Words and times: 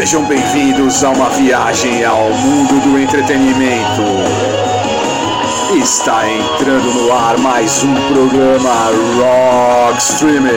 Sejam 0.00 0.26
bem-vindos 0.26 1.04
a 1.04 1.10
uma 1.10 1.28
viagem 1.28 2.02
ao 2.06 2.30
mundo 2.30 2.80
do 2.82 2.98
entretenimento. 2.98 4.00
Está 5.78 6.26
entrando 6.26 6.90
no 6.94 7.12
ar 7.12 7.36
mais 7.36 7.84
um 7.84 7.94
programa 8.08 8.86
Rock 9.18 9.98
Streaming. 10.00 10.48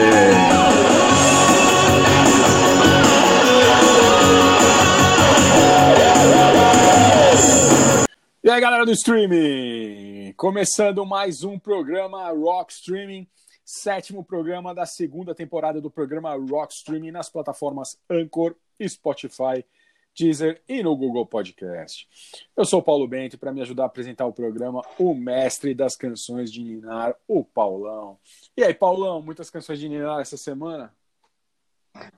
E 8.42 8.50
aí, 8.50 8.60
galera 8.62 8.86
do 8.86 8.92
streaming! 8.92 10.32
Começando 10.38 11.04
mais 11.04 11.44
um 11.44 11.58
programa 11.58 12.30
Rock 12.30 12.72
Streaming, 12.72 13.28
sétimo 13.62 14.24
programa 14.24 14.74
da 14.74 14.86
segunda 14.86 15.34
temporada 15.34 15.82
do 15.82 15.90
programa 15.90 16.34
Rock 16.34 16.72
Streaming 16.72 17.10
nas 17.10 17.28
plataformas 17.28 17.98
Anchor, 18.08 18.56
Spotify, 18.86 19.64
Deezer 20.16 20.62
e 20.68 20.82
no 20.82 20.96
Google 20.96 21.26
Podcast. 21.26 22.08
Eu 22.56 22.64
sou 22.64 22.80
o 22.80 22.82
Paulo 22.82 23.08
Bento 23.08 23.34
e 23.34 23.38
para 23.38 23.52
me 23.52 23.60
ajudar 23.62 23.84
a 23.84 23.86
apresentar 23.86 24.26
o 24.26 24.32
programa, 24.32 24.82
o 24.98 25.14
mestre 25.14 25.74
das 25.74 25.96
canções 25.96 26.52
de 26.52 26.62
Ninar, 26.62 27.16
o 27.26 27.44
Paulão. 27.44 28.18
E 28.56 28.62
aí, 28.62 28.72
Paulão, 28.72 29.20
muitas 29.20 29.50
canções 29.50 29.78
de 29.78 29.88
Ninar 29.88 30.20
essa 30.20 30.36
semana? 30.36 30.94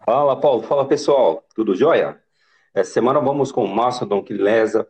Fala, 0.04 0.38
Paulo. 0.38 0.62
Fala, 0.62 0.86
pessoal. 0.86 1.44
Tudo 1.54 1.74
jóia? 1.74 2.22
Essa 2.74 2.92
semana 2.92 3.20
vamos 3.20 3.50
com 3.50 3.66
Mastodon, 3.66 4.22
que 4.22 4.34
lesa 4.34 4.86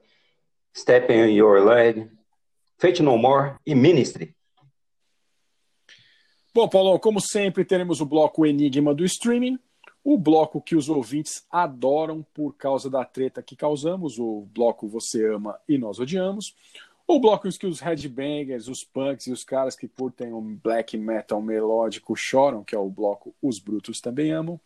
Step 0.76 1.12
in 1.12 1.32
Your 1.32 1.64
Leg, 1.64 2.10
Fate 2.78 3.02
No 3.02 3.16
More 3.16 3.54
e 3.64 3.74
Ministry. 3.74 4.34
Bom, 6.52 6.68
Paulo, 6.68 6.98
como 6.98 7.20
sempre, 7.20 7.64
teremos 7.64 8.00
o 8.00 8.06
bloco 8.06 8.44
Enigma 8.44 8.94
do 8.94 9.04
Streaming, 9.04 9.58
o 10.06 10.16
bloco 10.16 10.60
que 10.60 10.76
os 10.76 10.88
ouvintes 10.88 11.44
adoram 11.50 12.24
por 12.32 12.52
causa 12.56 12.88
da 12.88 13.04
treta 13.04 13.42
que 13.42 13.56
causamos, 13.56 14.20
o 14.20 14.46
bloco 14.54 14.86
Você 14.86 15.26
Ama 15.26 15.58
e 15.68 15.76
Nós 15.76 15.98
Odiamos, 15.98 16.54
o 17.08 17.18
bloco 17.18 17.48
que 17.58 17.66
os 17.66 17.80
headbangers, 17.80 18.68
os 18.68 18.84
punks 18.84 19.26
e 19.26 19.32
os 19.32 19.42
caras 19.42 19.74
que 19.74 19.88
curtem 19.88 20.32
um 20.32 20.54
black 20.62 20.96
metal 20.96 21.42
melódico 21.42 22.14
choram, 22.14 22.62
que 22.62 22.72
é 22.72 22.78
o 22.78 22.88
bloco 22.88 23.34
Os 23.42 23.58
Brutos 23.58 24.00
Também 24.00 24.30
Amam. 24.30 24.60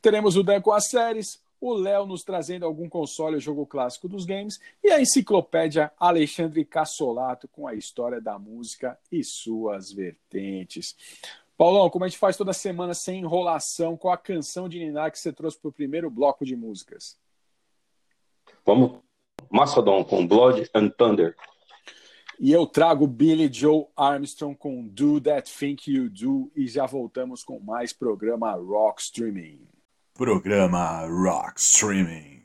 Teremos 0.00 0.36
o 0.36 0.42
Dan 0.44 0.62
as 0.72 0.88
séries, 0.88 1.42
o 1.60 1.74
Léo 1.74 2.06
nos 2.06 2.22
trazendo 2.22 2.64
algum 2.64 2.88
console 2.88 3.34
ou 3.34 3.40
jogo 3.40 3.66
clássico 3.66 4.08
dos 4.08 4.24
games, 4.24 4.60
e 4.84 4.92
a 4.92 5.00
enciclopédia 5.00 5.90
Alexandre 5.98 6.64
Cassolato 6.64 7.48
com 7.48 7.66
a 7.66 7.74
história 7.74 8.20
da 8.20 8.38
música 8.38 8.96
e 9.10 9.24
suas 9.24 9.90
vertentes. 9.90 10.94
Paulão, 11.60 11.90
como 11.90 12.06
a 12.06 12.08
gente 12.08 12.16
faz 12.16 12.38
toda 12.38 12.54
semana 12.54 12.94
sem 12.94 13.20
enrolação, 13.20 13.94
qual 13.94 14.14
a 14.14 14.16
canção 14.16 14.66
de 14.66 14.78
Ninar 14.78 15.12
que 15.12 15.18
você 15.18 15.30
trouxe 15.30 15.58
para 15.58 15.68
o 15.68 15.72
primeiro 15.72 16.08
bloco 16.08 16.42
de 16.42 16.56
músicas? 16.56 17.18
Vamos, 18.64 18.98
Mastodon 19.50 20.02
com 20.02 20.26
Blood 20.26 20.70
and 20.74 20.88
Thunder. 20.88 21.36
E 22.38 22.50
eu 22.50 22.66
trago 22.66 23.06
Billy 23.06 23.52
Joe 23.52 23.84
Armstrong 23.94 24.56
com 24.56 24.88
Do 24.88 25.20
That 25.20 25.52
Think 25.54 25.92
You 25.92 26.08
Do 26.08 26.50
e 26.56 26.66
já 26.66 26.86
voltamos 26.86 27.44
com 27.44 27.60
mais 27.60 27.92
programa 27.92 28.52
Rock 28.52 29.02
Streaming. 29.02 29.68
Programa 30.14 31.06
Rock 31.06 31.60
Streaming. 31.60 32.40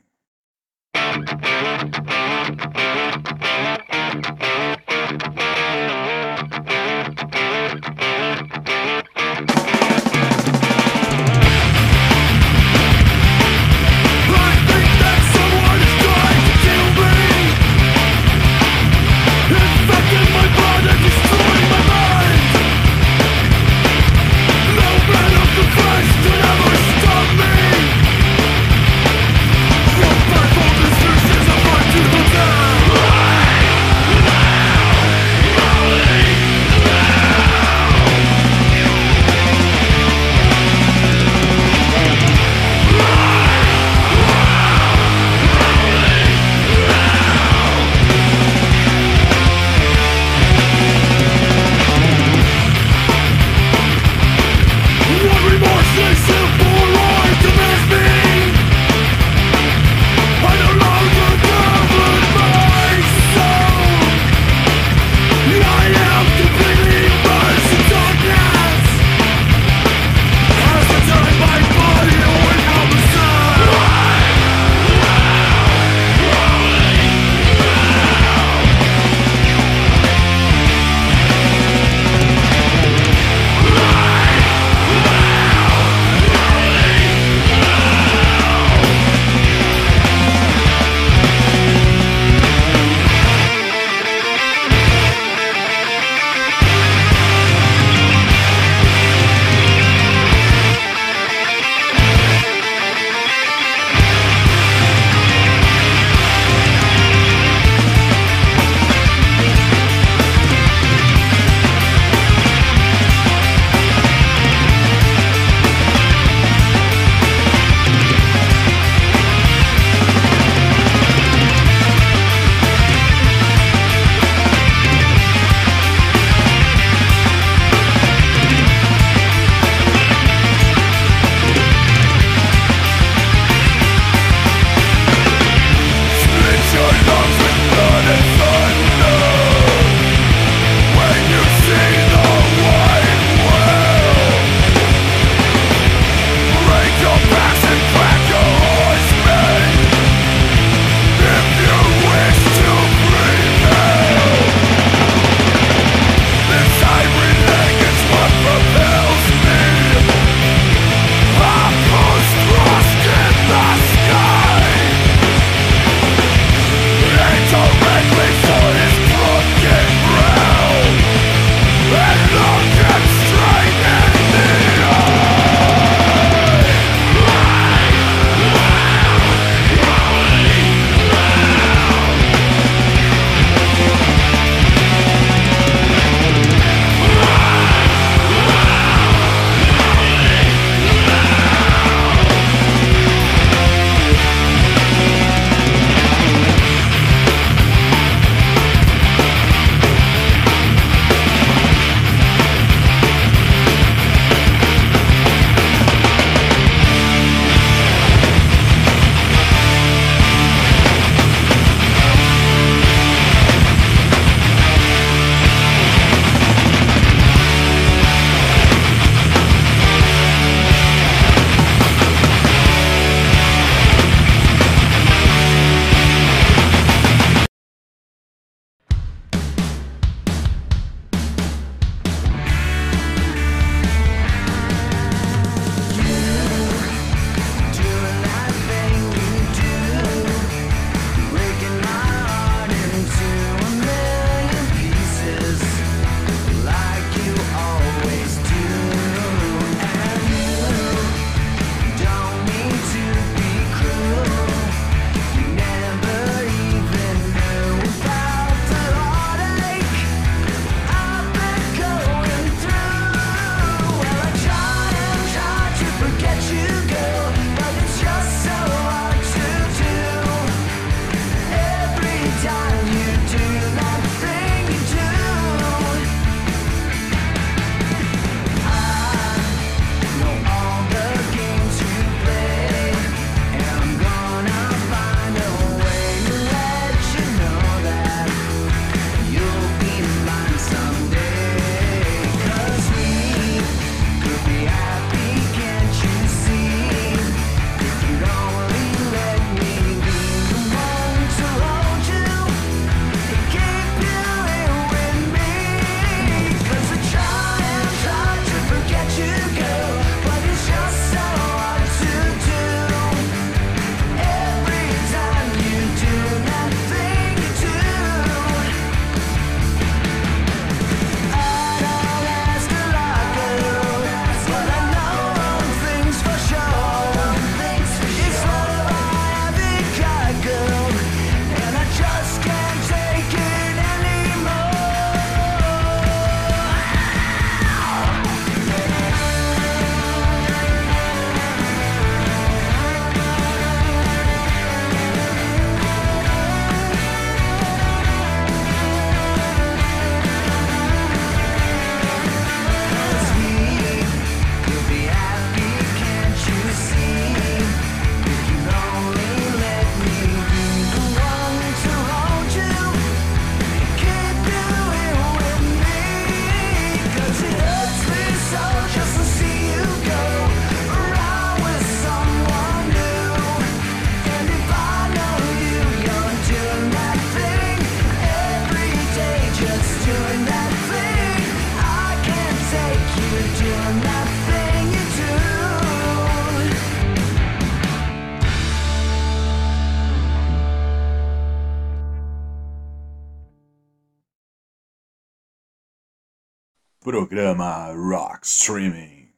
Programa 397.36 397.92
Rock 397.92 398.46
Streaming. 398.46 399.28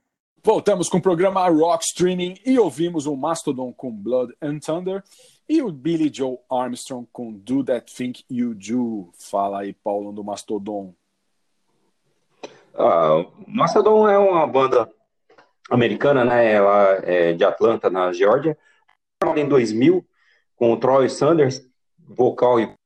Voltamos 0.45 0.89
com 0.89 0.99
o 0.99 1.03
programa 1.03 1.49
Rock 1.49 1.85
Streaming 1.85 2.39
e 2.47 2.57
ouvimos 2.57 3.07
o 3.07 3.17
Mastodon 3.17 3.73
com 3.73 3.91
Blood 3.91 4.33
and 4.41 4.61
Thunder 4.61 5.03
e 5.49 5.61
o 5.61 5.73
Billy 5.73 6.09
Joe 6.15 6.39
Armstrong 6.49 7.09
com 7.13 7.33
Do 7.33 7.65
That 7.65 7.93
Think 7.93 8.25
You 8.31 8.55
Do. 8.55 9.11
Fala 9.19 9.63
aí, 9.63 9.73
Paulo, 9.73 10.13
do 10.13 10.23
Mastodon. 10.23 10.95
Ah, 12.73 13.27
Mastodon 13.49 14.09
é 14.09 14.17
uma 14.17 14.47
banda 14.47 14.89
americana, 15.69 16.25
né? 16.25 16.53
Ela 16.53 17.01
é 17.03 17.33
de 17.33 17.43
Atlanta, 17.43 17.91
na 17.91 18.13
Geórgia. 18.13 18.57
Em 19.37 19.49
2000, 19.49 20.07
com 20.55 20.73
o 20.73 20.77
Troy 20.77 21.09
Sanders, 21.09 21.69
vocal 21.99 22.61
e 22.61 22.78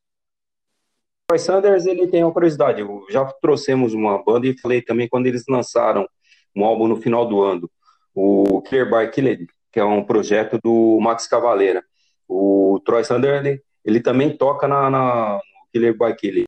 Troy 1.32 1.38
Sanders, 1.38 1.86
ele 1.86 2.06
tem 2.08 2.22
uma 2.22 2.32
curiosidade. 2.32 2.82
Já 3.10 3.24
trouxemos 3.40 3.94
uma 3.94 4.22
banda 4.22 4.46
e 4.46 4.58
falei 4.58 4.82
também 4.82 5.08
quando 5.08 5.26
eles 5.26 5.44
lançaram 5.48 6.06
um 6.54 6.62
álbum 6.62 6.86
no 6.86 6.96
final 6.96 7.26
do 7.26 7.40
ano, 7.40 7.70
o 8.14 8.60
Clear 8.60 8.86
by 8.90 9.10
Killer, 9.10 9.46
que 9.72 9.80
é 9.80 9.84
um 9.84 10.04
projeto 10.04 10.58
do 10.62 10.98
Max 11.00 11.26
Cavaleira. 11.26 11.82
O 12.28 12.78
Troy 12.84 13.02
Sanders, 13.02 13.46
ele, 13.46 13.62
ele 13.82 14.00
também 14.00 14.36
toca 14.36 14.68
na, 14.68 14.90
na, 14.90 15.40
Killer 15.72 15.96
by 15.96 16.14
Killer. 16.14 16.44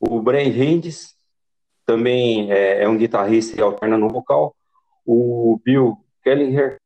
O 0.00 0.20
Brian 0.20 0.48
Hinds 0.48 1.14
também 1.86 2.50
é, 2.50 2.82
é, 2.82 2.88
um 2.88 2.96
guitarrista 2.96 3.56
e 3.56 3.62
alterna 3.62 3.96
no 3.96 4.08
vocal. 4.08 4.56
O 5.06 5.60
Bill 5.64 5.96
Kelliher, 6.24 6.78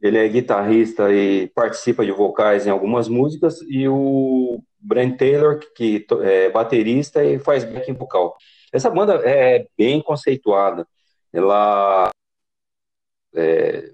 ele 0.00 0.18
é 0.18 0.28
guitarrista 0.28 1.12
e 1.12 1.48
participa 1.48 2.06
de 2.06 2.12
vocais 2.12 2.64
em 2.64 2.70
algumas 2.70 3.08
músicas. 3.08 3.60
E 3.62 3.88
o 3.88 4.62
Brent 4.80 5.18
Taylor, 5.18 5.60
que 5.74 6.06
é 6.22 6.50
baterista 6.50 7.24
e 7.24 7.38
faz 7.38 7.64
backing 7.64 7.94
vocal. 7.94 8.36
Essa 8.72 8.90
banda 8.90 9.14
é 9.24 9.66
bem 9.76 10.02
conceituada. 10.02 10.86
Ela, 11.32 12.10
é, 13.34 13.92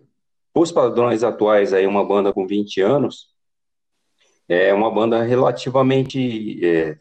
os 0.54 0.72
padrões 0.72 1.22
atuais, 1.22 1.72
aí, 1.72 1.86
uma 1.86 2.04
banda 2.04 2.32
com 2.32 2.46
20 2.46 2.80
anos, 2.80 3.28
é 4.48 4.72
uma 4.74 4.90
banda 4.90 5.22
relativamente, 5.22 6.64
é, 6.64 6.96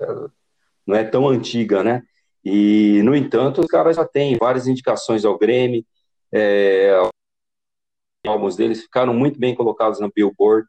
não 0.85 0.95
é 0.95 1.03
tão 1.03 1.27
antiga, 1.27 1.83
né? 1.83 2.03
E, 2.43 3.01
no 3.03 3.15
entanto, 3.15 3.61
os 3.61 3.67
caras 3.67 3.95
já 3.95 4.05
têm 4.05 4.37
várias 4.37 4.67
indicações 4.67 5.25
ao 5.25 5.37
Grêmio, 5.37 5.85
é, 6.31 6.91
deles 8.57 8.81
ficaram 8.81 9.13
muito 9.13 9.39
bem 9.39 9.53
colocados 9.53 9.99
na 9.99 10.09
Billboard, 10.13 10.67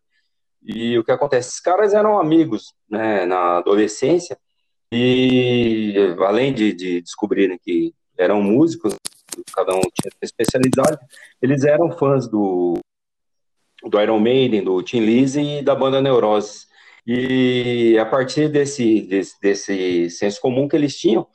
e 0.64 0.98
o 0.98 1.04
que 1.04 1.12
acontece? 1.12 1.48
Esses 1.48 1.60
caras 1.60 1.92
eram 1.94 2.18
amigos 2.18 2.74
né, 2.88 3.26
na 3.26 3.58
adolescência, 3.58 4.38
e 4.90 5.94
além 6.20 6.52
de, 6.54 6.72
de 6.72 7.00
descobrirem 7.00 7.58
que 7.58 7.92
eram 8.16 8.40
músicos, 8.42 8.94
cada 9.54 9.74
um 9.74 9.80
tinha 9.80 10.10
especialidade, 10.22 10.98
eles 11.42 11.64
eram 11.64 11.90
fãs 11.90 12.28
do, 12.28 12.78
do 13.82 14.00
Iron 14.00 14.20
Maiden, 14.20 14.62
do 14.62 14.82
Tim 14.82 15.00
Lizzy 15.00 15.58
e 15.58 15.62
da 15.62 15.74
banda 15.74 16.00
Neurose. 16.00 16.66
E 17.06 17.98
a 17.98 18.06
partir 18.06 18.48
desse, 18.48 19.02
desse, 19.02 19.40
desse 19.40 20.10
senso 20.10 20.40
comum 20.40 20.68
que 20.68 20.76
eles 20.76 20.96
tinham, 20.96 21.26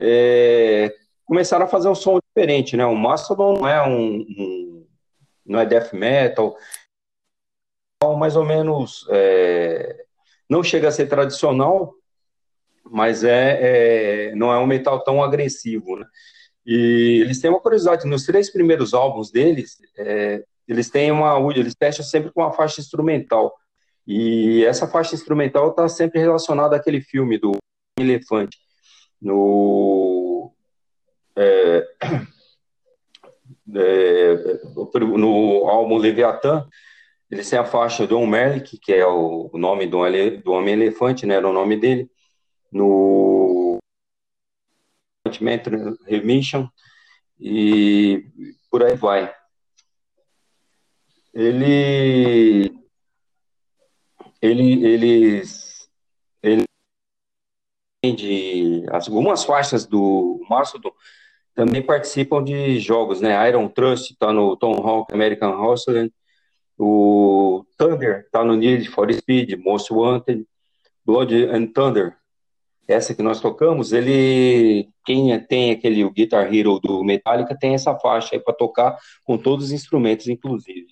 é, 0.00 0.92
começaram 1.24 1.64
a 1.64 1.68
fazer 1.68 1.88
um 1.88 1.94
som 1.94 2.18
diferente, 2.18 2.76
né? 2.76 2.84
O 2.84 2.96
Mastodon 2.96 3.58
não 3.58 3.68
é 3.68 3.86
um, 3.86 4.20
um 4.20 4.86
não 5.46 5.58
é 5.58 5.64
death 5.64 5.92
metal, 5.94 6.56
mais 8.16 8.36
ou 8.36 8.44
menos 8.44 9.06
é, 9.10 10.04
não 10.48 10.62
chega 10.62 10.88
a 10.88 10.92
ser 10.92 11.06
tradicional, 11.06 11.92
mas 12.84 13.24
é, 13.24 14.30
é, 14.30 14.34
não 14.34 14.52
é 14.52 14.58
um 14.58 14.66
metal 14.66 15.02
tão 15.02 15.22
agressivo, 15.22 15.96
né? 15.96 16.06
E 16.64 17.20
eles 17.22 17.40
têm 17.40 17.50
uma 17.50 17.60
curiosidade, 17.60 18.06
nos 18.06 18.24
três 18.24 18.50
primeiros 18.50 18.94
álbuns 18.94 19.30
deles, 19.30 19.78
é, 19.96 20.44
eles 20.66 20.90
têm 20.90 21.10
uma, 21.10 21.38
eles 21.54 21.74
fecham 21.78 22.04
sempre 22.04 22.30
com 22.30 22.42
uma 22.42 22.52
faixa 22.52 22.80
instrumental. 22.80 23.54
E 24.06 24.64
essa 24.64 24.86
faixa 24.86 25.14
instrumental 25.14 25.70
está 25.70 25.88
sempre 25.88 26.20
relacionada 26.20 26.76
àquele 26.76 27.00
filme 27.00 27.38
do 27.38 27.52
Elefante. 27.98 28.58
No, 29.20 30.52
é, 31.34 31.88
é, 33.74 34.60
no 35.16 35.66
álbum 35.68 35.96
Leviatã, 35.96 36.66
eles 37.30 37.48
têm 37.48 37.58
a 37.58 37.64
faixa 37.64 38.06
do 38.06 38.24
Merlick, 38.26 38.78
que 38.78 38.92
é 38.92 39.06
o 39.06 39.50
nome 39.54 39.86
do, 39.86 39.98
do 40.42 40.52
Homem-Elefante, 40.52 41.26
né, 41.26 41.34
era 41.34 41.48
o 41.48 41.52
nome 41.52 41.76
dele. 41.76 42.10
No 42.70 43.78
Remission 46.06 46.68
e 47.40 48.24
por 48.70 48.82
aí 48.82 48.96
vai. 48.96 49.32
Ele, 51.34 52.72
ele, 54.40 54.84
eles, 54.84 55.88
ele 56.42 56.64
de 58.02 58.86
algumas 58.90 59.44
faixas 59.44 59.86
do 59.86 60.44
Mastodon 60.48 60.92
também 61.54 61.82
participam 61.82 62.42
de 62.42 62.78
jogos, 62.78 63.20
né? 63.20 63.48
Iron 63.48 63.68
Trust 63.68 64.12
está 64.12 64.32
no 64.32 64.56
Tom 64.56 64.74
Hawk 64.74 65.12
American 65.12 65.60
Hustler, 65.60 66.10
o 66.78 67.64
Thunder 67.76 68.20
está 68.20 68.44
no 68.44 68.56
Need 68.56 68.88
for 68.88 69.12
Speed, 69.12 69.58
Most 69.58 69.92
Wanted, 69.92 70.46
Blood 71.04 71.34
and 71.46 71.66
Thunder 71.72 72.18
essa 72.88 73.14
que 73.14 73.22
nós 73.22 73.38
tocamos, 73.38 73.92
ele 73.92 74.88
quem 75.04 75.38
tem 75.44 75.72
aquele 75.72 76.04
o 76.04 76.10
Guitar 76.10 76.52
Hero 76.52 76.80
do 76.80 77.04
Metallica 77.04 77.56
tem 77.56 77.74
essa 77.74 77.94
faixa 77.98 78.34
aí 78.34 78.40
para 78.40 78.54
tocar 78.54 78.96
com 79.24 79.36
todos 79.36 79.66
os 79.66 79.72
instrumentos, 79.72 80.26
inclusive. 80.26 80.86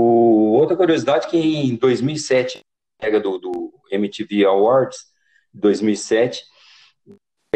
O, 0.00 0.54
outra 0.54 0.74
curiosidade 0.74 1.28
que 1.28 1.36
em 1.36 1.76
2007, 1.76 2.60
pega 2.98 3.20
do, 3.20 3.38
do 3.38 3.72
MTV 3.90 4.46
Awards 4.46 5.00
2007, 5.52 6.42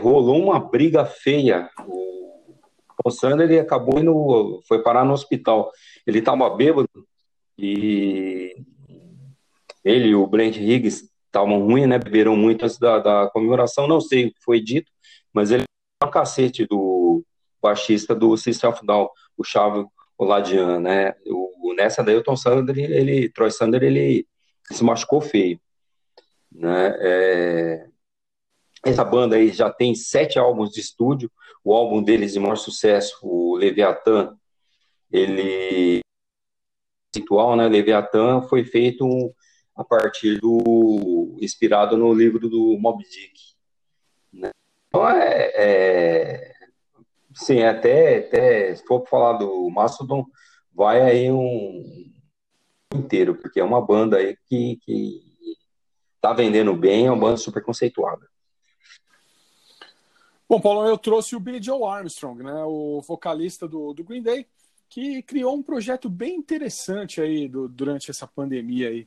rolou 0.03 0.39
uma 0.39 0.61
briga 0.61 1.07
feia. 1.07 1.71
O, 1.87 2.59
o 3.03 3.11
Sander 3.11 3.51
ele 3.51 3.59
acabou 3.59 3.99
indo, 3.99 4.61
foi 4.69 4.83
parar 4.83 5.05
no 5.05 5.15
hospital. 5.15 5.73
Ele 6.07 6.21
estava 6.21 6.49
bêbado 6.51 6.89
e 7.59 8.55
ele 9.85 10.09
e 10.09 10.15
o 10.15 10.27
Brent 10.27 10.57
Higgs 10.57 11.11
estavam 11.27 11.65
ruins, 11.65 11.89
né? 11.89 11.99
Beberam 11.99 12.37
muito 12.37 12.65
antes 12.65 12.79
da, 12.79 12.99
da, 12.99 13.31
comemoração, 13.31 13.87
não 13.87 14.01
sei 14.01 14.27
o 14.27 14.33
que 14.33 14.43
foi 14.43 14.61
dito, 14.61 14.91
mas 15.33 15.51
ele 15.51 15.65
é 16.03 16.07
um 16.07 16.11
cacete 16.11 16.67
do 16.67 17.25
baixista 17.61 18.15
do 18.15 18.37
System 18.37 18.71
of 18.71 18.85
Down, 18.85 19.09
o 19.37 19.45
Chavo 19.45 19.91
Oladian, 20.19 20.81
né? 20.81 21.15
O, 21.27 21.75
nessa 21.75 22.03
daí 22.03 22.17
o 22.17 22.23
Tom 22.23 22.37
Sander, 22.37 22.79
ele, 22.79 23.29
Troy 23.31 23.51
Sander, 23.51 23.83
ele, 23.83 24.27
se 24.71 24.83
machucou 24.83 25.21
feio, 25.21 25.61
né? 26.51 26.97
É, 26.99 27.87
essa 28.85 29.05
banda 29.05 29.37
aí 29.37 29.51
já 29.51 29.71
tem 29.71 29.95
sete 29.95 30.39
álbuns 30.39 30.71
de 30.71 30.81
estúdio, 30.81 31.31
o 31.63 31.75
álbum 31.75 32.03
deles 32.03 32.33
de 32.33 32.41
maior 32.41 32.57
sucesso, 32.57 33.19
o 33.23 33.57
Leviathan, 33.57 34.37
ele 35.11 36.01
atual, 37.17 37.57
né? 37.57 37.69
Leviathan 37.69 38.43
foi 38.43 38.65
feito 38.65 39.35
a 39.75 39.85
partir 39.85 40.39
do 40.41 41.37
inspirado 41.41 41.97
no 41.97 42.13
livro 42.13 42.49
do 42.49 42.79
Moby 42.79 43.05
Dick. 43.05 43.55
Né? 44.33 44.51
Então 44.89 45.09
é, 45.09 45.53
é 45.55 46.53
sim, 47.35 47.63
até, 47.63 48.19
até 48.19 48.75
se 48.75 48.85
for 48.85 49.07
falar 49.07 49.35
do 49.35 49.69
Mastodon, 49.71 50.25
vai 50.73 51.03
aí 51.03 51.31
um 51.31 52.13
inteiro, 52.95 53.35
porque 53.35 53.61
é 53.61 53.65
uma 53.65 53.85
banda 53.85 54.17
aí 54.17 54.37
que, 54.47 54.77
que 54.83 55.21
tá 56.21 56.33
vendendo 56.33 56.75
bem, 56.75 57.07
é 57.07 57.11
uma 57.11 57.21
banda 57.21 57.37
super 57.37 57.63
conceituada. 57.63 58.27
Bom, 60.49 60.61
Paulo, 60.61 60.87
eu 60.87 60.97
trouxe 60.97 61.35
o 61.35 61.41
Billy 61.41 61.61
Joe 61.61 61.83
Armstrong, 61.83 62.43
né, 62.43 62.65
o 62.65 63.03
vocalista 63.03 63.67
do, 63.67 63.93
do 63.93 64.05
Green 64.05 64.23
Day, 64.23 64.47
que 64.89 65.23
criou 65.23 65.55
um 65.57 65.63
projeto 65.63 66.09
bem 66.09 66.37
interessante 66.37 67.21
aí 67.21 67.49
do, 67.49 67.69
durante 67.69 68.11
essa 68.11 68.27
pandemia 68.27 68.89
aí. 68.89 69.07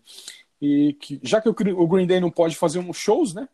E 0.61 0.93
que, 0.93 1.19
já 1.23 1.41
que 1.41 1.49
o 1.49 1.87
Green 1.87 2.07
Day 2.07 2.19
não 2.19 2.31
pode 2.31 2.55
fazer 2.55 2.79
uns 2.79 2.97
shows, 2.97 3.33
né? 3.33 3.47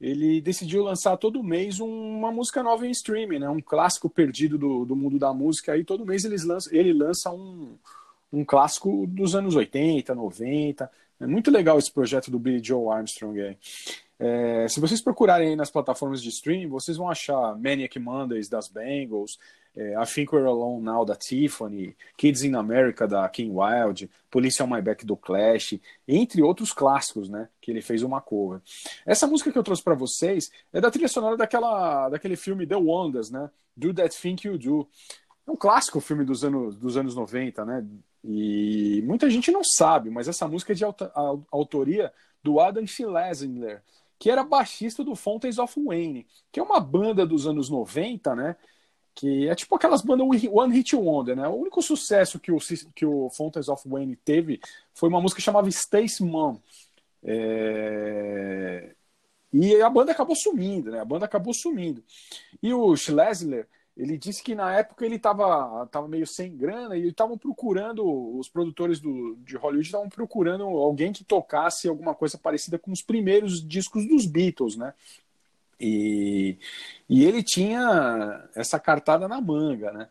Ele 0.00 0.40
decidiu 0.40 0.82
lançar 0.82 1.16
todo 1.18 1.42
mês 1.42 1.78
uma 1.78 2.32
música 2.32 2.62
nova 2.62 2.86
em 2.86 2.90
streaming, 2.90 3.40
né? 3.40 3.48
Um 3.50 3.60
clássico 3.60 4.08
perdido 4.08 4.56
do, 4.56 4.84
do 4.86 4.96
mundo 4.96 5.18
da 5.18 5.32
música. 5.34 5.72
Aí 5.72 5.84
todo 5.84 6.06
mês 6.06 6.24
eles 6.24 6.44
lançam, 6.44 6.72
ele 6.72 6.92
lança 6.92 7.30
um, 7.30 7.76
um 8.32 8.44
clássico 8.44 9.06
dos 9.06 9.34
anos 9.34 9.56
80, 9.56 10.14
90. 10.14 10.90
É 11.20 11.26
muito 11.26 11.50
legal 11.50 11.78
esse 11.78 11.92
projeto 11.92 12.30
do 12.30 12.38
Billy 12.38 12.64
Joe 12.64 12.88
Armstrong 12.88 13.38
aí. 13.40 13.58
É, 14.18 14.68
se 14.68 14.80
vocês 14.80 15.02
procurarem 15.02 15.48
aí 15.48 15.56
nas 15.56 15.70
plataformas 15.70 16.22
de 16.22 16.28
streaming, 16.30 16.68
vocês 16.68 16.96
vão 16.96 17.10
achar 17.10 17.56
Maniac 17.58 17.98
Mondays 17.98 18.48
das 18.48 18.68
Bengals, 18.68 19.38
é, 19.76 19.94
I 19.94 20.06
Think 20.06 20.34
We're 20.34 20.46
Alone 20.46 20.82
Now 20.82 21.04
da 21.04 21.14
Tiffany, 21.14 21.96
Kids 22.16 22.42
in 22.42 22.54
America 22.54 23.06
da 23.06 23.28
King 23.28 23.50
Wild, 23.50 24.10
Police 24.30 24.62
on 24.62 24.66
My 24.66 24.82
Back 24.82 25.04
do 25.06 25.16
Clash, 25.16 25.78
entre 26.06 26.42
outros 26.42 26.72
clássicos, 26.72 27.28
né? 27.28 27.48
Que 27.60 27.70
ele 27.70 27.80
fez 27.80 28.02
uma 28.02 28.20
cover. 28.20 28.60
Essa 29.06 29.26
música 29.26 29.52
que 29.52 29.58
eu 29.58 29.62
trouxe 29.62 29.82
para 29.82 29.94
vocês 29.94 30.50
é 30.72 30.80
da 30.80 30.90
trilha 30.90 31.08
sonora 31.08 31.36
daquela, 31.36 32.08
daquele 32.08 32.36
filme 32.36 32.66
The 32.66 32.76
Wonders, 32.76 33.30
né? 33.30 33.50
Do 33.76 33.94
That 33.94 34.20
Thing 34.20 34.36
You 34.44 34.58
Do. 34.58 34.88
É 35.46 35.50
um 35.50 35.56
clássico 35.56 36.00
filme 36.00 36.24
dos 36.24 36.44
anos, 36.44 36.76
dos 36.76 36.96
anos 36.96 37.14
90, 37.14 37.64
né? 37.64 37.86
E 38.24 39.02
muita 39.06 39.30
gente 39.30 39.50
não 39.50 39.62
sabe, 39.64 40.10
mas 40.10 40.28
essa 40.28 40.46
música 40.46 40.72
é 40.72 40.76
de 40.76 40.84
autoria 41.50 42.12
do 42.42 42.60
Adam 42.60 42.86
Schlesinger, 42.86 43.82
que 44.18 44.30
era 44.30 44.44
baixista 44.44 45.02
do 45.02 45.14
Fountains 45.14 45.58
of 45.58 45.82
Wayne, 45.82 46.26
que 46.52 46.60
é 46.60 46.62
uma 46.62 46.80
banda 46.80 47.24
dos 47.24 47.46
anos 47.46 47.70
90, 47.70 48.34
né? 48.34 48.56
Que 49.14 49.48
é 49.48 49.54
tipo 49.54 49.74
aquelas 49.74 50.02
bandas 50.02 50.26
One 50.50 50.74
Hit 50.74 50.96
Wonder, 50.96 51.36
né? 51.36 51.48
O 51.48 51.54
único 51.54 51.82
sucesso 51.82 52.38
que 52.38 52.52
o, 52.52 52.58
que 52.94 53.04
o 53.04 53.28
Fountains 53.30 53.68
of 53.68 53.88
Wayne 53.88 54.16
teve 54.16 54.60
foi 54.94 55.08
uma 55.08 55.20
música 55.20 55.40
chamada 55.40 55.68
Stacy 55.68 56.22
Mom. 56.22 56.56
É... 57.22 58.94
E 59.52 59.82
a 59.82 59.90
banda 59.90 60.12
acabou 60.12 60.36
sumindo, 60.36 60.90
né? 60.90 61.00
A 61.00 61.04
banda 61.04 61.24
acabou 61.24 61.52
sumindo. 61.52 62.02
E 62.62 62.72
o 62.72 62.96
Schlesinger 62.96 63.66
ele 63.96 64.16
disse 64.16 64.42
que 64.42 64.54
na 64.54 64.74
época 64.74 65.04
ele 65.04 65.16
estava 65.16 65.86
tava 65.88 66.08
meio 66.08 66.26
sem 66.26 66.56
grana 66.56 66.96
e 66.96 67.08
estavam 67.08 67.36
procurando, 67.36 68.02
os 68.38 68.48
produtores 68.48 68.98
do, 68.98 69.36
de 69.44 69.56
Hollywood 69.56 69.86
estavam 69.86 70.08
procurando 70.08 70.64
alguém 70.64 71.12
que 71.12 71.22
tocasse 71.22 71.86
alguma 71.86 72.14
coisa 72.14 72.38
parecida 72.38 72.78
com 72.78 72.92
os 72.92 73.02
primeiros 73.02 73.66
discos 73.66 74.06
dos 74.08 74.24
Beatles, 74.24 74.76
né? 74.76 74.94
E, 75.80 76.58
e 77.08 77.24
ele 77.24 77.42
tinha 77.42 78.48
essa 78.54 78.78
cartada 78.78 79.26
na 79.26 79.40
manga, 79.40 79.90
né? 79.92 80.08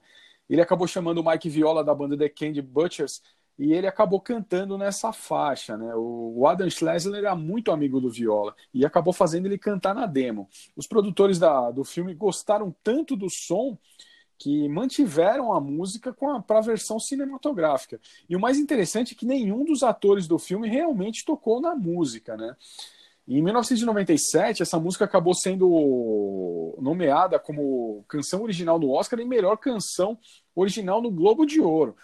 Ele 0.50 0.62
acabou 0.62 0.88
chamando 0.88 1.20
o 1.20 1.30
Mike 1.30 1.50
Viola 1.50 1.84
da 1.84 1.94
banda 1.94 2.18
The 2.18 2.28
Candy 2.28 2.62
Butchers 2.62 3.22
e 3.60 3.74
ele 3.74 3.86
acabou 3.86 4.22
cantando 4.22 4.78
nessa 4.78 5.12
faixa, 5.12 5.78
né? 5.78 5.94
O 5.96 6.48
Adam 6.48 6.70
Schlesinger 6.70 7.20
era 7.20 7.36
muito 7.36 7.72
amigo 7.72 8.00
do 8.00 8.10
Viola 8.10 8.56
e 8.74 8.86
acabou 8.86 9.14
fazendo 9.14 9.46
ele 9.46 9.58
cantar 9.58 9.94
na 9.94 10.06
demo. 10.06 10.50
Os 10.76 10.88
produtores 10.88 11.38
da, 11.38 11.70
do 11.70 11.84
filme 11.84 12.14
gostaram 12.14 12.74
tanto 12.82 13.16
do 13.16 13.30
som 13.30 13.78
que 14.40 14.70
mantiveram 14.70 15.52
a 15.52 15.60
música 15.60 16.16
para 16.48 16.58
a 16.58 16.62
versão 16.62 16.98
cinematográfica. 16.98 18.00
E 18.30 18.36
o 18.36 18.40
mais 18.40 18.58
interessante 18.58 19.14
é 19.14 19.18
que 19.18 19.26
nenhum 19.26 19.66
dos 19.66 19.84
atores 19.84 20.26
do 20.26 20.40
filme 20.40 20.70
realmente 20.70 21.26
tocou 21.26 21.60
na 21.60 21.76
música, 21.76 22.38
né? 22.38 22.56
Em 23.38 23.44
1997, 23.44 24.64
essa 24.64 24.80
música 24.80 25.06
acabou 25.06 25.36
sendo 25.36 26.76
nomeada 26.82 27.38
como 27.38 28.04
canção 28.08 28.42
original 28.42 28.80
do 28.80 28.90
Oscar 28.90 29.20
e 29.20 29.26
melhor 29.26 29.58
canção 29.58 30.18
original 30.56 31.02
no 31.02 31.12
Globo 31.12 31.46
de 31.46 31.62
Ouro. 31.62 31.96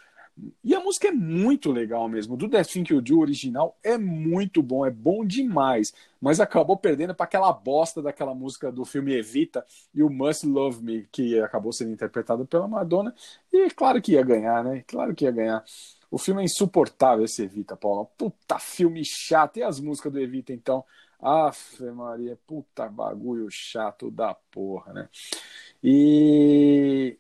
E 0.64 0.76
a 0.76 0.82
música 0.82 1.08
é 1.08 1.12
muito 1.12 1.72
legal 1.72 2.10
mesmo. 2.10 2.36
Do 2.36 2.50
Death 2.50 2.68
Think 2.68 2.94
You 2.94 3.02
Do 3.02 3.20
original 3.20 3.78
é 3.82 3.98
muito 3.98 4.62
bom, 4.62 4.86
é 4.86 4.92
bom 4.92 5.26
demais. 5.26 5.94
Mas 6.20 6.42
acabou 6.42 6.76
perdendo 6.76 7.16
para 7.16 7.24
aquela 7.24 7.52
bosta 7.54 8.02
daquela 8.02 8.36
música 8.36 8.72
do 8.72 8.84
filme 8.84 9.14
Evita 9.14 9.66
e 9.94 10.04
o 10.04 10.10
Must 10.10 10.46
Love 10.46 10.84
Me, 10.84 11.08
que 11.10 11.40
acabou 11.40 11.72
sendo 11.72 11.92
interpretado 11.92 12.46
pela 12.46 12.68
Madonna. 12.68 13.16
E 13.52 13.70
claro 13.70 14.02
que 14.02 14.14
ia 14.14 14.24
ganhar, 14.24 14.64
né? 14.64 14.84
Claro 14.86 15.16
que 15.16 15.24
ia 15.24 15.32
ganhar. 15.32 15.64
O 16.12 16.18
filme 16.18 16.42
é 16.42 16.46
insuportável 16.46 17.24
esse 17.24 17.44
Evita, 17.44 17.78
Paulo. 17.78 18.10
Puta 18.18 18.60
filme 18.60 19.04
chato. 19.06 19.58
E 19.58 19.64
as 19.64 19.80
músicas 19.80 20.12
do 20.12 20.20
Evita, 20.20 20.52
então? 20.52 20.84
Aff, 21.26 21.82
Maria, 21.92 22.38
puta 22.46 22.88
bagulho 22.88 23.48
chato 23.50 24.12
da 24.12 24.34
porra, 24.34 24.94
né? 24.94 25.10
E 25.84 27.18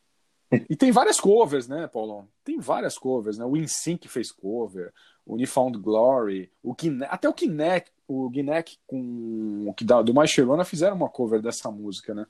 e 0.69 0.75
tem 0.75 0.91
várias 0.91 1.19
covers, 1.19 1.67
né, 1.67 1.87
Paulão? 1.87 2.27
Tem 2.43 2.59
várias 2.59 2.97
covers, 2.97 3.37
né? 3.37 3.45
O 3.45 3.57
InSync 3.57 4.07
fez 4.07 4.31
cover, 4.31 4.93
o 5.25 5.35
Newfound 5.35 5.77
Glory, 5.79 6.51
o 6.61 6.75
Kinect, 6.75 7.13
até 7.13 7.27
o 7.27 7.33
Kinect, 7.33 7.91
o 8.07 8.29
Kinect 8.29 8.79
com 8.85 9.65
o 9.67 9.73
que 9.73 9.83
do 9.83 10.13
My 10.13 10.27
Sharona 10.27 10.63
fizeram 10.63 10.95
uma 10.95 11.09
cover 11.09 11.41
dessa 11.41 11.71
música, 11.71 12.13
né? 12.13 12.25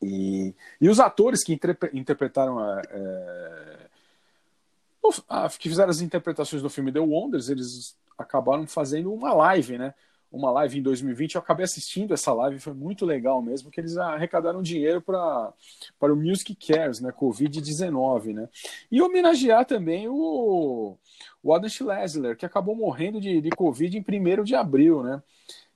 E, 0.00 0.54
e 0.80 0.88
os 0.88 1.00
atores 1.00 1.42
que 1.42 1.58
interpretaram 1.92 2.58
a, 2.58 2.82
é, 2.88 3.88
que 5.58 5.68
fizeram 5.68 5.90
as 5.90 6.00
interpretações 6.00 6.62
do 6.62 6.70
filme 6.70 6.92
The 6.92 7.00
Wonders, 7.00 7.48
eles 7.48 7.98
acabaram 8.16 8.66
fazendo 8.66 9.12
uma 9.12 9.32
live, 9.32 9.78
né? 9.78 9.94
Uma 10.36 10.50
live 10.50 10.78
em 10.78 10.82
2020. 10.82 11.34
Eu 11.34 11.40
acabei 11.40 11.64
assistindo 11.64 12.12
essa 12.12 12.32
live, 12.32 12.60
foi 12.60 12.74
muito 12.74 13.04
legal 13.06 13.40
mesmo, 13.40 13.70
que 13.70 13.80
eles 13.80 13.96
arrecadaram 13.96 14.62
dinheiro 14.62 15.00
para 15.00 15.52
o 16.00 16.16
Music 16.16 16.54
Cares, 16.54 17.00
né, 17.00 17.10
Covid-19, 17.10 18.34
né? 18.34 18.48
E 18.90 19.00
homenagear 19.00 19.64
também 19.64 20.08
o, 20.08 20.96
o 21.42 21.54
Adam 21.54 21.68
Schlesinger, 21.68 22.36
que 22.36 22.44
acabou 22.44 22.76
morrendo 22.76 23.20
de, 23.20 23.40
de 23.40 23.50
Covid 23.50 23.96
em 23.96 24.04
1 24.40 24.44
de 24.44 24.54
abril, 24.54 25.02
né? 25.02 25.22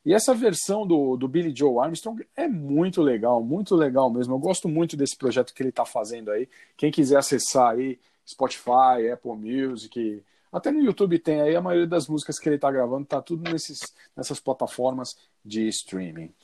E 0.05 0.14
essa 0.14 0.35
versão 0.35 0.87
do, 0.87 1.17
do 1.17 1.29
Billy 1.29 1.55
Joe 1.55 1.79
Armstrong 1.79 2.26
é 2.35 2.49
muito 2.49 3.02
legal, 3.02 3.43
muito 3.43 3.75
legal 3.75 4.11
mesmo. 4.11 4.35
Eu 4.35 4.38
gosto 4.38 4.69
muito 4.69 4.97
desse 4.97 5.17
projeto 5.17 5.52
que 5.52 5.62
ele 5.62 5.69
está 5.69 5.85
fazendo 5.85 6.31
aí. 6.31 6.49
Quem 6.76 6.90
quiser 6.90 7.19
acessar 7.19 7.73
aí, 7.73 7.99
Spotify, 8.26 9.11
Apple 9.12 9.37
Music, 9.37 10.23
até 10.52 10.71
no 10.71 10.80
YouTube 10.80 11.19
tem 11.19 11.40
aí, 11.40 11.54
a 11.54 11.61
maioria 11.61 11.87
das 11.87 12.09
músicas 12.09 12.38
que 12.38 12.49
ele 12.49 12.57
está 12.57 12.71
gravando 12.71 13.07
tá 13.07 13.23
tudo 13.23 13.50
nesses, 13.50 13.95
nessas 14.16 14.40
plataformas 14.40 15.16
de 15.45 15.69
streaming. 15.69 16.35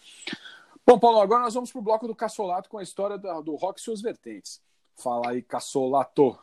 Bom, 0.86 0.98
Paulo, 0.98 1.20
agora 1.20 1.42
nós 1.42 1.54
vamos 1.54 1.72
para 1.72 1.78
o 1.80 1.82
bloco 1.82 2.06
do 2.06 2.14
Cassolato 2.14 2.68
com 2.68 2.78
a 2.78 2.82
história 2.82 3.18
do 3.18 3.56
rock 3.56 3.80
e 3.80 3.82
suas 3.82 4.00
vertentes. 4.00 4.62
Fala 4.94 5.30
aí, 5.30 5.42
Cassolato. 5.42 6.38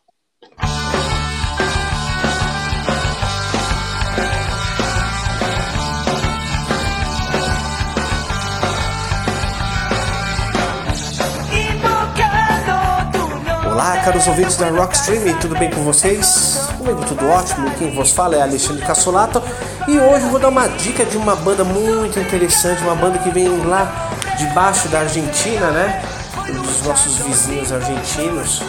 Olá, 13.73 13.97
caros 14.05 14.27
ouvintes 14.27 14.55
da 14.55 14.69
Rock 14.69 14.95
Streaming, 14.95 15.33
tudo 15.39 15.57
bem 15.57 15.67
com 15.71 15.81
vocês? 15.83 16.69
Comigo 16.77 17.03
tudo 17.07 17.27
ótimo, 17.27 17.71
quem 17.71 17.89
vos 17.89 18.11
fala 18.11 18.35
é 18.35 18.41
Alexandre 18.43 18.85
Cassolato 18.85 19.41
e 19.87 19.97
hoje 19.97 20.27
vou 20.27 20.39
dar 20.39 20.49
uma 20.49 20.67
dica 20.67 21.03
de 21.03 21.17
uma 21.17 21.35
banda 21.35 21.63
muito 21.63 22.19
interessante, 22.19 22.83
uma 22.83 22.93
banda 22.93 23.17
que 23.17 23.31
vem 23.31 23.49
lá 23.65 24.11
de 24.37 24.45
baixo 24.53 24.87
da 24.89 24.99
Argentina, 24.99 25.71
né? 25.71 26.03
Um 26.49 26.61
dos 26.61 26.83
nossos 26.83 27.15
vizinhos 27.17 27.71
argentinos. 27.71 28.61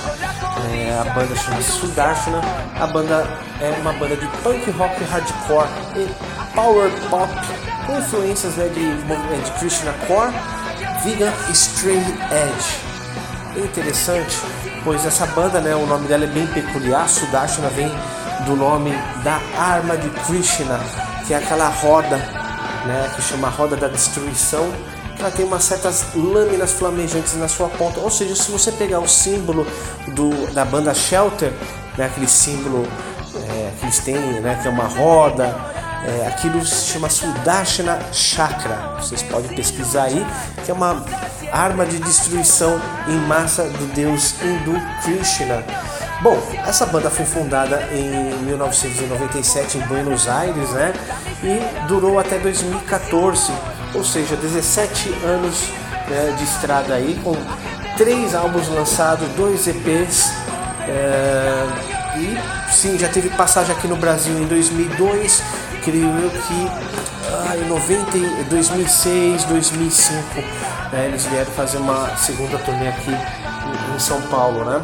É, 0.72 0.98
a 0.98 1.12
banda 1.12 1.36
chama-se 1.36 1.72
Sudarshana. 1.72 2.40
A 2.80 2.86
banda 2.86 3.28
é 3.60 3.78
uma 3.82 3.92
banda 3.92 4.16
de 4.16 4.26
punk 4.42 4.70
rock 4.70 5.04
hardcore 5.04 5.68
e 5.96 6.08
power 6.54 6.90
pop 7.10 7.30
com 7.86 7.98
influências 7.98 8.54
né, 8.54 8.68
de, 8.68 8.96
de 8.96 9.50
Krishna 9.58 9.92
Core, 10.06 10.32
Vegan 11.04 11.32
Straight 11.50 12.10
Edge. 12.32 12.94
Interessante 13.66 14.40
pois 14.84 15.04
essa 15.06 15.26
banda, 15.26 15.60
né, 15.60 15.74
o 15.74 15.86
nome 15.86 16.06
dela 16.06 16.24
é 16.24 16.26
bem 16.28 16.46
peculiar, 16.46 17.08
Sudashna 17.08 17.68
vem 17.70 17.90
do 18.44 18.54
nome 18.54 18.92
da 19.24 19.40
arma 19.58 19.96
de 19.96 20.10
Krishna, 20.10 20.78
que 21.26 21.32
é 21.32 21.38
aquela 21.38 21.68
roda, 21.68 22.16
né, 22.86 23.10
que 23.16 23.22
chama 23.22 23.48
roda 23.48 23.76
da 23.76 23.88
destruição, 23.88 24.70
que 25.16 25.22
ela 25.22 25.30
tem 25.30 25.46
umas 25.46 25.64
certas 25.64 26.04
lâminas 26.14 26.72
flamejantes 26.72 27.34
na 27.36 27.48
sua 27.48 27.68
ponta, 27.68 27.98
ou 28.00 28.10
seja, 28.10 28.36
se 28.36 28.50
você 28.50 28.70
pegar 28.72 29.00
o 29.00 29.08
símbolo 29.08 29.66
do, 30.08 30.52
da 30.52 30.64
banda 30.64 30.92
Shelter, 30.92 31.52
né, 31.96 32.04
aquele 32.04 32.28
símbolo 32.28 32.86
é, 33.36 33.72
que 33.78 33.86
eles 33.86 33.98
têm, 34.00 34.40
né, 34.40 34.58
que 34.60 34.68
é 34.68 34.70
uma 34.70 34.84
roda, 34.84 35.56
é, 36.06 36.26
aquilo 36.26 36.64
se 36.64 36.92
chama 36.92 37.08
Sudashna 37.08 37.98
Chakra. 38.12 38.96
Vocês 39.00 39.22
podem 39.22 39.54
pesquisar 39.56 40.04
aí, 40.04 40.26
que 40.64 40.70
é 40.70 40.74
uma 40.74 41.04
arma 41.50 41.86
de 41.86 41.98
destruição 41.98 42.80
em 43.08 43.16
massa 43.26 43.64
do 43.64 43.94
deus 43.94 44.34
hindu 44.42 44.74
Krishna. 45.02 45.64
Bom, 46.20 46.40
essa 46.66 46.86
banda 46.86 47.10
foi 47.10 47.24
fundada 47.24 47.88
em 47.92 48.34
1997 48.44 49.78
em 49.78 49.80
Buenos 49.82 50.28
Aires, 50.28 50.70
né? 50.70 50.92
E 51.42 51.86
durou 51.86 52.18
até 52.18 52.38
2014, 52.38 53.52
ou 53.94 54.04
seja, 54.04 54.36
17 54.36 55.10
anos 55.24 55.68
né, 56.08 56.34
de 56.36 56.44
estrada 56.44 56.94
aí, 56.94 57.20
com 57.22 57.34
três 57.96 58.34
álbuns 58.34 58.68
lançados, 58.68 59.28
dois 59.36 59.66
EPs. 59.66 60.32
É, 60.86 61.66
e 62.16 62.72
sim, 62.72 62.98
já 62.98 63.08
teve 63.08 63.28
passagem 63.30 63.74
aqui 63.74 63.88
no 63.88 63.96
Brasil 63.96 64.38
em 64.38 64.46
2002, 64.46 65.42
eu 65.90 66.30
que 66.30 66.68
ah, 67.30 67.56
em 67.56 67.68
90, 67.68 68.44
2006, 68.48 69.44
2005, 69.44 70.18
né, 70.92 71.06
eles 71.06 71.26
vieram 71.26 71.50
fazer 71.52 71.78
uma 71.78 72.16
segunda 72.16 72.58
turnê 72.58 72.88
aqui 72.88 73.10
em 73.94 73.98
São 73.98 74.20
Paulo, 74.22 74.64
né? 74.64 74.82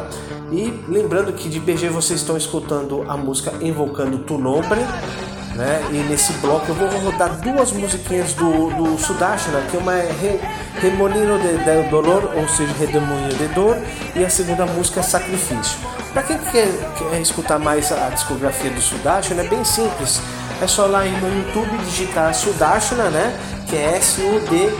E 0.51 0.73
lembrando 0.87 1.31
que 1.33 1.49
de 1.49 1.59
BG 1.59 1.89
vocês 1.89 2.19
estão 2.19 2.35
escutando 2.35 3.05
a 3.07 3.15
música 3.15 3.53
Invocando 3.61 4.19
Tu 4.19 4.37
Nombre, 4.37 4.79
né? 4.79 5.21
Né? 5.55 5.81
E 5.91 5.97
nesse 6.09 6.31
bloco 6.33 6.65
eu 6.69 6.75
vou 6.75 6.87
rodar 7.01 7.39
duas 7.41 7.71
musiquinhas 7.71 8.33
do, 8.33 8.69
do 8.69 8.97
Sudashna, 8.97 9.61
que 9.69 9.77
uma 9.77 9.93
é 9.93 10.11
Re, 10.11 10.39
Remolino 10.79 11.37
de, 11.39 11.57
de 11.57 11.89
Dolor, 11.89 12.31
ou 12.35 12.47
seja, 12.47 12.71
Redemoinho 12.79 13.33
de 13.35 13.47
Dor, 13.49 13.77
e 14.15 14.23
a 14.23 14.29
segunda 14.29 14.65
música 14.65 15.01
é 15.01 15.03
Sacrifício. 15.03 15.77
Para 16.13 16.23
quem 16.23 16.37
quer, 16.37 16.67
quer, 16.97 17.21
escutar 17.21 17.59
mais 17.59 17.91
a 17.91 18.09
discografia 18.09 18.71
do 18.71 18.81
Sudashna, 18.81 19.43
é 19.43 19.47
bem 19.47 19.63
simples. 19.63 20.21
É 20.61 20.67
só 20.67 20.85
lá 20.85 21.05
ir 21.05 21.19
no 21.21 21.27
YouTube 21.27 21.77
digitar 21.85 22.33
Sudashna, 22.35 23.09
né? 23.09 23.35
Que 23.67 23.75
é 23.75 23.97
S-U-D-R-S-H-A-N. 23.97 24.71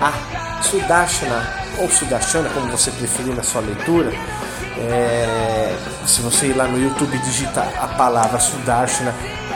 A 0.00 0.12
Sudashna, 0.62 1.64
ou 1.78 1.88
Sudashana, 1.88 2.48
como 2.50 2.68
você 2.70 2.90
preferir 2.90 3.34
na 3.34 3.42
sua 3.42 3.60
leitura. 3.60 4.12
É, 4.76 5.76
se 6.04 6.20
você 6.20 6.46
ir 6.46 6.56
lá 6.56 6.66
no 6.66 6.82
YouTube 6.82 7.16
digitar 7.18 7.72
a 7.80 7.86
palavra 7.86 8.40
Sudarshana 8.40 9.14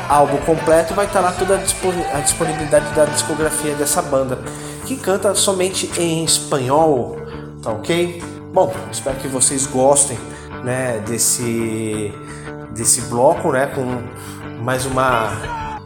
álbum 0.08 0.38
completo, 0.38 0.94
vai 0.94 1.06
estar 1.06 1.20
lá 1.20 1.32
toda 1.32 1.56
a 1.56 2.20
disponibilidade 2.20 2.94
da 2.94 3.04
discografia 3.04 3.74
dessa 3.74 4.00
banda, 4.00 4.38
que 4.86 4.96
canta 4.96 5.34
somente 5.34 5.90
em 6.00 6.24
espanhol, 6.24 7.18
tá 7.62 7.72
ok? 7.72 8.22
Bom, 8.52 8.72
espero 8.90 9.16
que 9.16 9.28
vocês 9.28 9.66
gostem 9.66 10.18
né, 10.64 11.02
desse, 11.06 12.12
desse 12.70 13.02
bloco, 13.02 13.52
né, 13.52 13.66
com 13.66 14.02
mais 14.62 14.86
uma, 14.86 15.30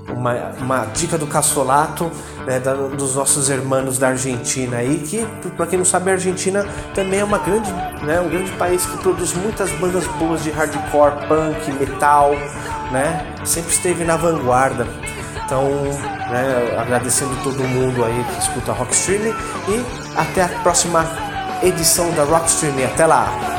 uma, 0.09 0.35
uma 0.59 0.85
dica 0.87 1.17
do 1.17 1.27
Castolato 1.27 2.11
né, 2.47 2.59
da, 2.59 2.75
dos 2.75 3.15
nossos 3.15 3.49
irmãos 3.49 3.99
da 3.99 4.09
Argentina 4.09 4.79
aí, 4.79 4.99
que 4.99 5.27
para 5.57 5.67
quem 5.67 5.79
não 5.79 5.85
sabe 5.85 6.11
a 6.11 6.15
Argentina 6.15 6.67
também 6.95 7.21
é 7.21 7.25
uma 7.25 7.39
grande, 7.39 7.71
né, 8.05 8.21
um 8.21 8.29
grande 8.29 8.51
país 8.53 8.85
que 8.85 8.97
produz 8.99 9.35
muitas 9.35 9.71
bandas 9.73 10.07
boas 10.19 10.43
de 10.43 10.51
hardcore, 10.51 11.27
punk, 11.29 11.73
metal, 11.79 12.33
né, 12.91 13.35
sempre 13.45 13.73
esteve 13.73 14.05
na 14.05 14.17
vanguarda. 14.17 14.87
Então, 15.45 15.65
né, 16.31 16.77
agradecendo 16.79 17.37
todo 17.43 17.63
mundo 17.63 18.05
aí 18.05 18.25
que 18.25 18.41
escuta 18.41 18.73
Rockstream 18.73 19.35
e 19.69 20.17
até 20.17 20.45
a 20.45 20.49
próxima 20.63 21.07
edição 21.63 22.11
da 22.13 22.25
Rockstream. 22.25 22.87
Até 22.87 23.07
lá! 23.07 23.52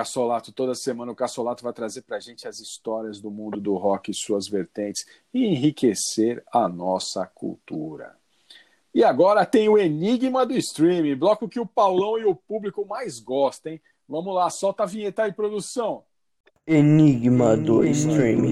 Cassolato. 0.00 0.50
Toda 0.50 0.74
semana 0.74 1.12
o 1.12 1.14
Cassolato 1.14 1.62
vai 1.62 1.74
trazer 1.74 2.02
para 2.02 2.16
a 2.16 2.20
gente 2.20 2.48
as 2.48 2.58
histórias 2.58 3.20
do 3.20 3.30
mundo 3.30 3.60
do 3.60 3.76
rock 3.76 4.10
e 4.10 4.14
suas 4.14 4.48
vertentes 4.48 5.04
e 5.32 5.44
enriquecer 5.44 6.42
a 6.50 6.66
nossa 6.66 7.26
cultura. 7.26 8.16
E 8.94 9.04
agora 9.04 9.44
tem 9.44 9.68
o 9.68 9.76
Enigma 9.76 10.46
do 10.46 10.56
Streaming, 10.56 11.14
bloco 11.16 11.48
que 11.48 11.60
o 11.60 11.66
Paulão 11.66 12.18
e 12.18 12.24
o 12.24 12.34
público 12.34 12.86
mais 12.86 13.20
gostam, 13.20 13.72
hein? 13.72 13.82
Vamos 14.08 14.34
lá, 14.34 14.48
solta 14.48 14.84
a 14.84 14.86
vinheta 14.86 15.24
aí, 15.24 15.32
produção. 15.32 16.02
Enigma 16.66 17.56
do 17.56 17.84
Streaming. 17.84 18.50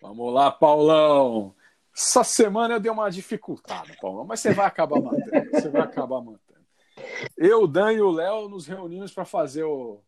Vamos 0.00 0.32
lá, 0.32 0.50
Paulão. 0.50 1.54
Essa 1.94 2.22
semana 2.22 2.74
eu 2.74 2.80
dei 2.80 2.90
uma 2.90 3.10
dificultada, 3.10 3.92
Paulão, 4.00 4.24
mas 4.24 4.40
você 4.40 4.54
vai 4.54 4.66
acabar 4.66 5.00
mantendo. 5.00 5.50
Você 5.50 5.68
vai 5.68 5.82
acabar 5.82 6.20
mantendo. 6.20 6.47
Eu, 7.36 7.66
Dan 7.66 7.92
e 7.92 8.00
o 8.00 8.10
Léo 8.10 8.48
nos 8.48 8.66
reunimos 8.66 9.12
para 9.12 9.24
fazer 9.24 9.64
o 9.64 10.00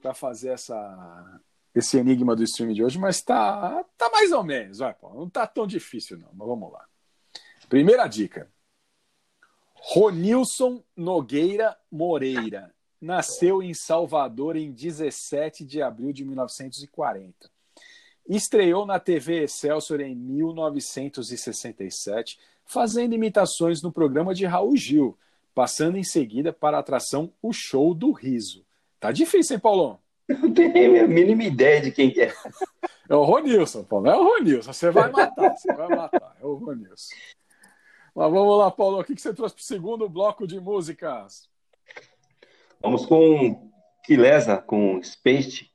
para 0.00 0.14
fazer 0.14 0.50
essa 0.50 1.40
esse 1.74 1.98
enigma 1.98 2.34
do 2.34 2.42
streaming 2.42 2.74
de 2.74 2.84
hoje, 2.84 2.98
mas 2.98 3.22
tá 3.22 3.84
tá 3.96 4.10
mais 4.10 4.32
ou 4.32 4.42
menos, 4.42 4.78
vai, 4.78 4.94
Paulo. 4.94 5.20
Não 5.20 5.28
tá 5.28 5.46
tão 5.46 5.66
difícil 5.66 6.18
não, 6.18 6.30
mas 6.32 6.48
vamos 6.48 6.72
lá. 6.72 6.84
Primeira 7.68 8.06
dica. 8.06 8.50
Ronilson 9.74 10.82
Nogueira 10.96 11.76
Moreira 11.90 12.74
nasceu 13.00 13.62
em 13.62 13.72
Salvador 13.74 14.56
em 14.56 14.72
17 14.72 15.64
de 15.64 15.80
abril 15.80 16.12
de 16.12 16.24
1940. 16.24 17.48
Estreou 18.28 18.84
na 18.84 18.98
TV 18.98 19.44
Excelsior 19.44 20.00
em 20.00 20.12
1967, 20.14 22.38
fazendo 22.64 23.14
imitações 23.14 23.80
no 23.80 23.92
programa 23.92 24.34
de 24.34 24.44
Raul 24.44 24.76
Gil, 24.76 25.16
passando 25.58 25.98
em 25.98 26.04
seguida 26.04 26.52
para 26.52 26.76
a 26.76 26.80
atração 26.80 27.32
O 27.42 27.52
Show 27.52 27.92
do 27.92 28.12
Riso. 28.12 28.64
Tá 29.00 29.10
difícil, 29.10 29.56
hein, 29.56 29.60
Paulão? 29.60 29.98
Não 30.30 30.54
tenho 30.54 31.04
a 31.04 31.08
mínima 31.08 31.42
ideia 31.42 31.80
de 31.80 31.90
quem 31.90 32.14
é. 32.16 32.32
É 33.08 33.14
o 33.16 33.24
Ronilson, 33.24 33.82
Paulo. 33.82 34.06
É 34.06 34.16
o 34.16 34.22
Ronilson. 34.22 34.72
Você 34.72 34.88
vai 34.92 35.10
matar, 35.10 35.56
você 35.56 35.72
vai 35.72 35.88
matar. 35.88 36.36
É 36.40 36.46
o 36.46 36.54
Ronilson. 36.54 37.12
Mas 38.14 38.30
vamos 38.30 38.56
lá, 38.56 38.70
Paulo. 38.70 39.00
O 39.00 39.04
que 39.04 39.20
você 39.20 39.34
trouxe 39.34 39.56
para 39.56 39.62
o 39.62 39.64
segundo 39.64 40.08
bloco 40.08 40.46
de 40.46 40.60
músicas? 40.60 41.50
Vamos 42.80 43.04
com 43.04 43.68
Kilesa, 44.04 44.58
com 44.58 45.02
Space, 45.02 45.68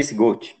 Space 0.00 0.14
Goat. 0.14 0.56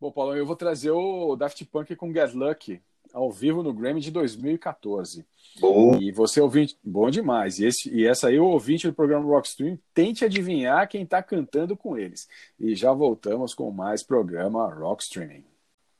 Bom, 0.00 0.10
Paulo, 0.10 0.34
eu 0.34 0.46
vou 0.46 0.56
trazer 0.56 0.92
o 0.92 1.36
Daft 1.36 1.62
Punk 1.66 1.94
com 1.96 2.10
Get 2.10 2.32
Lucky 2.32 2.82
ao 3.14 3.30
vivo 3.30 3.62
no 3.62 3.72
Grammy 3.72 4.00
de 4.00 4.10
2014. 4.10 5.24
Bom. 5.60 5.96
E 6.00 6.10
você 6.10 6.40
ouvinte, 6.40 6.76
bom 6.82 7.08
demais. 7.08 7.60
E, 7.60 7.66
esse, 7.66 7.88
e 7.88 8.04
essa 8.04 8.26
aí, 8.26 8.38
o 8.38 8.46
ouvinte 8.46 8.88
do 8.88 8.92
programa 8.92 9.24
Rockstream, 9.24 9.78
tente 9.94 10.24
adivinhar 10.24 10.88
quem 10.88 11.04
está 11.04 11.22
cantando 11.22 11.76
com 11.76 11.96
eles. 11.96 12.28
E 12.58 12.74
já 12.74 12.92
voltamos 12.92 13.54
com 13.54 13.70
mais 13.70 14.02
programa 14.02 14.66
Rockstreaming. 14.74 15.44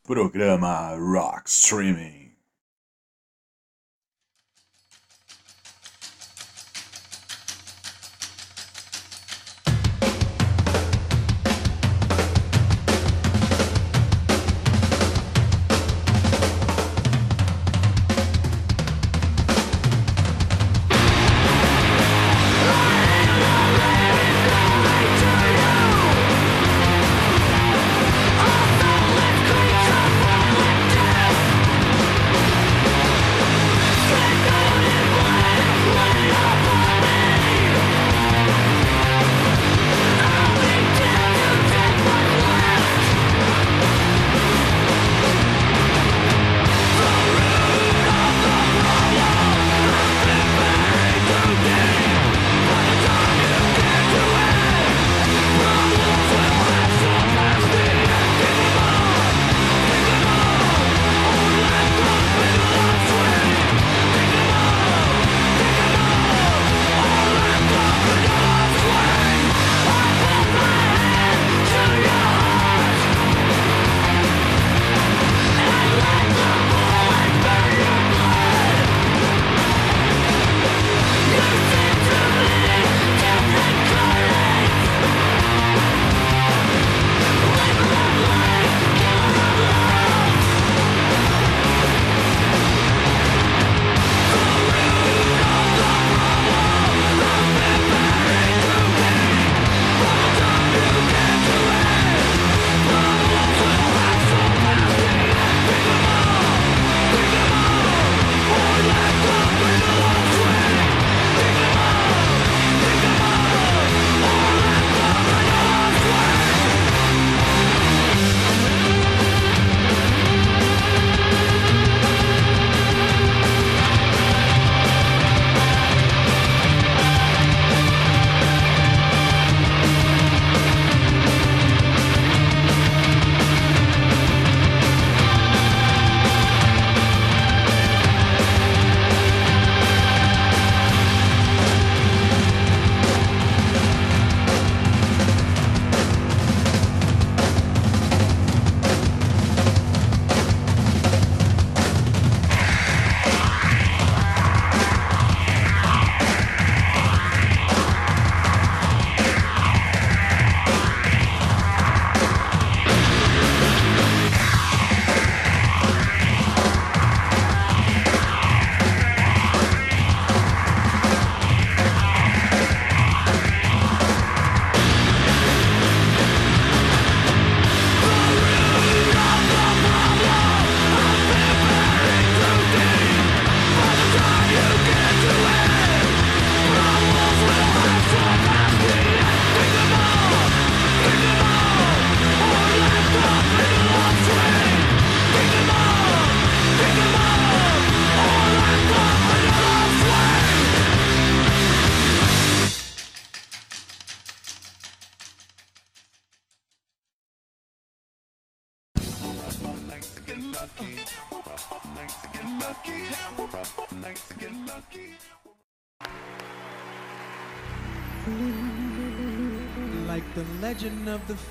Programa 0.03 0.97
Rockstreaming. 0.97 2.15
All 2.15 2.24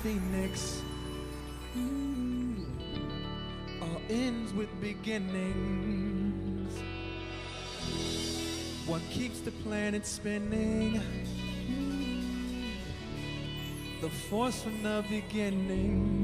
phoenix. 0.04 0.82
Mm. 1.74 2.66
All 3.80 4.02
ends 4.10 4.52
with 4.52 4.68
beginnings. 4.78 6.72
What 8.86 9.00
keeps 9.08 9.40
the 9.40 9.50
planet 9.50 10.04
spinning? 10.04 11.00
Mm. 11.70 12.74
The 14.02 14.10
force 14.10 14.62
from 14.62 14.82
the 14.82 15.02
beginning. 15.08 16.23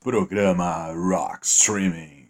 Programa 0.00 0.92
Rock 0.92 1.46
Streaming. 1.46 2.28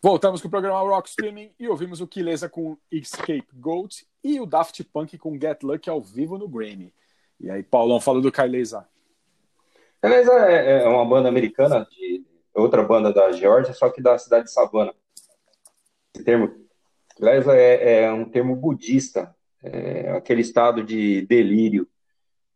Voltamos 0.00 0.40
com 0.40 0.46
o 0.46 0.50
programa 0.50 0.78
Rock 0.78 1.08
Streaming 1.08 1.50
e 1.58 1.66
ouvimos 1.66 2.00
o 2.00 2.06
Kilesa 2.06 2.48
com 2.48 2.78
Escape 2.88 3.48
Goat 3.54 4.06
e 4.22 4.38
o 4.38 4.46
Daft 4.46 4.84
Punk 4.84 5.18
com 5.18 5.34
Get 5.40 5.64
Lucky 5.64 5.90
ao 5.90 6.00
vivo 6.00 6.38
no 6.38 6.48
Grammy. 6.48 6.94
E 7.40 7.50
aí, 7.50 7.64
Paulão, 7.64 8.00
fala 8.00 8.20
do 8.20 8.30
Kilesa. 8.30 8.86
Beleza, 10.00 10.32
é, 10.48 10.84
é 10.84 10.88
uma 10.88 11.04
banda 11.04 11.28
americana, 11.28 11.84
de 11.90 12.27
outra 12.58 12.82
banda 12.82 13.12
da 13.12 13.32
Geórgia, 13.32 13.72
só 13.72 13.88
que 13.90 14.02
da 14.02 14.18
cidade 14.18 14.44
de 14.44 14.52
Savannah. 14.52 14.94
Esse 16.14 16.24
termo, 16.24 16.54
Beleza, 17.18 17.56
é, 17.56 18.02
é 18.02 18.12
um 18.12 18.24
termo 18.24 18.54
budista, 18.54 19.34
é 19.62 20.12
aquele 20.12 20.40
estado 20.40 20.84
de 20.84 21.26
delírio 21.26 21.88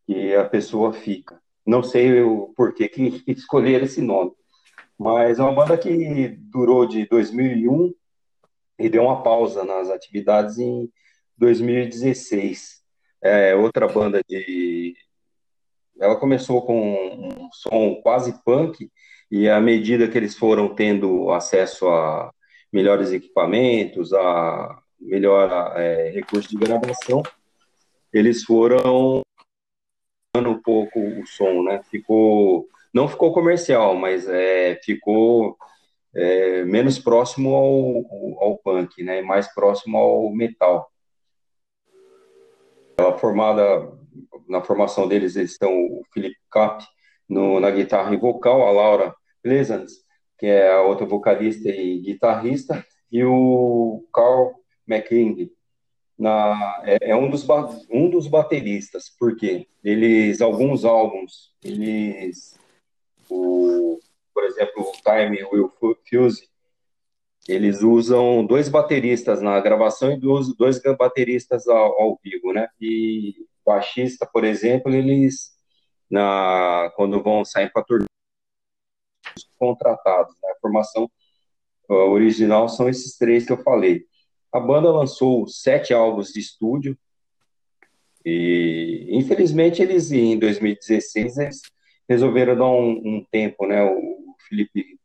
que 0.06 0.34
a 0.34 0.44
pessoa 0.44 0.92
fica. 0.92 1.40
Não 1.66 1.82
sei 1.82 2.22
o 2.22 2.52
porquê 2.56 2.88
que 2.88 3.22
escolheram 3.26 3.84
esse 3.84 4.00
nome, 4.00 4.32
mas 4.96 5.38
é 5.38 5.42
uma 5.42 5.52
banda 5.54 5.76
que 5.76 6.28
durou 6.28 6.86
de 6.86 7.06
2001 7.06 7.92
e 8.78 8.88
deu 8.88 9.02
uma 9.02 9.22
pausa 9.22 9.64
nas 9.64 9.90
atividades 9.90 10.58
em 10.58 10.88
2016. 11.36 12.82
É 13.20 13.54
outra 13.54 13.88
banda 13.88 14.22
de. 14.28 14.94
Ela 16.00 16.16
começou 16.16 16.62
com 16.62 17.44
um 17.44 17.48
som 17.52 18.00
quase 18.02 18.42
punk, 18.44 18.90
e 19.32 19.48
à 19.48 19.58
medida 19.58 20.06
que 20.06 20.18
eles 20.18 20.36
foram 20.36 20.74
tendo 20.74 21.30
acesso 21.30 21.88
a 21.88 22.30
melhores 22.70 23.12
equipamentos, 23.12 24.12
a 24.12 24.78
melhor 25.00 25.72
é, 25.74 26.10
recurso 26.10 26.50
de 26.50 26.56
gravação, 26.58 27.22
eles 28.12 28.44
foram 28.44 29.22
um 30.36 30.62
pouco 30.62 31.00
o 31.00 31.26
som, 31.26 31.62
né? 31.62 31.82
Ficou, 31.90 32.68
não 32.92 33.08
ficou 33.08 33.32
comercial, 33.32 33.94
mas 33.94 34.28
é, 34.28 34.78
ficou 34.84 35.56
é, 36.14 36.62
menos 36.66 36.98
próximo 36.98 37.54
ao, 37.54 38.44
ao 38.44 38.58
punk, 38.58 39.02
né? 39.02 39.22
Mais 39.22 39.48
próximo 39.54 39.96
ao 39.96 40.30
metal. 40.30 40.92
Ela 42.98 43.16
formada 43.16 43.90
na 44.46 44.60
formação 44.60 45.08
deles 45.08 45.36
eles 45.36 45.52
estão 45.52 45.72
o 45.72 46.02
Felipe 46.12 46.36
Cap 46.50 46.84
no, 47.26 47.58
na 47.58 47.70
guitarra 47.70 48.12
e 48.12 48.18
vocal, 48.18 48.68
a 48.68 48.70
Laura 48.70 49.21
Pleasants, 49.42 49.92
que 50.38 50.46
é 50.46 50.72
a 50.72 50.82
outra 50.82 51.06
vocalista 51.06 51.68
e 51.68 52.00
guitarrista, 52.00 52.84
e 53.10 53.22
o 53.24 54.06
Carl 54.12 54.52
McKing, 54.86 55.50
na, 56.18 56.80
é, 56.84 57.10
é 57.10 57.16
um, 57.16 57.28
dos, 57.28 57.46
um 57.90 58.08
dos 58.08 58.28
bateristas, 58.28 59.14
porque 59.18 59.66
eles, 59.82 60.40
alguns 60.40 60.84
álbuns, 60.84 61.52
eles, 61.62 62.58
o, 63.28 63.98
por 64.32 64.44
exemplo, 64.44 64.82
o 64.82 64.92
Time 64.92 65.44
Will 65.44 65.68
Fu- 65.78 65.96
Fuse, 66.08 66.48
eles 67.48 67.82
usam 67.82 68.46
dois 68.46 68.68
bateristas 68.68 69.42
na 69.42 69.58
gravação 69.60 70.12
e 70.12 70.16
dois, 70.16 70.54
dois 70.56 70.80
bateristas 70.96 71.66
ao, 71.66 72.00
ao 72.00 72.20
vivo, 72.22 72.52
né? 72.52 72.68
E 72.80 73.34
baixista, 73.66 74.24
por 74.24 74.44
exemplo, 74.44 74.94
eles, 74.94 75.50
na, 76.08 76.92
quando 76.94 77.20
vão 77.22 77.44
sair 77.44 77.72
para 77.72 77.82
turnê, 77.82 78.06
contratados, 79.62 80.34
né? 80.42 80.50
A 80.50 80.60
formação 80.60 81.08
uh, 81.88 81.94
original 81.94 82.68
são 82.68 82.88
esses 82.88 83.16
três 83.16 83.46
que 83.46 83.52
eu 83.52 83.62
falei. 83.62 84.04
A 84.52 84.58
banda 84.58 84.90
lançou 84.90 85.46
sete 85.46 85.94
álbuns 85.94 86.32
de 86.32 86.40
estúdio 86.40 86.98
e, 88.24 89.06
infelizmente, 89.12 89.80
eles 89.80 90.10
em 90.10 90.36
2016 90.36 91.38
eles 91.38 91.60
resolveram 92.08 92.56
dar 92.56 92.70
um, 92.70 92.90
um 92.90 93.26
tempo, 93.30 93.68
né? 93.68 93.84
O 93.84 94.34
Felipe 94.48 94.98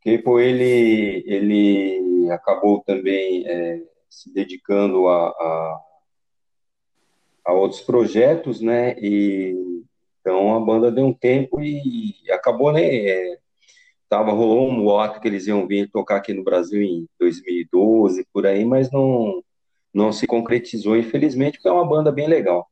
Kepo, 0.00 0.38
ele 0.38 1.24
ele 1.26 2.30
acabou 2.30 2.84
também 2.84 3.44
é, 3.44 3.82
se 4.08 4.32
dedicando 4.32 5.08
a, 5.08 5.28
a, 5.28 5.80
a 7.46 7.52
outros 7.52 7.80
projetos, 7.80 8.60
né? 8.60 8.96
E 9.00 9.82
então 10.20 10.54
a 10.54 10.60
banda 10.60 10.90
deu 10.90 11.04
um 11.04 11.12
tempo 11.12 11.60
e 11.60 12.14
acabou, 12.30 12.72
né? 12.72 12.82
é, 12.84 13.41
tava 14.12 14.30
rolou 14.30 14.68
um 14.68 14.84
boato 14.84 15.18
que 15.22 15.26
eles 15.26 15.46
iam 15.46 15.66
vir 15.66 15.90
tocar 15.90 16.16
aqui 16.16 16.34
no 16.34 16.44
Brasil 16.44 16.82
em 16.82 17.08
2012 17.18 18.26
por 18.30 18.46
aí, 18.46 18.62
mas 18.62 18.90
não 18.90 19.42
não 19.94 20.12
se 20.12 20.26
concretizou, 20.26 20.94
infelizmente, 20.98 21.56
porque 21.56 21.68
é 21.68 21.72
uma 21.72 21.88
banda 21.88 22.12
bem 22.12 22.28
legal. 22.28 22.70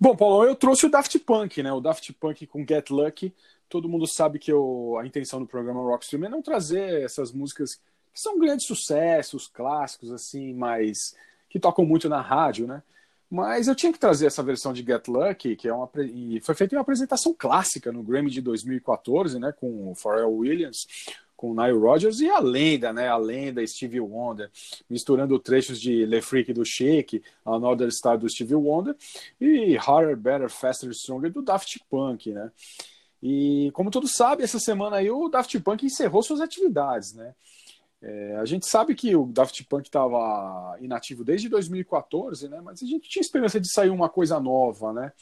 Bom, 0.00 0.16
Paulão, 0.16 0.44
eu 0.44 0.54
trouxe 0.54 0.86
o 0.86 0.90
Daft 0.90 1.18
Punk, 1.18 1.62
né? 1.62 1.70
O 1.72 1.80
Daft 1.80 2.10
Punk 2.14 2.46
com 2.46 2.64
Get 2.66 2.88
Lucky. 2.88 3.34
Todo 3.68 3.88
mundo 3.88 4.06
sabe 4.06 4.38
que 4.38 4.50
eu, 4.50 4.96
a 4.98 5.06
intenção 5.06 5.40
do 5.40 5.46
programa 5.46 5.82
Rockstream 5.82 6.24
é 6.24 6.28
não 6.30 6.40
trazer 6.40 7.02
essas 7.02 7.30
músicas 7.32 7.74
que 7.74 8.20
são 8.20 8.38
grandes 8.38 8.64
sucessos, 8.64 9.46
clássicos, 9.46 10.10
assim, 10.10 10.54
mas 10.54 11.14
que 11.50 11.60
tocam 11.60 11.84
muito 11.84 12.08
na 12.08 12.22
rádio, 12.22 12.66
né? 12.66 12.82
Mas 13.30 13.68
eu 13.68 13.74
tinha 13.74 13.92
que 13.92 13.98
trazer 13.98 14.26
essa 14.26 14.42
versão 14.42 14.72
de 14.72 14.82
Get 14.82 15.06
Lucky, 15.06 15.54
que 15.54 15.68
é 15.68 15.72
uma 15.72 15.88
e 15.98 16.40
foi 16.40 16.54
feita 16.54 16.74
em 16.74 16.78
uma 16.78 16.82
apresentação 16.82 17.34
clássica 17.36 17.92
no 17.92 18.02
Grammy 18.02 18.30
de 18.30 18.40
2014, 18.40 19.38
né, 19.38 19.52
com 19.52 19.90
o 19.90 19.94
Pharrell 19.94 20.32
Williams, 20.32 20.86
com 21.36 21.52
o 21.52 21.54
Nile 21.54 21.78
Rodgers 21.78 22.20
e 22.20 22.28
a 22.28 22.40
lenda, 22.40 22.92
né, 22.92 23.08
a 23.08 23.16
lenda 23.18 23.64
Stevie 23.66 24.00
Wonder, 24.00 24.50
misturando 24.88 25.38
trechos 25.38 25.78
de 25.78 26.06
Le 26.06 26.22
Freak 26.22 26.52
do 26.54 26.64
Shake, 26.64 27.22
Another 27.44 27.92
Star 27.92 28.18
do 28.18 28.28
Stevie 28.28 28.54
Wonder 28.54 28.96
e 29.38 29.76
Harder, 29.76 30.16
Better, 30.16 30.48
Faster, 30.48 30.90
Stronger 30.92 31.30
do 31.30 31.42
Daft 31.42 31.80
Punk, 31.90 32.32
né? 32.32 32.50
E 33.22 33.70
como 33.72 33.90
todos 33.90 34.14
sabem, 34.14 34.44
essa 34.44 34.58
semana 34.58 34.96
aí 34.96 35.10
o 35.10 35.28
Daft 35.28 35.58
Punk 35.60 35.84
encerrou 35.84 36.22
suas 36.22 36.40
atividades, 36.40 37.12
né? 37.14 37.34
É, 38.00 38.36
a 38.36 38.44
gente 38.44 38.66
sabe 38.66 38.94
que 38.94 39.14
o 39.16 39.26
Daft 39.26 39.64
Punk 39.64 39.86
estava 39.86 40.76
inativo 40.80 41.24
desde 41.24 41.48
2014, 41.48 42.48
né? 42.48 42.60
Mas 42.60 42.82
a 42.82 42.86
gente 42.86 43.08
tinha 43.08 43.20
esperança 43.20 43.60
de 43.60 43.70
sair 43.70 43.90
uma 43.90 44.08
coisa 44.08 44.38
nova, 44.38 44.92
né? 44.92 45.12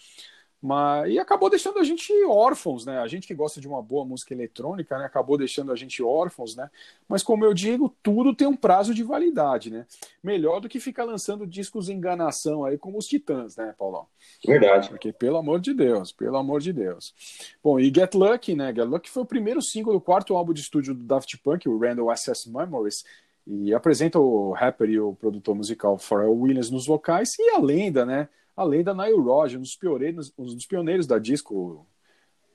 Mas, 0.61 1.13
e 1.13 1.19
acabou 1.19 1.51
deixando 1.51 1.79
a 1.79 1.85
gente 1.85 2.13
órfãos, 2.25 2.87
né? 2.87 2.99
A 2.99 3.07
gente 3.07 3.27
que 3.27 3.35
gosta 3.35 3.61
de 3.61 3.69
uma 3.69 3.83
boa 3.83 4.05
música 4.05 4.33
eletrônica, 4.33 4.99
né? 4.99 5.05
Acabou 5.05 5.37
deixando 5.37 5.71
a 5.71 5.77
gente 5.77 6.03
órfãos, 6.03 6.57
né? 6.57 6.71
Mas 7.09 7.23
como 7.23 7.45
eu 7.45 7.53
digo, 7.53 7.95
tudo 8.03 8.35
tem 8.35 8.47
um 8.47 8.57
prazo 8.57 8.95
de 8.95 9.03
validade, 9.03 9.71
né? 9.71 9.87
Melhor 10.23 10.61
do 10.61 10.69
que 10.69 10.81
ficar 10.81 11.05
lançando 11.05 11.47
discos 11.47 11.89
enganação 11.89 12.65
aí 12.65 12.79
como 12.79 12.99
os 12.99 13.07
Titãs, 13.07 13.57
né, 13.57 13.75
Paulão? 13.79 14.07
Verdade. 14.45 14.89
Porque, 14.89 15.13
pelo 15.13 15.37
amor 15.37 15.61
de 15.61 15.75
Deus, 15.75 16.11
pelo 16.11 16.37
amor 16.37 16.61
de 16.61 16.73
Deus. 16.73 17.15
Bom, 17.63 17.79
e 17.79 17.93
Get 17.95 18.15
Lucky, 18.15 18.55
né? 18.55 18.75
Get 18.75 18.87
Lucky 18.87 19.11
foi 19.11 19.23
o 19.23 19.27
primeiro 19.27 19.61
single 19.61 19.93
do 19.93 20.01
quarto 20.01 20.35
álbum 20.35 20.53
de 20.53 20.63
estúdio 20.63 20.95
do 20.95 21.05
Daft 21.05 21.37
Punk, 21.39 21.69
o 21.69 21.79
Randall 21.79 22.11
Access 22.11 22.51
Memories, 22.51 23.05
e 23.47 23.73
apresenta 23.73 24.19
o 24.19 24.53
rapper 24.53 24.91
e 24.91 24.99
o 24.99 25.15
produtor 25.15 25.55
musical 25.55 25.97
Pharrell 25.99 26.35
Williams 26.37 26.71
nos 26.71 26.87
vocais 26.87 27.39
e 27.39 27.51
a 27.51 27.59
lenda, 27.59 28.05
né? 28.05 28.29
A 28.57 28.65
lenda 28.65 28.95
Nile 28.95 29.21
Rodgers, 29.21 29.59
um 29.59 29.63
dos 29.63 29.77
pioneiros, 29.77 30.33
um 30.39 30.45
dos 30.45 30.67
pioneiros 30.67 31.07
da 31.07 31.19
disco 31.19 31.87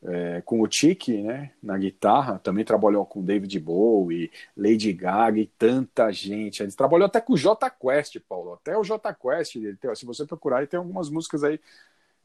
é, 0.03 0.41
com 0.41 0.61
o 0.61 0.67
Tiki, 0.67 1.21
né, 1.21 1.51
na 1.61 1.77
guitarra, 1.77 2.39
também 2.39 2.65
trabalhou 2.65 3.05
com 3.05 3.23
David 3.23 3.59
Bowie, 3.59 4.31
Lady 4.57 4.91
Gaga 4.93 5.39
e 5.39 5.45
tanta 5.45 6.11
gente. 6.11 6.63
Ele 6.63 6.71
trabalhou 6.71 7.05
até 7.05 7.21
com 7.21 7.33
o 7.33 7.37
J 7.37 7.69
Quest, 7.69 8.19
Paulo. 8.27 8.53
Até 8.53 8.75
o 8.75 8.83
J 8.83 9.13
Quest, 9.13 9.53
tem- 9.79 9.95
se 9.95 10.05
você 10.05 10.25
procurar, 10.25 10.57
ele 10.57 10.67
tem 10.67 10.79
algumas 10.79 11.09
músicas 11.09 11.43
aí. 11.43 11.59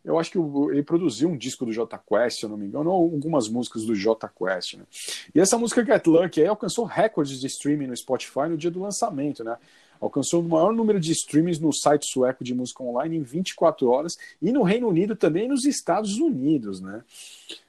Eu 0.02 0.18
acho 0.18 0.30
que 0.30 0.38
ele 0.38 0.84
produziu 0.84 1.28
um 1.28 1.36
disco 1.36 1.66
do 1.66 1.72
J 1.72 1.98
Quest, 1.98 2.38
se 2.38 2.46
eu 2.46 2.48
não 2.48 2.56
me 2.56 2.66
engano, 2.66 2.90
ou 2.90 3.12
algumas 3.12 3.48
músicas 3.48 3.84
do 3.84 3.94
J 3.94 4.28
Quest, 4.28 4.74
né? 4.74 4.84
E 5.34 5.40
essa 5.40 5.58
música 5.58 5.84
Get 5.84 6.06
Lucky 6.06 6.40
aí 6.40 6.46
alcançou 6.46 6.84
recordes 6.84 7.40
de 7.40 7.46
streaming 7.48 7.88
no 7.88 7.96
Spotify 7.96 8.48
no 8.48 8.56
dia 8.56 8.70
do 8.70 8.80
lançamento, 8.80 9.42
né? 9.42 9.56
Alcançou 10.00 10.42
o 10.42 10.48
maior 10.48 10.72
número 10.72 11.00
de 11.00 11.12
streamings 11.12 11.58
no 11.58 11.72
site 11.72 12.06
sueco 12.10 12.44
de 12.44 12.54
música 12.54 12.82
online 12.82 13.16
em 13.16 13.22
24 13.22 13.88
horas 13.88 14.16
e 14.40 14.52
no 14.52 14.62
Reino 14.62 14.88
Unido 14.88 15.16
também 15.16 15.48
nos 15.48 15.64
Estados 15.64 16.18
Unidos, 16.18 16.80
né? 16.80 17.02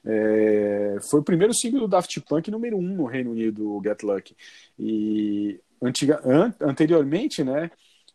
É, 0.04 0.98
foi 1.10 1.20
o 1.20 1.24
primeiro 1.24 1.54
single 1.54 1.80
do 1.80 1.88
Daft 1.88 2.20
Punk 2.20 2.50
número 2.50 2.76
um 2.76 2.82
no 2.82 3.04
Reino 3.04 3.30
Unido, 3.30 3.80
Get 3.82 4.02
Lucky. 4.02 4.36
E 4.78 5.60
antiga, 5.82 6.20
an- 6.24 6.54
anteriormente, 6.60 7.42
né, 7.44 7.70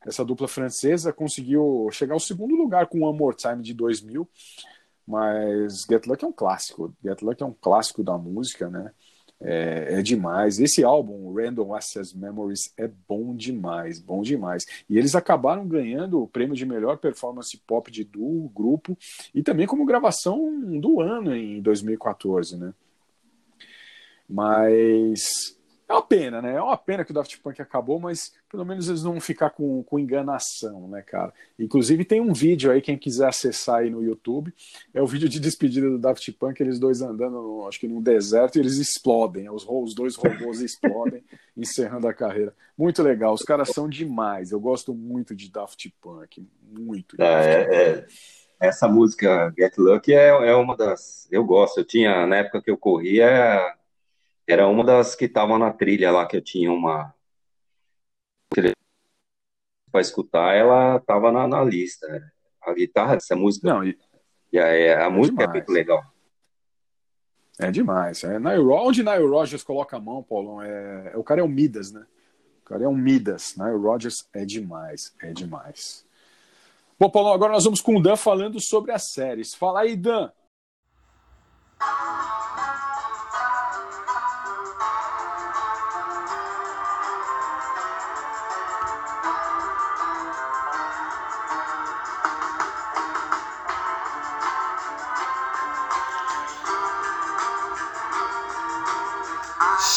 essa 0.05 0.23
dupla 0.25 0.47
francesa 0.47 1.13
conseguiu 1.13 1.87
chegar 1.91 2.13
ao 2.13 2.19
segundo 2.19 2.55
lugar 2.55 2.87
com 2.87 3.01
One 3.01 3.17
More 3.17 3.35
Time 3.35 3.61
de 3.61 3.73
2000, 3.73 4.27
mas 5.07 5.85
Get 5.89 6.05
Lucky 6.05 6.25
é 6.25 6.27
um 6.27 6.33
clássico. 6.33 6.93
Get 7.03 7.21
Lucky 7.21 7.43
é 7.43 7.45
um 7.45 7.53
clássico 7.53 8.03
da 8.03 8.17
música, 8.17 8.69
né? 8.69 8.91
É, 9.43 9.99
é 9.99 10.01
demais. 10.01 10.57
Esse 10.57 10.83
álbum, 10.83 11.33
Random 11.33 11.75
Access 11.75 12.17
Memories, 12.17 12.73
é 12.77 12.89
bom 13.07 13.35
demais, 13.35 13.99
bom 13.99 14.21
demais. 14.21 14.63
E 14.89 14.97
eles 14.97 15.15
acabaram 15.15 15.67
ganhando 15.67 16.21
o 16.21 16.27
prêmio 16.27 16.55
de 16.55 16.65
melhor 16.65 16.97
performance 16.97 17.57
pop 17.67 17.91
de 17.91 18.05
duo, 18.05 18.49
grupo, 18.49 18.97
e 19.35 19.43
também 19.43 19.67
como 19.67 19.85
gravação 19.85 20.79
do 20.79 21.01
ano 21.01 21.35
em 21.35 21.61
2014, 21.61 22.57
né? 22.57 22.73
Mas 24.29 25.57
é 25.87 25.93
uma 25.93 26.01
pena, 26.01 26.41
né? 26.41 26.55
É 26.55 26.61
uma 26.61 26.77
pena 26.77 27.03
que 27.03 27.11
o 27.11 27.13
Daft 27.13 27.37
Punk 27.39 27.61
acabou, 27.61 27.99
mas 27.99 28.33
pelo 28.49 28.65
menos 28.65 28.87
eles 28.87 29.03
não 29.03 29.11
vão 29.11 29.21
ficar 29.21 29.49
com, 29.49 29.83
com 29.83 29.99
enganação, 29.99 30.87
né, 30.87 31.01
cara? 31.01 31.33
Inclusive 31.59 32.05
tem 32.05 32.21
um 32.21 32.33
vídeo 32.33 32.71
aí, 32.71 32.81
quem 32.81 32.97
quiser 32.97 33.27
acessar 33.27 33.79
aí 33.81 33.89
no 33.89 34.03
YouTube, 34.03 34.53
é 34.93 35.01
o 35.01 35.07
vídeo 35.07 35.27
de 35.27 35.39
despedida 35.39 35.89
do 35.89 35.99
Daft 35.99 36.31
Punk, 36.33 36.59
eles 36.61 36.79
dois 36.79 37.01
andando, 37.01 37.65
acho 37.67 37.79
que 37.79 37.87
num 37.87 38.01
deserto, 38.01 38.55
e 38.55 38.59
eles 38.59 38.77
explodem, 38.77 39.49
os, 39.49 39.63
ro- 39.63 39.83
os 39.83 39.93
dois 39.93 40.15
robôs 40.15 40.61
explodem, 40.61 41.23
encerrando 41.55 42.07
a 42.07 42.13
carreira. 42.13 42.55
Muito 42.77 43.03
legal, 43.03 43.33
os 43.33 43.43
caras 43.43 43.69
são 43.69 43.87
demais, 43.87 44.51
eu 44.51 44.59
gosto 44.59 44.93
muito 44.93 45.35
de 45.35 45.51
Daft 45.51 45.93
Punk, 46.01 46.47
muito. 46.71 47.17
Punk. 47.17 47.21
É, 47.27 47.99
é, 47.99 48.05
essa 48.59 48.87
música 48.87 49.53
Get 49.57 49.77
Lucky 49.77 50.13
é, 50.13 50.29
é 50.29 50.55
uma 50.55 50.75
das. 50.77 51.27
Eu 51.29 51.43
gosto. 51.43 51.79
Eu 51.79 51.85
tinha, 51.85 52.25
na 52.25 52.37
época 52.37 52.61
que 52.61 52.71
eu 52.71 52.77
corria, 52.77 53.75
era 54.47 54.67
uma 54.67 54.83
das 54.83 55.15
que 55.15 55.25
estavam 55.25 55.57
na 55.57 55.71
trilha 55.71 56.11
lá, 56.11 56.25
que 56.27 56.37
eu 56.37 56.41
tinha 56.43 56.71
uma. 56.71 57.13
Para 59.91 60.01
escutar, 60.01 60.53
ela 60.55 60.97
estava 60.97 61.31
na, 61.31 61.47
na 61.47 61.63
lista. 61.63 62.07
A 62.61 62.73
guitarra 62.73 63.15
dessa 63.15 63.35
música, 63.35 63.67
Não, 63.67 63.83
e 63.83 63.97
e 64.51 64.59
a, 64.59 65.07
a 65.07 65.09
música 65.09 65.43
é 65.43 65.47
demais. 65.47 65.51
muito 65.51 65.71
legal. 65.71 66.03
é 67.59 67.71
demais. 67.71 68.23
É, 68.23 68.39
Nile, 68.39 68.59
onde 68.59 69.03
Nile 69.03 69.25
Rodgers 69.25 69.63
coloca 69.63 69.97
a 69.97 69.99
mão, 69.99 70.21
Paulão, 70.21 70.61
é, 70.61 71.11
é- 71.13 71.17
o 71.17 71.23
cara 71.23 71.41
é 71.41 71.43
um 71.43 71.47
Midas, 71.47 71.91
né? 71.91 72.05
O 72.61 72.65
cara 72.65 72.83
é 72.83 72.87
um 72.87 72.95
Midas. 72.95 73.55
Nile 73.57 73.77
Rodgers 73.77 74.27
é 74.31 74.45
demais, 74.45 75.13
é 75.21 75.33
demais. 75.33 76.05
Bom, 76.99 77.09
Paulão, 77.09 77.33
agora 77.33 77.51
nós 77.51 77.63
vamos 77.63 77.81
com 77.81 77.97
o 77.97 78.01
Dan 78.01 78.15
falando 78.15 78.61
sobre 78.61 78.91
as 78.91 79.11
séries. 79.11 79.55
Fala 79.55 79.81
aí, 79.81 79.95
Dan. 79.97 80.31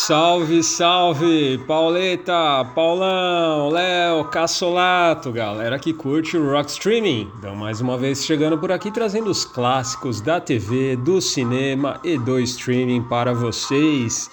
Salve, 0.06 0.62
salve, 0.62 1.58
Pauleta, 1.66 2.64
Paulão, 2.76 3.70
Léo, 3.70 4.24
Cassolato, 4.26 5.32
galera 5.32 5.80
que 5.80 5.92
curte 5.92 6.36
o 6.36 6.48
Rock 6.48 6.70
Streaming. 6.70 7.28
Então, 7.36 7.56
mais 7.56 7.80
uma 7.80 7.98
vez 7.98 8.24
chegando 8.24 8.56
por 8.56 8.70
aqui 8.70 8.92
trazendo 8.92 9.28
os 9.28 9.44
clássicos 9.44 10.20
da 10.20 10.40
TV, 10.40 10.94
do 10.94 11.20
cinema 11.20 11.98
e 12.04 12.16
do 12.16 12.38
streaming 12.38 13.02
para 13.02 13.34
vocês. 13.34 14.30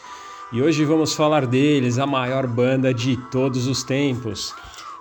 E 0.51 0.61
hoje 0.61 0.85
vamos 0.85 1.15
falar 1.15 1.47
deles, 1.47 1.97
a 1.97 2.05
maior 2.05 2.45
banda 2.45 2.93
de 2.93 3.17
todos 3.31 3.65
os 3.65 3.81
tempos. 3.81 4.53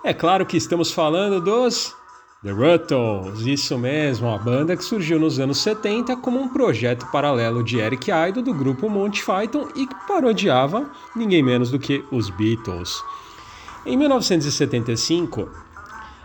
É 0.03 0.11
claro 0.11 0.43
que 0.43 0.57
estamos 0.57 0.91
falando 0.91 1.39
dos 1.39 1.95
The 2.43 2.51
Ruttles, 2.51 3.47
isso 3.47 3.77
mesmo, 3.77 4.29
a 4.29 4.37
banda 4.37 4.75
que 4.75 4.83
surgiu 4.83 5.17
nos 5.17 5.39
anos 5.39 5.59
70 5.59 6.17
como 6.17 6.41
um 6.41 6.49
projeto 6.49 7.09
paralelo 7.09 7.63
de 7.63 7.79
Eric 7.79 8.11
Idle 8.11 8.43
do 8.43 8.53
grupo 8.53 8.89
Monty 8.89 9.23
Python 9.23 9.69
e 9.73 9.87
que 9.87 9.95
parodiava 10.05 10.91
ninguém 11.15 11.41
menos 11.41 11.71
do 11.71 11.79
que 11.79 12.03
os 12.11 12.29
Beatles. 12.29 13.01
Em 13.85 13.95
1975, 13.95 15.49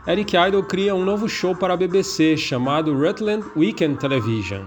Eric 0.09 0.37
Idle 0.37 0.65
cria 0.65 0.93
um 0.93 1.05
novo 1.05 1.29
show 1.29 1.55
para 1.55 1.75
a 1.75 1.77
BBC 1.77 2.37
chamado 2.37 2.99
Rutland 2.99 3.47
Weekend 3.55 4.01
Television. 4.01 4.65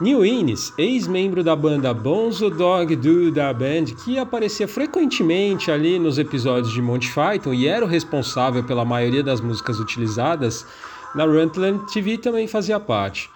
Neil 0.00 0.24
Innes, 0.24 0.74
ex-membro 0.76 1.44
da 1.44 1.54
banda 1.54 1.94
Bonzo 1.94 2.50
Dog 2.50 2.96
Do 2.96 3.30
da 3.30 3.52
Band, 3.54 3.84
que 4.04 4.18
aparecia 4.18 4.66
frequentemente 4.66 5.70
ali 5.70 6.00
nos 6.00 6.18
episódios 6.18 6.72
de 6.72 6.82
Monty 6.82 7.08
Python 7.14 7.54
e 7.54 7.68
era 7.68 7.84
o 7.84 7.88
responsável 7.88 8.64
pela 8.64 8.84
maioria 8.84 9.22
das 9.22 9.40
músicas 9.40 9.78
utilizadas 9.78 10.66
na 11.14 11.24
Rutland 11.24 11.86
TV, 11.92 12.18
também 12.18 12.48
fazia 12.48 12.80
parte. 12.80 13.30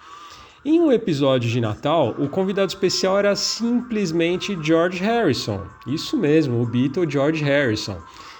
Em 0.65 0.81
um 0.81 0.91
episódio 0.91 1.49
de 1.49 1.61
Natal, 1.61 2.13
o 2.19 2.27
convidado 2.27 2.67
especial 2.67 3.17
era 3.17 3.33
simplesmente 3.37 4.59
George 4.61 5.01
Harrison. 5.01 5.61
Isso 5.87 6.17
mesmo, 6.17 6.61
o 6.61 6.65
Beatle 6.65 7.09
George 7.09 7.41
Harrison. 7.41 7.95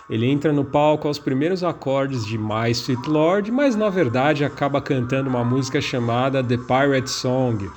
Ele 0.10 0.26
entra 0.26 0.52
no 0.52 0.66
palco 0.66 1.08
aos 1.08 1.18
primeiros 1.18 1.64
acordes 1.64 2.26
de 2.26 2.38
My 2.38 2.70
Sweet 2.72 3.10
Lord, 3.10 3.50
mas 3.50 3.78
na 3.78 3.88
verdade 3.90 4.44
acaba 4.44 4.82
cantando 4.82 5.30
uma 5.30 5.46
música 5.46 5.80
chamada 5.80 6.44
The 6.44 6.58
Pirate 6.58 7.10
Song, 7.10 7.70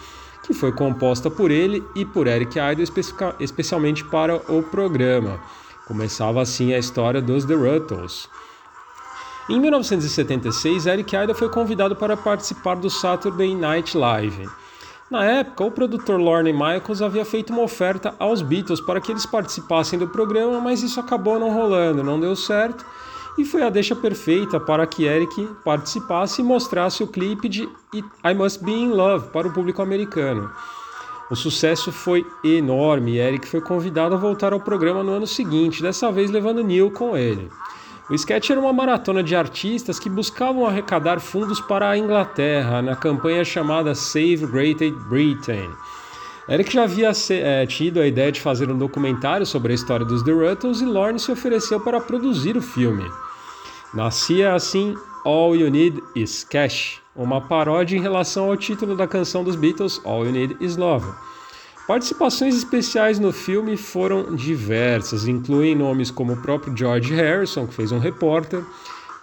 que 0.43 0.53
foi 0.53 0.72
composta 0.72 1.30
por 1.30 1.51
ele 1.51 1.84
e 1.95 2.05
por 2.05 2.26
Eric 2.26 2.59
Idle 2.59 2.84
especialmente 3.38 4.05
para 4.05 4.36
o 4.51 4.62
programa. 4.62 5.40
Começava 5.86 6.43
assim 6.43 6.72
a 6.72 6.78
história 6.78 7.20
dos 7.20 7.45
The 7.45 7.55
Ruttles. 7.55 8.28
Em 9.49 9.59
1976, 9.59 10.86
Eric 10.86 11.14
Idle 11.14 11.34
foi 11.34 11.49
convidado 11.49 11.97
para 11.97 12.16
participar 12.16 12.76
do 12.76 12.88
Saturday 12.88 13.55
Night 13.55 13.97
Live. 13.97 14.49
Na 15.11 15.24
época, 15.24 15.64
o 15.64 15.70
produtor 15.70 16.18
Lorne 16.18 16.53
Michaels 16.53 17.03
havia 17.03 17.24
feito 17.24 17.53
uma 17.53 17.62
oferta 17.62 18.14
aos 18.18 18.40
Beatles 18.40 18.80
para 18.80 19.01
que 19.01 19.12
eles 19.12 19.26
participassem 19.26 19.99
do 19.99 20.09
programa, 20.09 20.59
mas 20.61 20.82
isso 20.82 20.99
acabou 20.99 21.38
não 21.38 21.53
rolando, 21.53 22.03
não 22.03 22.18
deu 22.18 22.34
certo, 22.34 22.86
e 23.39 23.45
foi 23.45 23.62
a 23.62 23.70
deixa 23.70 23.97
perfeita 23.97 24.61
para 24.61 24.87
que 24.87 25.05
Eric 25.05 25.49
participasse 25.64 26.41
e 26.41 26.45
mostrasse 26.45 27.03
o 27.03 27.07
clipe 27.07 27.49
de 27.49 27.68
I 28.24 28.35
Must 28.35 28.62
Be 28.62 28.72
in 28.72 28.91
Love 28.91 29.28
para 29.28 29.49
o 29.49 29.53
público 29.53 29.80
americano. 29.80 30.51
O 31.30 31.35
sucesso 31.35 31.91
foi 31.91 32.26
enorme 32.45 33.12
e 33.12 33.18
Eric 33.18 33.49
foi 33.49 33.61
convidado 33.61 34.14
a 34.14 34.18
voltar 34.18 34.53
ao 34.53 34.61
programa 34.61 35.03
no 35.03 35.12
ano 35.12 35.26
seguinte, 35.26 35.83
dessa 35.83 36.12
vez 36.12 36.30
levando 36.30 36.62
Neil 36.62 36.91
com 36.91 37.16
ele. 37.16 37.51
O 38.11 38.14
sketch 38.14 38.51
era 38.51 38.61
uma 38.61 38.72
maratona 38.72 39.22
de 39.22 39.35
artistas 39.35 39.99
que 39.99 40.11
buscavam 40.11 40.66
arrecadar 40.66 41.20
fundos 41.20 41.61
para 41.61 41.89
a 41.89 41.97
Inglaterra 41.97 42.83
na 42.83 42.95
campanha 42.95 43.45
chamada 43.45 43.95
Save 43.95 44.47
Great 44.47 44.91
Britain. 45.09 45.70
Eric 46.53 46.70
já 46.70 46.82
havia 46.82 47.11
eh, 47.30 47.64
tido 47.64 47.98
a 47.98 48.07
ideia 48.07 48.30
de 48.30 48.38
fazer 48.38 48.70
um 48.70 48.76
documentário 48.76 49.46
sobre 49.46 49.72
a 49.72 49.74
história 49.74 50.05
dos 50.05 50.22
The 50.22 50.32
Ruttles 50.32 50.82
e 50.82 50.84
Lorne 50.84 51.18
se 51.18 51.32
ofereceu 51.32 51.80
para 51.80 51.98
produzir 51.98 52.59
o 52.59 52.61
filme. 52.61 53.11
Nascia 53.94 54.53
assim 54.53 54.94
All 55.24 55.57
You 55.57 55.70
Need 55.70 56.03
Is 56.14 56.44
Cash, 56.44 57.00
uma 57.16 57.40
paródia 57.40 57.96
em 57.96 58.03
relação 58.03 58.50
ao 58.50 58.57
título 58.59 58.94
da 58.94 59.09
canção 59.09 59.42
dos 59.42 59.57
Beatles 59.57 59.98
All 60.05 60.26
You 60.26 60.32
Need 60.32 60.57
Is 60.61 60.76
Love. 60.76 61.11
Participações 61.88 62.55
especiais 62.55 63.18
no 63.18 63.32
filme 63.32 63.74
foram 63.78 64.36
diversas, 64.36 65.26
incluem 65.26 65.74
nomes 65.74 66.11
como 66.11 66.34
o 66.34 66.42
próprio 66.42 66.76
George 66.76 67.14
Harrison, 67.14 67.66
que 67.66 67.72
fez 67.72 67.92
um 67.92 67.98
repórter, 67.98 68.62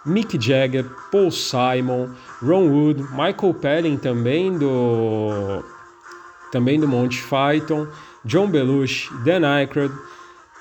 Mick 0.04 0.36
Jagger, 0.36 0.84
Paul 1.12 1.30
Simon, 1.30 2.08
Ron 2.42 2.68
Wood, 2.70 3.02
Michael 3.12 3.54
Palin 3.54 3.96
também 3.98 4.58
do 4.58 5.62
também 6.50 6.78
do 6.78 6.88
Monty 6.88 7.22
Python, 7.22 7.86
John 8.24 8.48
Belushi, 8.48 9.10
Dan 9.24 9.46
Aykroyd 9.46 9.92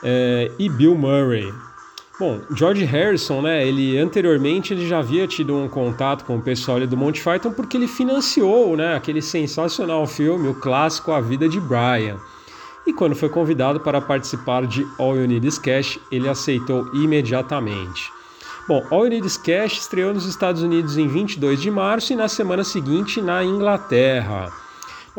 eh, 0.04 0.52
e 0.58 0.70
Bill 0.70 0.96
Murray. 0.96 1.52
Bom, 2.20 2.42
George 2.54 2.84
Harrison, 2.84 3.42
né, 3.42 3.66
ele 3.66 3.98
anteriormente 3.98 4.74
ele 4.74 4.86
já 4.86 5.00
havia 5.00 5.26
tido 5.26 5.56
um 5.56 5.70
contato 5.70 6.26
com 6.26 6.36
o 6.36 6.42
pessoal 6.42 6.86
do 6.86 6.98
Monty 6.98 7.24
Python 7.24 7.54
porque 7.54 7.78
ele 7.78 7.88
financiou, 7.88 8.76
né, 8.76 8.94
aquele 8.94 9.22
sensacional 9.22 10.06
filme, 10.06 10.50
o 10.50 10.54
clássico 10.54 11.14
A 11.14 11.22
Vida 11.22 11.48
de 11.48 11.62
Brian. 11.62 12.18
E 12.86 12.92
quando 12.92 13.16
foi 13.16 13.30
convidado 13.30 13.80
para 13.80 14.02
participar 14.02 14.68
de 14.68 14.86
All 14.98 15.16
You 15.16 15.28
Need 15.28 15.48
Is 15.48 15.58
Cash, 15.58 15.98
ele 16.12 16.28
aceitou 16.28 16.94
imediatamente. 16.94 18.12
Bom, 18.68 18.86
All 18.92 19.06
You 19.06 19.12
Need 19.12 19.26
Is 19.26 19.38
Cash 19.38 19.80
estreou 19.80 20.14
nos 20.14 20.26
Estados 20.26 20.62
Unidos 20.62 20.98
em 20.98 21.08
22 21.08 21.62
de 21.62 21.72
março 21.72 22.12
e 22.12 22.18
na 22.18 22.28
semana 22.28 22.66
seguinte 22.66 23.22
na 23.22 23.44
Inglaterra. 23.44 24.52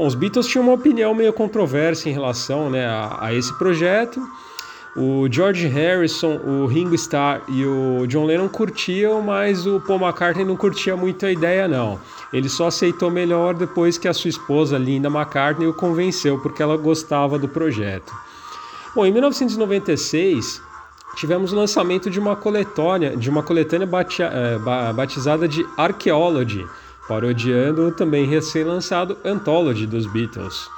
Bom, 0.00 0.06
os 0.06 0.14
Beatles 0.14 0.46
tinham 0.46 0.64
uma 0.64 0.72
opinião 0.72 1.14
meio 1.14 1.30
controversa 1.30 2.08
em 2.08 2.12
relação 2.12 2.70
né, 2.70 2.86
a, 2.86 3.18
a 3.26 3.34
esse 3.34 3.52
projeto. 3.58 4.18
O 4.96 5.28
George 5.30 5.66
Harrison, 5.66 6.38
o 6.38 6.64
Ringo 6.64 6.94
Starr 6.94 7.42
e 7.46 7.66
o 7.66 8.06
John 8.06 8.24
Lennon 8.24 8.48
curtiam, 8.48 9.20
mas 9.20 9.66
o 9.66 9.78
Paul 9.78 10.00
McCartney 10.00 10.42
não 10.42 10.56
curtia 10.56 10.96
muito 10.96 11.26
a 11.26 11.30
ideia 11.30 11.68
não. 11.68 12.00
Ele 12.32 12.48
só 12.48 12.68
aceitou 12.68 13.10
melhor 13.10 13.52
depois 13.52 13.98
que 13.98 14.08
a 14.08 14.14
sua 14.14 14.30
esposa 14.30 14.78
Linda 14.78 15.08
McCartney 15.10 15.68
o 15.68 15.74
convenceu 15.74 16.38
porque 16.38 16.62
ela 16.62 16.78
gostava 16.78 17.38
do 17.38 17.46
projeto. 17.46 18.10
Bom, 18.94 19.04
em 19.04 19.12
1996 19.12 20.62
tivemos 21.14 21.52
o 21.52 21.56
lançamento 21.56 22.08
de 22.08 22.18
uma 22.18 22.34
coletânea, 22.34 23.14
de 23.14 23.28
uma 23.28 23.42
coletânea 23.42 23.86
eh, 23.86 24.58
ba- 24.60 24.94
batizada 24.94 25.46
de 25.46 25.62
Archaeology, 25.76 26.66
parodiando 27.10 27.88
o 27.88 27.90
também 27.90 28.24
recém-lançado 28.24 29.18
Anthology 29.24 29.84
dos 29.84 30.06
Beatles. 30.06 30.70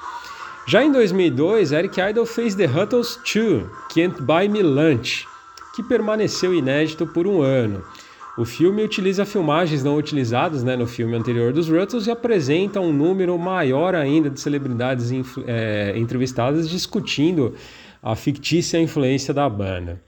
Já 0.67 0.83
em 0.83 0.91
2002, 0.91 1.73
Eric 1.73 2.01
Idle 2.01 2.25
fez 2.25 2.55
The 2.55 2.65
Huttles 2.65 3.21
2, 3.23 3.65
Can't 3.95 4.23
Buy 4.23 4.49
Me 4.49 4.63
Lunch, 4.63 5.27
que 5.77 5.83
permaneceu 5.83 6.55
inédito 6.55 7.07
por 7.07 7.27
um 7.27 7.43
ano. 7.43 7.85
O 8.39 8.47
filme 8.47 8.83
utiliza 8.83 9.27
filmagens 9.27 9.85
não 9.85 9.95
utilizadas 9.95 10.65
né, 10.65 10.75
no 10.75 10.87
filme 10.87 11.15
anterior 11.15 11.53
dos 11.53 11.69
Ruttles 11.69 12.07
e 12.07 12.11
apresenta 12.11 12.81
um 12.81 12.95
número 12.95 13.37
maior 13.39 13.95
ainda 13.95 14.31
de 14.31 14.41
celebridades 14.41 15.11
é, 15.47 15.93
entrevistadas 15.97 16.67
discutindo 16.67 17.55
a 18.03 18.17
fictícia 18.17 18.81
influência 18.81 19.35
da 19.35 19.47
banda. 19.51 20.01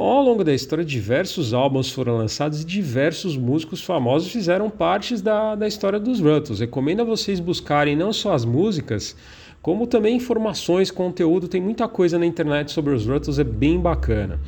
Ao 0.00 0.22
longo 0.22 0.44
da 0.44 0.54
história, 0.54 0.84
diversos 0.84 1.52
álbuns 1.52 1.90
foram 1.90 2.16
lançados 2.16 2.62
e 2.62 2.64
diversos 2.64 3.36
músicos 3.36 3.82
famosos 3.82 4.30
fizeram 4.30 4.70
partes 4.70 5.20
da, 5.20 5.56
da 5.56 5.66
história 5.66 5.98
dos 5.98 6.20
Ruttles. 6.20 6.60
Recomendo 6.60 7.00
a 7.00 7.04
vocês 7.04 7.40
buscarem 7.40 7.96
não 7.96 8.12
só 8.12 8.32
as 8.32 8.44
músicas, 8.44 9.16
como 9.60 9.88
também 9.88 10.14
informações, 10.14 10.92
conteúdo. 10.92 11.48
Tem 11.48 11.60
muita 11.60 11.88
coisa 11.88 12.16
na 12.16 12.24
internet 12.24 12.70
sobre 12.70 12.94
os 12.94 13.06
Ruttles, 13.06 13.40
é 13.40 13.44
bem 13.44 13.80
bacana. 13.80 14.38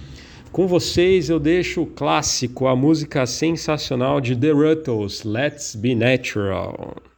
Com 0.53 0.69
vocês 0.69 1.29
eu 1.29 1.41
deixo 1.41 1.83
o 1.83 1.87
clássico, 1.87 2.69
a 2.69 2.77
música 2.77 3.27
sensacional 3.27 4.21
de 4.21 4.37
The 4.37 4.53
Ruttles, 4.53 5.25
Let's 5.25 5.75
Be 5.75 5.97
Natural. 5.97 7.10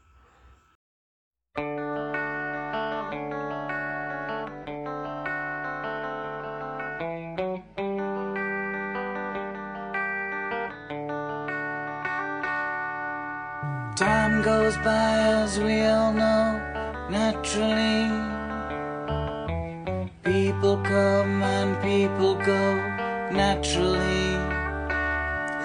Time 14.83 14.91
goes 14.91 14.95
by 14.95 15.19
as 15.43 15.61
we 15.61 15.85
all 15.85 16.13
know, 16.13 16.59
naturally. 17.11 18.09
People 20.23 20.77
come 20.79 21.43
and 21.43 21.81
people 21.83 22.35
go, 22.35 22.77
naturally. 23.33 24.37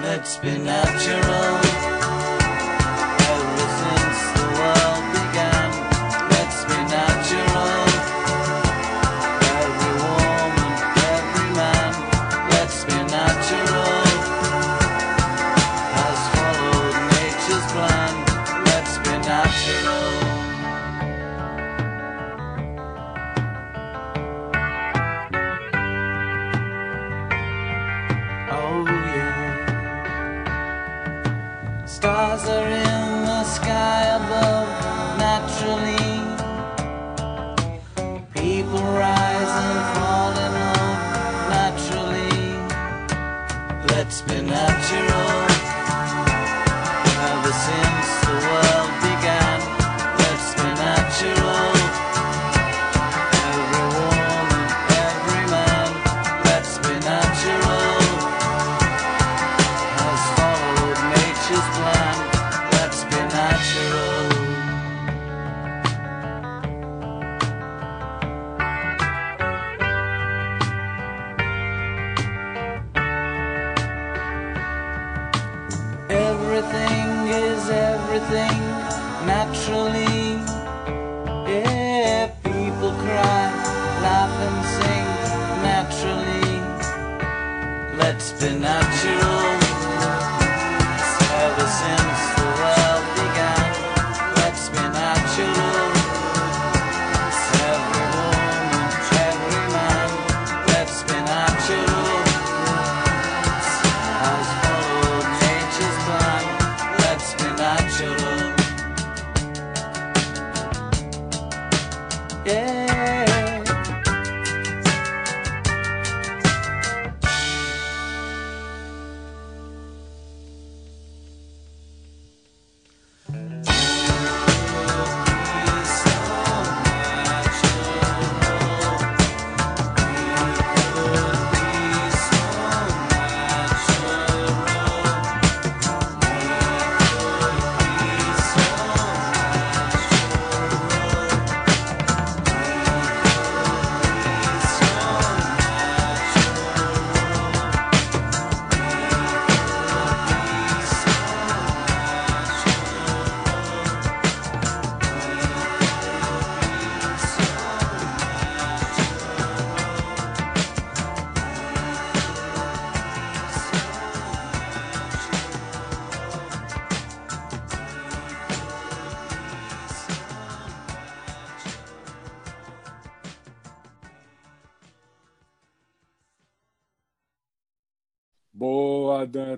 Let's 0.02 0.38
be 0.38 0.58
natural. 0.58 1.60
Ever 3.34 3.68
since 3.82 4.20
the 4.38 4.48
world 4.58 5.04
began, 5.14 5.70
let's 6.30 6.64
be 6.66 6.78
natural. 6.90 7.78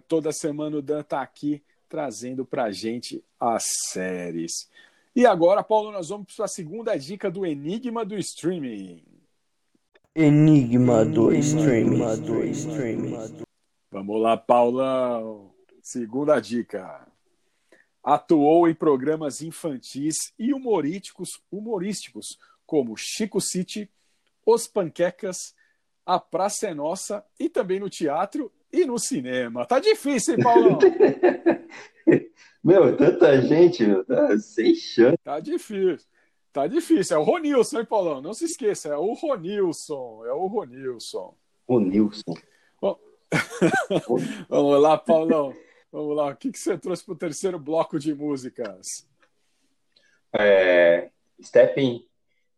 Toda 0.10 0.32
semana 0.32 0.76
o 0.76 0.82
Dan 0.82 1.04
tá 1.04 1.22
aqui 1.22 1.62
trazendo 1.88 2.44
pra 2.44 2.72
gente 2.72 3.24
as 3.40 3.64
séries. 3.92 4.68
E 5.16 5.24
agora, 5.24 5.64
Paulo, 5.64 5.92
nós 5.92 6.10
vamos 6.10 6.34
para 6.36 6.46
a 6.46 6.48
segunda 6.48 6.98
dica 6.98 7.30
do 7.30 7.46
Enigma 7.46 8.04
do 8.04 8.18
Streaming. 8.18 9.04
Enigma 10.16 11.06
do 11.06 11.32
streaming. 11.32 12.00
Do 12.26 12.44
streaming. 12.46 13.46
Vamos 13.92 14.20
lá, 14.20 14.36
Paulão. 14.36 15.54
Segunda 15.84 16.40
dica. 16.40 17.08
Atuou 18.04 18.68
em 18.68 18.74
programas 18.74 19.44
infantis 19.44 20.34
e 20.40 20.52
humorísticos, 20.56 21.40
humorísticos 21.52 22.40
como 22.66 22.98
Chico 22.98 23.40
City, 23.40 23.88
Os 24.44 24.66
Panquecas, 24.66 25.54
A 26.04 26.20
Praça 26.20 26.68
é 26.68 26.74
Nossa 26.74 27.24
e 27.40 27.48
também 27.48 27.80
no 27.80 27.92
teatro 27.92 28.52
e 28.72 28.86
no 28.86 28.98
cinema. 29.00 29.66
Tá 29.66 29.80
difícil, 29.80 30.36
hein, 30.36 30.44
Paulão? 30.44 30.80
Meu, 32.64 32.96
tanta 32.98 33.42
gente, 33.42 33.86
meu, 33.86 34.04
tá 34.04 34.38
sem 34.38 34.76
chance. 34.76 35.18
Tá 35.24 35.40
difícil. 35.40 36.06
Tá 36.52 36.68
difícil. 36.68 37.16
É 37.16 37.20
o 37.20 37.24
Ronilson, 37.24 37.80
hein, 37.80 37.86
Paulão? 37.86 38.22
Não 38.22 38.34
se 38.34 38.44
esqueça, 38.44 38.90
é 38.90 38.98
o 38.98 39.14
Ronilson. 39.14 40.26
É 40.26 40.34
o 40.34 40.46
Ronilson. 40.46 41.38
O 41.66 41.80
Nilson. 41.80 42.34
Vamos 44.50 44.82
lá, 44.82 44.98
Paulão. 44.98 45.54
Vamos 45.92 46.16
lá. 46.16 46.30
O 46.30 46.36
que, 46.36 46.52
que 46.52 46.60
você 46.60 46.78
trouxe 46.78 47.04
para 47.04 47.14
o 47.14 47.18
terceiro 47.18 47.60
bloco 47.60 48.00
de 48.00 48.14
músicas? 48.14 49.08
É, 50.38 51.10
Stepping 51.42 52.06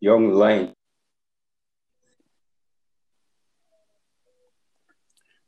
Young 0.02 0.32
Lane. 0.32 0.72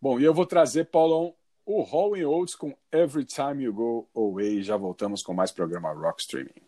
Bom, 0.04 0.20
e 0.20 0.24
eu 0.24 0.34
vou 0.34 0.44
trazer, 0.44 0.90
Paulão, 0.90 1.34
o 1.64 1.80
Rolling 1.80 2.24
Oates 2.24 2.54
com 2.54 2.76
Every 2.92 3.24
Time 3.24 3.64
You 3.64 3.72
Go 3.72 4.06
Away. 4.14 4.62
Já 4.62 4.76
voltamos 4.76 5.22
com 5.22 5.32
mais 5.32 5.50
programa 5.50 5.94
Rock 5.94 6.20
Streaming. 6.20 6.60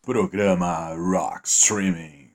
Programa 0.00 0.94
Rock 0.94 1.48
Streaming. 1.48 2.25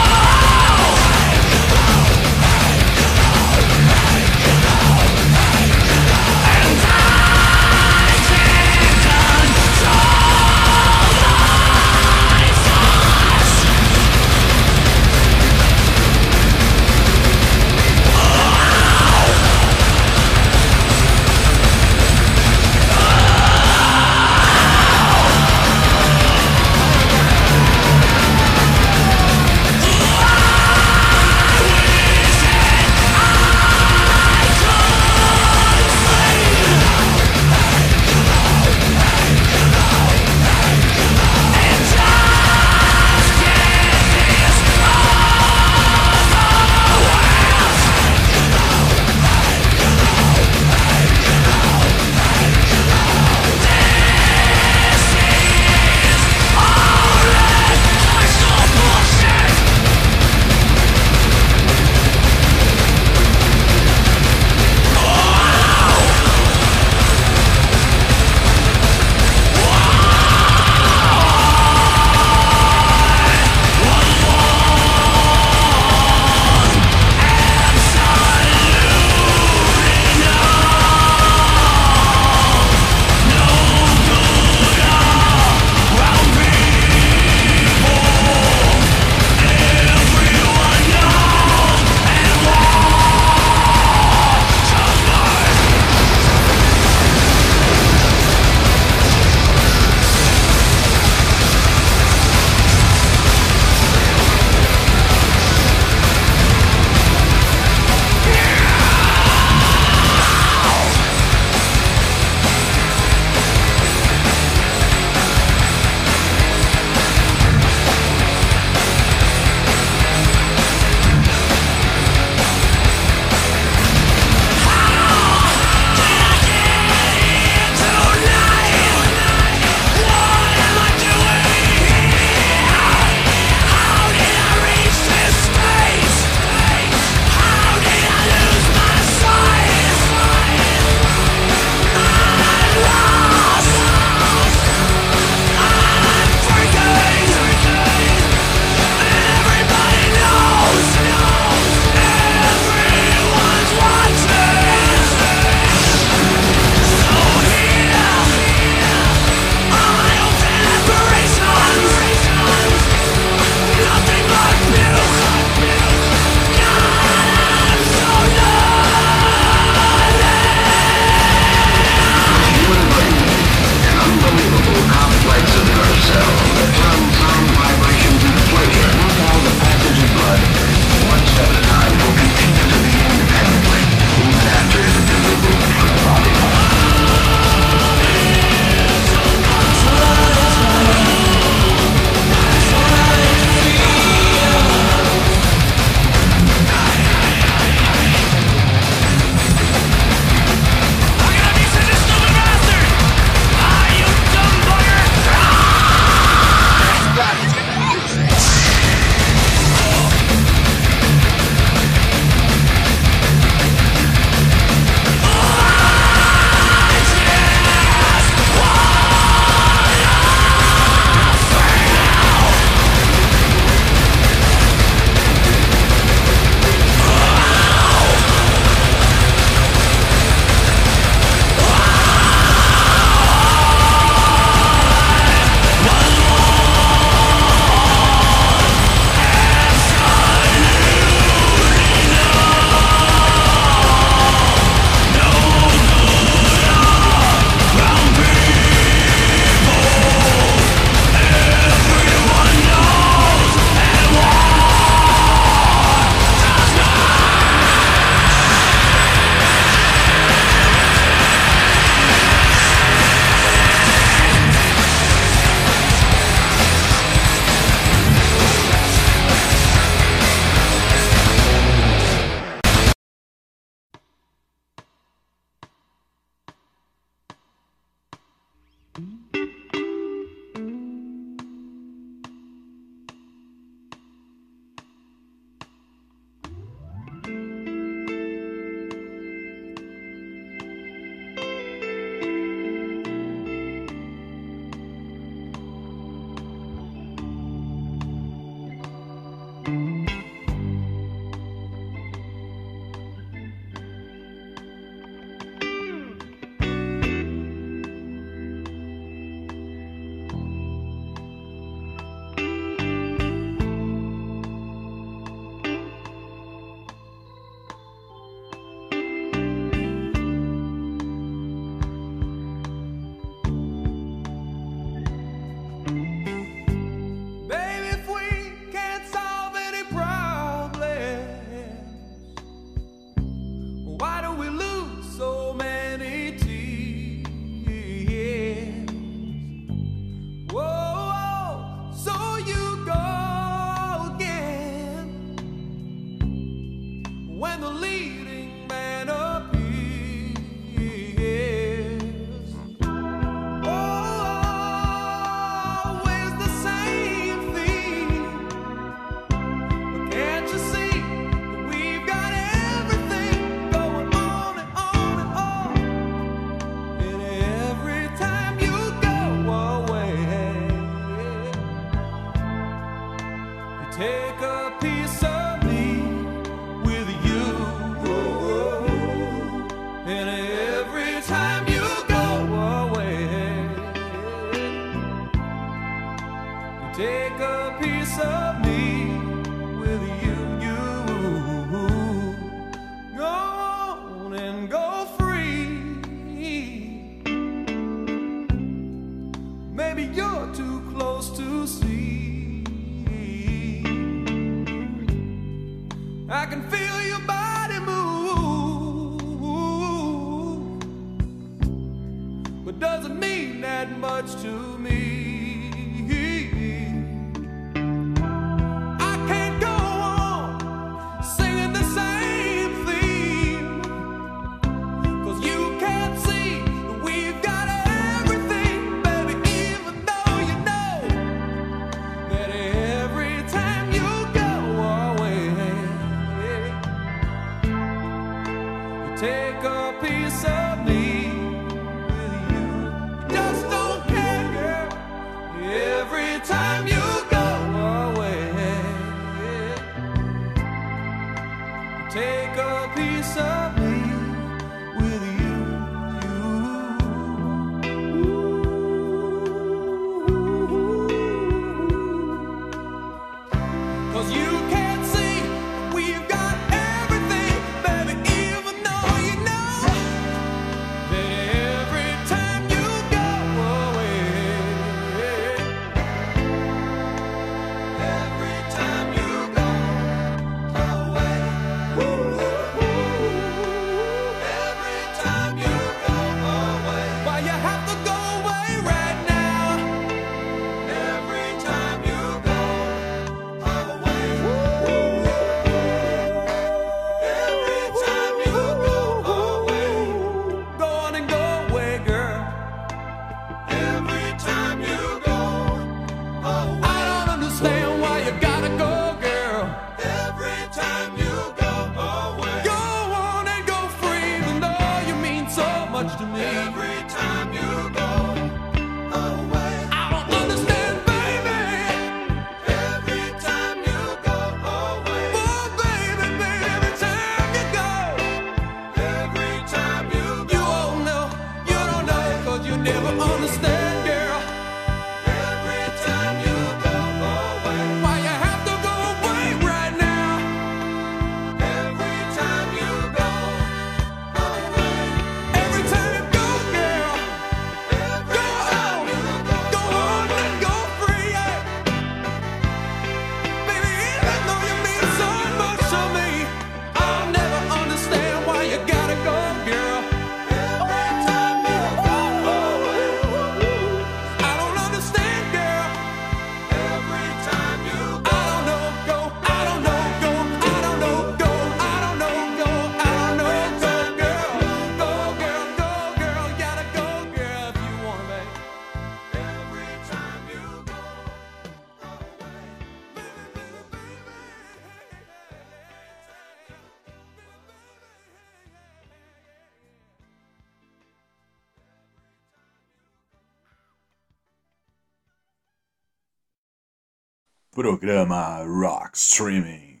Programa 597.84 598.64
Rock 598.64 599.14
Streaming. 599.14 600.00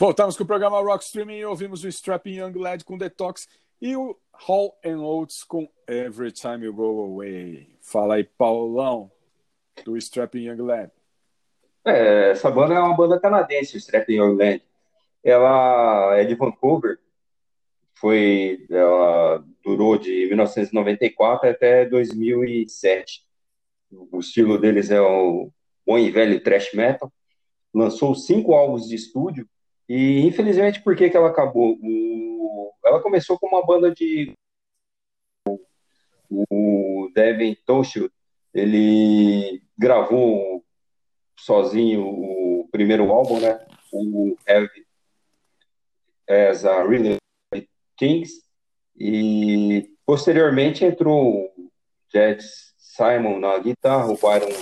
Voltamos 0.00 0.34
com 0.34 0.44
o 0.44 0.46
programa 0.46 0.80
Rock 0.80 1.04
Streaming 1.04 1.40
e 1.40 1.44
ouvimos 1.44 1.84
o 1.84 1.88
Strapping 1.88 2.38
Young 2.38 2.58
Lad 2.58 2.82
com 2.84 2.96
Detox 2.96 3.46
e 3.82 3.94
o 3.94 4.16
Hall 4.32 4.74
and 4.82 4.98
Oates 4.98 5.44
com 5.44 5.68
Every 5.86 6.32
Time 6.32 6.64
You 6.64 6.72
Go 6.72 7.04
Away. 7.04 7.68
Fala 7.82 8.14
aí, 8.14 8.24
Paulão, 8.24 9.12
do 9.84 9.94
Strapping 9.98 10.48
Young 10.48 10.62
Lad. 10.62 10.90
É, 11.84 12.30
essa 12.30 12.50
banda 12.50 12.72
é 12.72 12.78
uma 12.80 12.96
banda 12.96 13.20
canadense, 13.20 13.76
o 13.76 13.78
Strapping 13.78 14.14
Young 14.14 14.34
Land. 14.34 14.62
Ela 15.22 16.16
é 16.16 16.24
de 16.24 16.34
Vancouver. 16.34 16.98
Foi, 17.92 18.66
ela 18.70 19.44
durou 19.62 19.98
de 19.98 20.28
1994 20.28 21.50
até 21.50 21.84
2007. 21.84 23.22
O 23.90 24.18
estilo 24.18 24.56
deles 24.56 24.90
é 24.90 24.98
o 24.98 25.52
bom 25.86 25.98
e 25.98 26.10
velho 26.10 26.42
thrash 26.42 26.72
metal. 26.74 27.12
Lançou 27.74 28.14
cinco 28.14 28.54
álbuns 28.54 28.86
de 28.88 28.94
estúdio 28.94 29.48
e, 29.88 30.20
infelizmente, 30.20 30.82
por 30.82 30.94
que 30.96 31.08
que 31.08 31.16
ela 31.16 31.28
acabou? 31.28 31.78
O- 31.82 32.72
ela 32.84 33.00
começou 33.00 33.38
com 33.38 33.46
uma 33.46 33.64
banda 33.64 33.90
de 33.94 34.32
o 36.30 37.10
Devin 37.14 37.56
Townsend, 37.66 38.10
ele 38.54 39.62
gravou 39.78 40.64
sozinho 41.38 42.06
o 42.06 42.68
primeiro 42.70 43.10
álbum, 43.10 43.38
né? 43.40 43.66
O 43.92 44.36
Have 44.48 44.70
as 46.28 46.64
a 46.64 46.82
Really 46.86 47.18
Things 47.98 48.30
e 48.96 49.90
posteriormente 50.06 50.84
entrou 50.84 51.44
o 51.56 51.70
Jed 52.12 52.42
Simon 52.78 53.38
na 53.38 53.58
guitarra, 53.58 54.10
o 54.12 54.16
Byron 54.16 54.52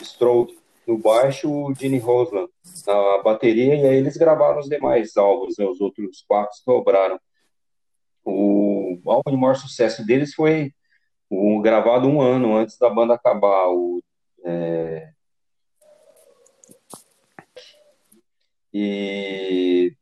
Strode 0.00 0.58
no 0.86 0.98
baixo, 0.98 1.50
o 1.50 1.74
Gene 1.74 1.98
Rosland 1.98 2.50
na 2.86 3.22
bateria 3.22 3.74
e 3.74 3.86
aí 3.86 3.96
eles 3.96 4.16
gravaram 4.16 4.60
os 4.60 4.68
demais 4.68 5.16
álbuns, 5.16 5.56
né? 5.58 5.64
Os 5.66 5.80
outros 5.80 6.24
quatro 6.26 6.56
sobraram. 6.58 7.18
O 8.24 8.98
álbum 9.06 9.30
de 9.30 9.36
maior 9.36 9.54
sucesso 9.56 10.04
deles 10.06 10.34
foi 10.34 10.72
o 11.30 11.60
gravado 11.60 12.08
um 12.08 12.20
ano 12.20 12.56
antes 12.56 12.78
da 12.78 12.90
banda 12.90 13.14
acabar, 13.14 13.68
o 13.68 14.02
é, 14.44 15.12
E 18.72 19.94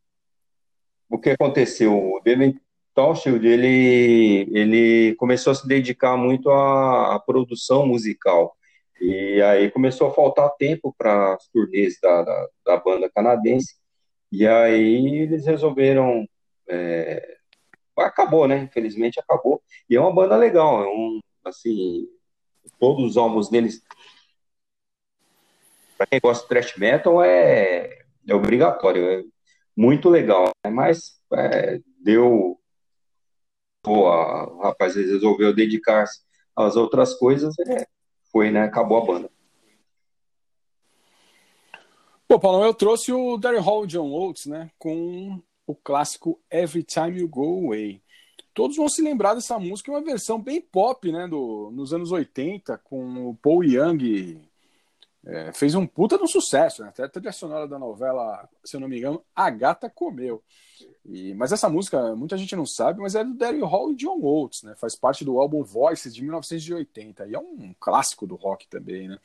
o 1.09 1.19
que 1.19 1.31
aconteceu? 1.31 1.93
O 1.93 2.21
David 2.21 2.61
Townshend, 2.95 3.45
ele, 3.45 4.49
ele 4.53 5.15
começou 5.17 5.51
a 5.51 5.55
se 5.55 5.67
dedicar 5.67 6.17
muito 6.17 6.51
à, 6.51 7.17
à 7.17 7.19
produção 7.19 7.87
musical. 7.87 8.57
E 9.01 9.41
aí 9.43 9.71
começou 9.71 10.09
a 10.09 10.15
faltar 10.15 10.51
tempo 10.57 10.95
para 10.97 11.35
as 11.35 11.49
turnês 11.49 11.99
da, 12.03 12.23
da, 12.23 12.49
da 12.67 12.77
banda 12.77 13.11
canadense. 13.11 13.75
E 14.31 14.47
aí 14.47 15.21
eles 15.23 15.47
resolveram. 15.47 16.27
é, 16.69 17.37
acabou, 17.97 18.47
né? 18.47 18.59
Infelizmente 18.59 19.19
acabou. 19.19 19.63
E 19.89 19.97
é 19.97 20.01
uma 20.01 20.13
banda 20.15 20.37
legal. 20.37 20.83
É 20.85 20.87
um, 20.87 21.19
assim, 21.45 22.07
todos 22.79 23.05
os 23.11 23.17
álbuns 23.17 23.49
deles. 23.51 23.83
Para 25.97 26.07
quem 26.07 26.21
gosta 26.21 26.43
de 26.43 26.49
thrash 26.49 26.77
metal, 26.77 27.23
é, 27.23 28.03
é 28.29 28.35
obrigatório. 28.35 29.05
É 29.21 29.25
muito 29.77 30.09
legal. 30.09 30.51
né? 30.65 30.71
Mas 30.71 31.21
é, 31.33 31.81
deu. 32.03 32.59
Pô, 33.83 34.09
a- 34.09 34.47
o 34.47 34.61
rapaz 34.63 34.95
resolveu 34.95 35.55
dedicar-se 35.55 36.21
às 36.55 36.77
outras 36.77 37.15
coisas. 37.15 37.55
é, 37.61 37.87
foi, 38.31 38.51
né? 38.51 38.63
Acabou 38.63 38.99
a 38.99 39.07
banda. 39.07 39.31
Pô, 42.27 42.39
Paulão, 42.39 42.65
eu 42.65 42.73
trouxe 42.73 43.13
o 43.13 43.37
Daryl 43.37 43.61
Hall 43.61 43.87
John 43.87 44.11
Oates, 44.13 44.47
né? 44.47 44.71
Com 44.79 45.43
o 45.67 45.75
clássico 45.75 46.41
Every 46.51 46.85
Time 46.85 47.19
You 47.19 47.29
Go 47.29 47.67
Away. 47.67 48.01
Todos 48.55 48.77
vão 48.77 48.89
se 48.89 49.03
lembrar 49.03 49.35
dessa 49.35 49.59
música, 49.59 49.91
é 49.91 49.95
uma 49.95 50.05
versão 50.05 50.41
bem 50.41 50.61
pop, 50.61 51.11
né? 51.11 51.27
Do, 51.27 51.71
nos 51.73 51.93
anos 51.93 52.13
80, 52.13 52.79
com 52.79 53.31
o 53.31 53.35
Paul 53.35 53.65
Young. 53.65 54.41
é, 55.27 55.53
fez 55.53 55.75
um 55.75 55.87
puta 55.87 56.25
sucesso, 56.27 56.83
né? 56.83 56.89
Até 56.91 57.05
a 57.05 57.09
trilha 57.09 57.33
sonora 57.33 57.67
da 57.67 57.79
novela, 57.79 58.49
se 58.65 58.77
eu 58.77 58.81
não 58.81 58.89
me 58.89 58.99
engano, 58.99 59.25
A 59.35 59.51
Gata 59.51 59.91
Comeu. 59.91 60.43
E, 61.05 61.35
mas 61.35 61.51
essa 61.51 61.69
música, 61.69 62.15
muita 62.15 62.37
gente 62.37 62.55
não 62.55 62.67
sabe, 62.67 63.01
mas 63.01 63.15
é 63.15 63.25
do 63.25 63.35
Daryl 63.35 63.67
Hall 63.67 63.93
e 63.93 63.97
John 63.97 64.21
Oates, 64.21 64.63
né? 64.63 64.75
Faz 64.77 64.95
parte 64.95 65.25
do 65.25 65.39
álbum 65.41 65.63
Voices 65.63 66.15
de 66.15 66.23
1980 66.23 67.27
e 67.27 67.35
é 67.35 67.39
um 67.39 67.75
clássico 67.81 68.27
do 68.27 68.37
rock 68.37 68.69
também, 68.69 69.09
né? 69.09 69.19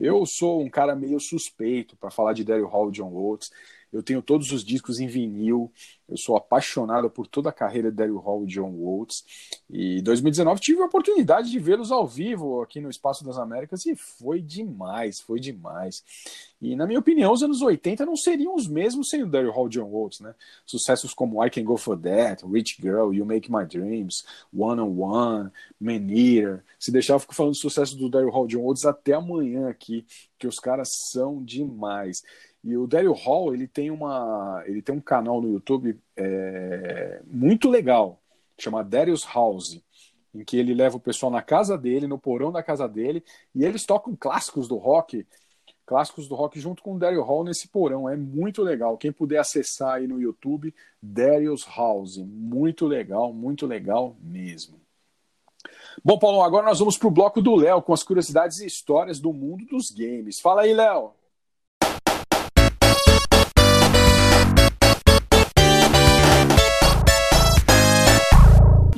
Eu 0.00 0.26
sou 0.26 0.62
um 0.62 0.68
cara 0.68 0.96
meio 0.96 1.20
suspeito 1.20 1.96
para 1.96 2.10
falar 2.10 2.32
de 2.32 2.44
Daryl 2.44 2.66
Hall 2.66 2.88
e 2.88 2.92
John 2.92 3.12
Oates. 3.12 3.50
Eu 3.92 4.02
tenho 4.02 4.22
todos 4.22 4.50
os 4.52 4.64
discos 4.64 4.98
em 4.98 5.06
vinil. 5.06 5.70
Eu 6.08 6.16
sou 6.16 6.36
apaixonado 6.36 7.10
por 7.10 7.26
toda 7.26 7.50
a 7.50 7.52
carreira 7.52 7.90
de 7.90 7.96
Daryl 7.96 8.18
Hall 8.18 8.44
e 8.44 8.46
John 8.46 8.74
Oates. 8.74 9.24
E 9.68 9.98
em 9.98 10.02
2019 10.02 10.60
tive 10.60 10.80
a 10.80 10.86
oportunidade 10.86 11.50
de 11.50 11.58
vê-los 11.58 11.92
ao 11.92 12.06
vivo 12.06 12.62
aqui 12.62 12.80
no 12.80 12.90
Espaço 12.90 13.24
das 13.24 13.38
Américas 13.38 13.84
e 13.86 13.94
foi 13.94 14.40
demais, 14.40 15.20
foi 15.20 15.38
demais. 15.38 16.02
E 16.60 16.76
na 16.76 16.86
minha 16.86 17.00
opinião, 17.00 17.32
os 17.32 17.42
anos 17.42 17.60
80 17.60 18.06
não 18.06 18.16
seriam 18.16 18.54
os 18.54 18.68
mesmos 18.68 19.08
sem 19.08 19.22
o 19.22 19.26
Daryl 19.26 19.50
Hall 19.50 19.66
e 19.66 19.70
John 19.70 19.90
Oates, 19.92 20.20
né? 20.20 20.34
Sucessos 20.64 21.12
como 21.12 21.44
I 21.44 21.50
Can 21.50 21.64
Go 21.64 21.76
For 21.76 21.98
That, 21.98 22.46
Rich 22.46 22.76
Girl, 22.80 23.12
You 23.12 23.26
Make 23.26 23.50
My 23.50 23.66
Dreams, 23.66 24.24
One 24.56 24.80
on 24.80 24.98
One, 24.98 25.50
Man 25.80 26.08
Eater. 26.08 26.62
Se 26.78 26.92
deixar, 26.92 27.14
eu 27.14 27.20
fico 27.20 27.34
falando 27.34 27.52
do 27.52 27.58
sucesso 27.58 27.96
do 27.96 28.08
Daryl 28.08 28.30
Hall 28.30 28.46
e 28.46 28.48
John 28.48 28.64
Oates 28.64 28.84
até 28.84 29.14
amanhã 29.14 29.68
aqui, 29.68 30.06
que 30.38 30.46
os 30.46 30.58
caras 30.58 30.88
são 31.10 31.42
demais. 31.42 32.22
E 32.64 32.76
o 32.76 32.86
Daryl 32.86 33.12
Hall, 33.12 33.52
ele 33.52 33.66
tem 33.66 33.90
uma, 33.90 34.62
ele 34.66 34.80
tem 34.80 34.94
um 34.94 35.00
canal 35.00 35.40
no 35.40 35.52
YouTube 35.52 35.98
é, 36.16 37.20
muito 37.26 37.68
legal, 37.68 38.20
chama 38.56 38.84
Daryl's 38.84 39.24
House, 39.24 39.82
em 40.32 40.44
que 40.44 40.56
ele 40.56 40.72
leva 40.72 40.96
o 40.96 41.00
pessoal 41.00 41.30
na 41.30 41.42
casa 41.42 41.76
dele, 41.76 42.06
no 42.06 42.18
porão 42.18 42.52
da 42.52 42.62
casa 42.62 42.88
dele, 42.88 43.24
e 43.54 43.64
eles 43.64 43.84
tocam 43.84 44.14
clássicos 44.14 44.68
do 44.68 44.76
rock, 44.76 45.26
clássicos 45.84 46.28
do 46.28 46.36
rock 46.36 46.60
junto 46.60 46.82
com 46.82 46.94
o 46.94 46.98
Daryl 46.98 47.22
Hall 47.22 47.44
nesse 47.44 47.68
porão. 47.68 48.08
É 48.08 48.16
muito 48.16 48.62
legal. 48.62 48.96
Quem 48.96 49.12
puder 49.12 49.38
acessar 49.38 49.94
aí 49.94 50.06
no 50.06 50.20
YouTube, 50.20 50.72
Daryl's 51.02 51.66
House, 51.66 52.16
muito 52.18 52.86
legal, 52.86 53.32
muito 53.32 53.66
legal 53.66 54.16
mesmo. 54.20 54.80
Bom, 56.04 56.18
Paulo, 56.18 56.42
agora 56.42 56.66
nós 56.66 56.78
vamos 56.78 56.96
para 56.96 57.08
o 57.08 57.10
bloco 57.10 57.42
do 57.42 57.54
Léo 57.54 57.82
com 57.82 57.92
as 57.92 58.02
curiosidades 58.02 58.60
e 58.60 58.66
histórias 58.66 59.20
do 59.20 59.32
mundo 59.32 59.64
dos 59.66 59.90
games. 59.90 60.40
Fala 60.40 60.62
aí, 60.62 60.72
Léo. 60.72 61.12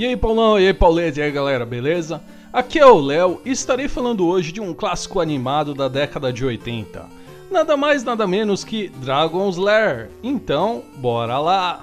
E 0.04 0.08
aí, 0.08 0.16
Paulão, 0.18 0.60
e 0.60 0.66
aí, 0.66 0.74
Paulete, 0.74 1.18
e 1.18 1.22
aí, 1.22 1.32
galera, 1.32 1.64
beleza? 1.64 2.20
Aqui 2.52 2.78
é 2.78 2.84
o 2.84 3.00
Léo 3.00 3.40
e 3.42 3.50
estarei 3.50 3.88
falando 3.88 4.26
hoje 4.26 4.52
de 4.52 4.60
um 4.60 4.74
clássico 4.74 5.18
animado 5.18 5.72
da 5.72 5.88
década 5.88 6.30
de 6.30 6.44
80. 6.44 7.06
Nada 7.50 7.74
mais, 7.74 8.04
nada 8.04 8.26
menos 8.26 8.64
que 8.64 8.90
Dragon's 9.02 9.56
Lair. 9.56 10.10
Então, 10.22 10.82
bora 10.96 11.38
lá! 11.38 11.80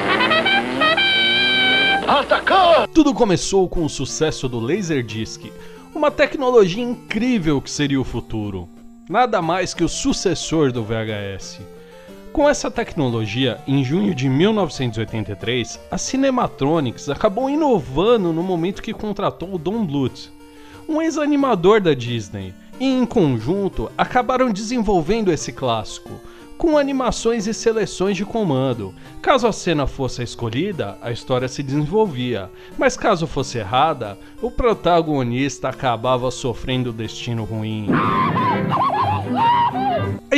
Tudo 2.93 3.11
começou 3.11 3.67
com 3.67 3.83
o 3.83 3.89
sucesso 3.89 4.47
do 4.47 4.59
Laserdisc, 4.59 5.51
uma 5.91 6.11
tecnologia 6.11 6.83
incrível 6.83 7.59
que 7.59 7.71
seria 7.71 7.99
o 7.99 8.03
futuro. 8.03 8.69
Nada 9.09 9.41
mais 9.41 9.73
que 9.73 9.83
o 9.83 9.89
sucessor 9.89 10.71
do 10.71 10.83
VHS. 10.83 11.59
Com 12.33 12.47
essa 12.47 12.71
tecnologia, 12.71 13.59
em 13.67 13.83
junho 13.83 14.15
de 14.15 14.29
1983, 14.29 15.77
a 15.91 15.97
Cinematronics 15.97 17.09
acabou 17.09 17.49
inovando 17.49 18.31
no 18.31 18.41
momento 18.41 18.81
que 18.81 18.93
contratou 18.93 19.53
o 19.53 19.57
Don 19.57 19.85
Bluth, 19.85 20.31
um 20.87 21.01
ex-animador 21.01 21.81
da 21.81 21.93
Disney, 21.93 22.53
e 22.79 22.85
em 22.85 23.05
conjunto 23.05 23.91
acabaram 23.97 24.49
desenvolvendo 24.49 25.29
esse 25.29 25.51
clássico, 25.51 26.11
com 26.57 26.77
animações 26.77 27.47
e 27.47 27.53
seleções 27.53 28.15
de 28.15 28.23
comando. 28.23 28.93
Caso 29.21 29.45
a 29.45 29.51
cena 29.51 29.85
fosse 29.85 30.23
escolhida, 30.23 30.97
a 31.01 31.11
história 31.11 31.49
se 31.49 31.61
desenvolvia, 31.61 32.49
mas 32.77 32.95
caso 32.95 33.27
fosse 33.27 33.57
errada, 33.57 34.17
o 34.41 34.49
protagonista 34.49 35.67
acabava 35.67 36.31
sofrendo 36.31 36.93
destino 36.93 37.43
ruim. 37.43 37.87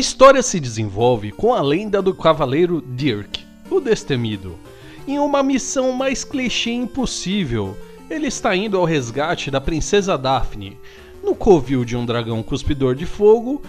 História 0.04 0.44
se 0.44 0.60
desenvolve 0.60 1.32
com 1.32 1.54
a 1.54 1.62
lenda 1.62 2.02
do 2.02 2.14
cavaleiro 2.14 2.84
Dirk, 2.86 3.40
o 3.72 3.80
Destemido. 3.80 4.60
Em 5.08 5.18
uma 5.18 5.42
missão 5.42 5.94
mais 5.94 6.26
clichê 6.26 6.72
impossível, 6.72 7.78
ele 8.10 8.28
está 8.28 8.54
indo 8.54 8.78
ao 8.78 8.84
resgate 8.84 9.50
da 9.50 9.62
princesa 9.62 10.18
Daphne, 10.18 10.78
no 11.24 11.34
covil 11.34 11.86
de 11.86 11.96
um 11.96 12.06
dragão 12.06 12.44
cuspidor 12.44 12.96
de 12.96 13.06
fogo, 13.06 13.62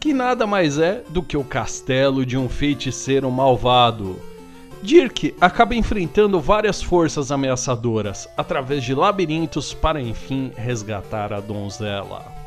que 0.00 0.12
nada 0.12 0.48
mais 0.48 0.80
é 0.80 1.04
do 1.10 1.22
que 1.22 1.36
o 1.36 1.44
castelo 1.44 2.26
de 2.26 2.36
um 2.36 2.48
feiticeiro 2.48 3.30
malvado. 3.30 4.18
Dirk 4.82 5.32
acaba 5.40 5.76
enfrentando 5.76 6.40
várias 6.40 6.82
forças 6.82 7.30
ameaçadoras 7.30 8.28
através 8.36 8.82
de 8.82 8.96
labirintos 8.96 9.72
para 9.72 10.02
enfim 10.02 10.50
resgatar 10.56 11.32
a 11.32 11.38
donzela. 11.38 12.37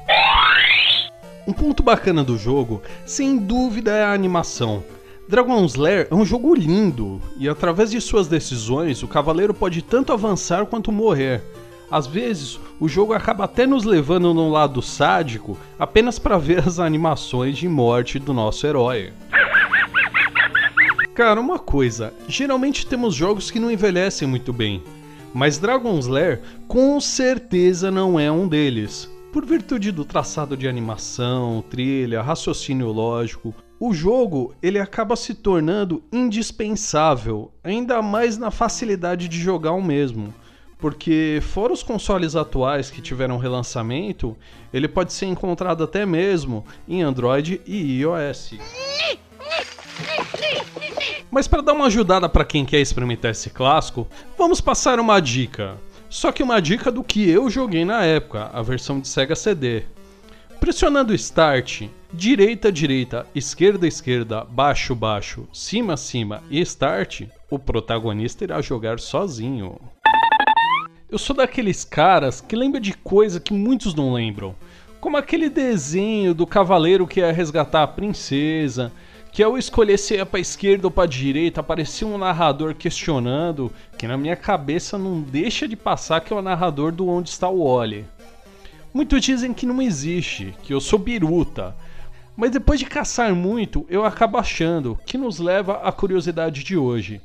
Um 1.51 1.53
ponto 1.53 1.83
bacana 1.83 2.23
do 2.23 2.37
jogo, 2.37 2.81
sem 3.05 3.35
dúvida, 3.37 3.91
é 3.91 4.05
a 4.05 4.13
animação. 4.13 4.81
Dragon's 5.27 5.75
Lair 5.75 6.07
é 6.09 6.15
um 6.15 6.23
jogo 6.23 6.55
lindo, 6.55 7.21
e 7.37 7.49
através 7.49 7.91
de 7.91 7.99
suas 7.99 8.29
decisões, 8.29 9.03
o 9.03 9.07
cavaleiro 9.07 9.53
pode 9.53 9.81
tanto 9.81 10.13
avançar 10.13 10.65
quanto 10.65 10.93
morrer. 10.93 11.43
Às 11.91 12.07
vezes, 12.07 12.57
o 12.79 12.87
jogo 12.87 13.11
acaba 13.11 13.43
até 13.43 13.67
nos 13.67 13.83
levando 13.83 14.33
num 14.33 14.49
lado 14.49 14.81
sádico 14.81 15.57
apenas 15.77 16.17
para 16.17 16.37
ver 16.37 16.65
as 16.65 16.79
animações 16.79 17.57
de 17.57 17.67
morte 17.67 18.17
do 18.17 18.33
nosso 18.33 18.65
herói. 18.65 19.11
Cara, 21.13 21.41
uma 21.41 21.59
coisa, 21.59 22.13
geralmente 22.29 22.87
temos 22.87 23.13
jogos 23.13 23.51
que 23.51 23.59
não 23.59 23.69
envelhecem 23.69 24.25
muito 24.25 24.53
bem, 24.53 24.81
mas 25.33 25.57
Dragon's 25.57 26.07
Lair 26.07 26.39
com 26.65 26.97
certeza 27.01 27.91
não 27.91 28.17
é 28.17 28.31
um 28.31 28.47
deles. 28.47 29.10
Por 29.31 29.45
virtude 29.45 29.93
do 29.93 30.03
traçado 30.03 30.57
de 30.57 30.67
animação, 30.67 31.63
trilha, 31.69 32.21
raciocínio 32.21 32.91
lógico, 32.91 33.55
o 33.79 33.93
jogo 33.93 34.53
ele 34.61 34.77
acaba 34.77 35.15
se 35.15 35.33
tornando 35.33 36.03
indispensável, 36.11 37.49
ainda 37.63 38.01
mais 38.01 38.37
na 38.37 38.51
facilidade 38.51 39.29
de 39.29 39.39
jogar 39.39 39.71
o 39.71 39.81
mesmo. 39.81 40.33
Porque 40.77 41.39
fora 41.41 41.71
os 41.71 41.81
consoles 41.81 42.35
atuais 42.35 42.91
que 42.91 43.01
tiveram 43.01 43.37
relançamento, 43.37 44.35
ele 44.73 44.89
pode 44.89 45.13
ser 45.13 45.27
encontrado 45.27 45.81
até 45.81 46.05
mesmo 46.05 46.65
em 46.85 47.01
Android 47.01 47.61
e 47.65 48.01
iOS. 48.01 48.55
Mas 51.31 51.47
para 51.47 51.61
dar 51.61 51.71
uma 51.71 51.85
ajudada 51.85 52.27
para 52.27 52.43
quem 52.43 52.65
quer 52.65 52.81
experimentar 52.81 53.31
esse 53.31 53.49
clássico, 53.49 54.05
vamos 54.37 54.59
passar 54.59 54.99
uma 54.99 55.21
dica. 55.21 55.77
Só 56.11 56.29
que 56.29 56.43
uma 56.43 56.61
dica 56.61 56.91
do 56.91 57.05
que 57.05 57.29
eu 57.29 57.49
joguei 57.49 57.85
na 57.85 58.03
época, 58.03 58.49
a 58.51 58.61
versão 58.61 58.99
de 58.99 59.07
Sega 59.07 59.33
CD. 59.33 59.83
Pressionando 60.59 61.15
Start, 61.15 61.83
direita, 62.11 62.69
direita, 62.69 63.25
esquerda, 63.33 63.87
esquerda, 63.87 64.43
baixo, 64.43 64.93
baixo, 64.93 65.47
cima, 65.53 65.95
cima 65.95 66.43
e 66.49 66.59
Start, 66.59 67.21
o 67.49 67.57
protagonista 67.57 68.43
irá 68.43 68.61
jogar 68.61 68.99
sozinho. 68.99 69.79
Eu 71.09 71.17
sou 71.17 71.33
daqueles 71.33 71.85
caras 71.85 72.41
que 72.41 72.57
lembra 72.57 72.81
de 72.81 72.91
coisa 72.91 73.39
que 73.39 73.53
muitos 73.53 73.95
não 73.95 74.11
lembram. 74.11 74.53
Como 74.99 75.15
aquele 75.15 75.49
desenho 75.49 76.33
do 76.33 76.45
cavaleiro 76.45 77.07
que 77.07 77.21
ia 77.21 77.31
resgatar 77.31 77.83
a 77.83 77.87
princesa, 77.87 78.91
que 79.31 79.41
ao 79.41 79.57
escolher 79.57 79.97
se 79.97 80.15
ia 80.15 80.25
pra 80.25 80.39
esquerda 80.39 80.87
ou 80.87 80.91
pra 80.91 81.05
direita, 81.05 81.61
aparecia 81.61 82.05
um 82.05 82.17
narrador 82.17 82.75
questionando, 82.75 83.71
que 83.97 84.05
na 84.07 84.17
minha 84.17 84.35
cabeça 84.35 84.97
não 84.97 85.21
deixa 85.21 85.67
de 85.67 85.75
passar 85.75 86.19
que 86.19 86.33
é 86.33 86.35
o 86.35 86.41
narrador 86.41 86.91
do 86.91 87.07
Onde 87.07 87.29
Está 87.29 87.49
o 87.49 87.63
Wally. 87.63 88.05
Muitos 88.93 89.23
dizem 89.23 89.53
que 89.53 89.65
não 89.65 89.81
existe, 89.81 90.53
que 90.63 90.73
eu 90.73 90.81
sou 90.81 90.99
biruta. 90.99 91.73
Mas 92.35 92.51
depois 92.51 92.79
de 92.79 92.85
caçar 92.85 93.33
muito, 93.33 93.85
eu 93.89 94.03
acabo 94.03 94.37
achando, 94.37 94.99
que 95.05 95.17
nos 95.17 95.39
leva 95.39 95.75
à 95.77 95.91
curiosidade 95.91 96.63
de 96.63 96.75
hoje. 96.75 97.21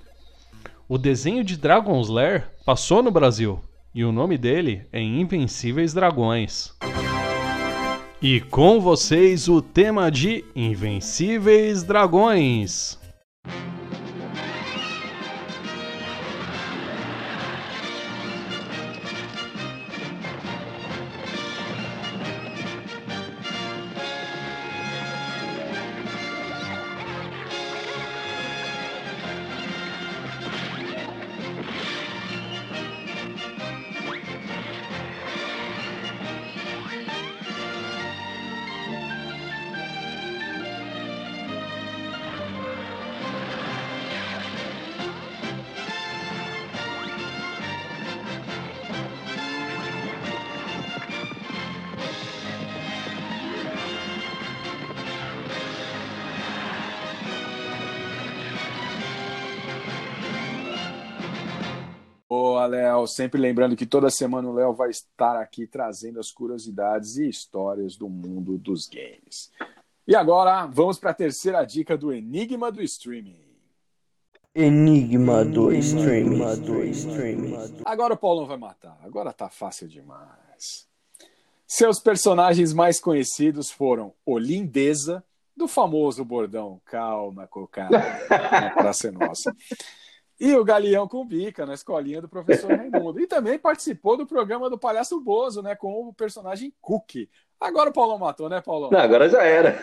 O 0.88 0.96
desenho 0.96 1.42
de 1.42 1.56
Dragon's 1.56 2.08
Lair 2.08 2.48
passou 2.64 3.02
no 3.02 3.10
Brasil, 3.10 3.60
e 3.92 4.04
o 4.04 4.12
nome 4.12 4.38
dele 4.38 4.86
é 4.92 5.00
Invencíveis 5.00 5.92
Dragões. 5.92 6.72
E 8.28 8.40
com 8.40 8.80
vocês 8.80 9.46
o 9.48 9.62
tema 9.62 10.10
de 10.10 10.44
Invencíveis 10.56 11.84
Dragões. 11.84 12.98
Léo. 62.66 63.06
Sempre 63.06 63.40
lembrando 63.40 63.76
que 63.76 63.86
toda 63.86 64.10
semana 64.10 64.48
o 64.48 64.54
Léo 64.54 64.74
vai 64.74 64.90
estar 64.90 65.40
aqui 65.40 65.66
trazendo 65.66 66.20
as 66.20 66.30
curiosidades 66.30 67.16
e 67.16 67.28
histórias 67.28 67.96
do 67.96 68.08
mundo 68.08 68.58
dos 68.58 68.86
games. 68.86 69.50
E 70.06 70.14
agora, 70.14 70.66
vamos 70.66 70.98
para 70.98 71.10
a 71.10 71.14
terceira 71.14 71.64
dica 71.64 71.96
do 71.96 72.12
Enigma 72.12 72.70
do 72.70 72.82
Streaming. 72.82 73.46
Enigma 74.54 75.44
do 75.44 75.70
streaming. 75.72 76.40
Agora 77.84 78.14
o 78.14 78.16
Paulão 78.16 78.46
vai 78.46 78.56
matar. 78.56 78.98
Agora 79.02 79.30
tá 79.30 79.50
fácil 79.50 79.86
demais. 79.86 80.88
Seus 81.66 82.00
personagens 82.00 82.72
mais 82.72 82.98
conhecidos 82.98 83.70
foram 83.70 84.14
o 84.24 84.38
Lindeza, 84.38 85.22
do 85.54 85.66
famoso 85.66 86.24
bordão 86.24 86.80
Calma, 86.84 87.46
cocada, 87.46 87.98
na 88.30 88.70
Praça 88.76 89.10
Nossa. 89.10 89.54
E 90.38 90.54
o 90.54 90.64
Galeão 90.64 91.08
com 91.08 91.24
Bica, 91.24 91.64
na 91.64 91.74
escolinha 91.74 92.20
do 92.20 92.28
professor 92.28 92.70
Raimundo. 92.76 93.20
E 93.20 93.26
também 93.26 93.58
participou 93.58 94.16
do 94.16 94.26
programa 94.26 94.68
do 94.68 94.78
Palhaço 94.78 95.20
Bozo, 95.20 95.62
né? 95.62 95.74
Com 95.74 96.08
o 96.08 96.14
personagem 96.14 96.74
Cookie. 96.80 97.30
Agora 97.58 97.90
o 97.90 97.92
Paulão 97.92 98.18
matou, 98.18 98.48
né, 98.48 98.60
Paulão? 98.60 98.90
Não, 98.90 98.98
agora 99.00 99.28
já 99.28 99.42
era. 99.42 99.78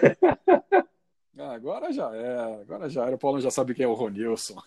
Agora 1.38 1.92
já 1.92 2.16
é, 2.16 2.62
agora 2.62 2.88
já 2.88 3.06
era. 3.06 3.16
O 3.16 3.20
Paulão 3.20 3.42
já 3.42 3.50
sabe 3.50 3.74
quem 3.74 3.86
é 3.86 3.88
o 3.88 3.94
Ronilson. 3.94 4.62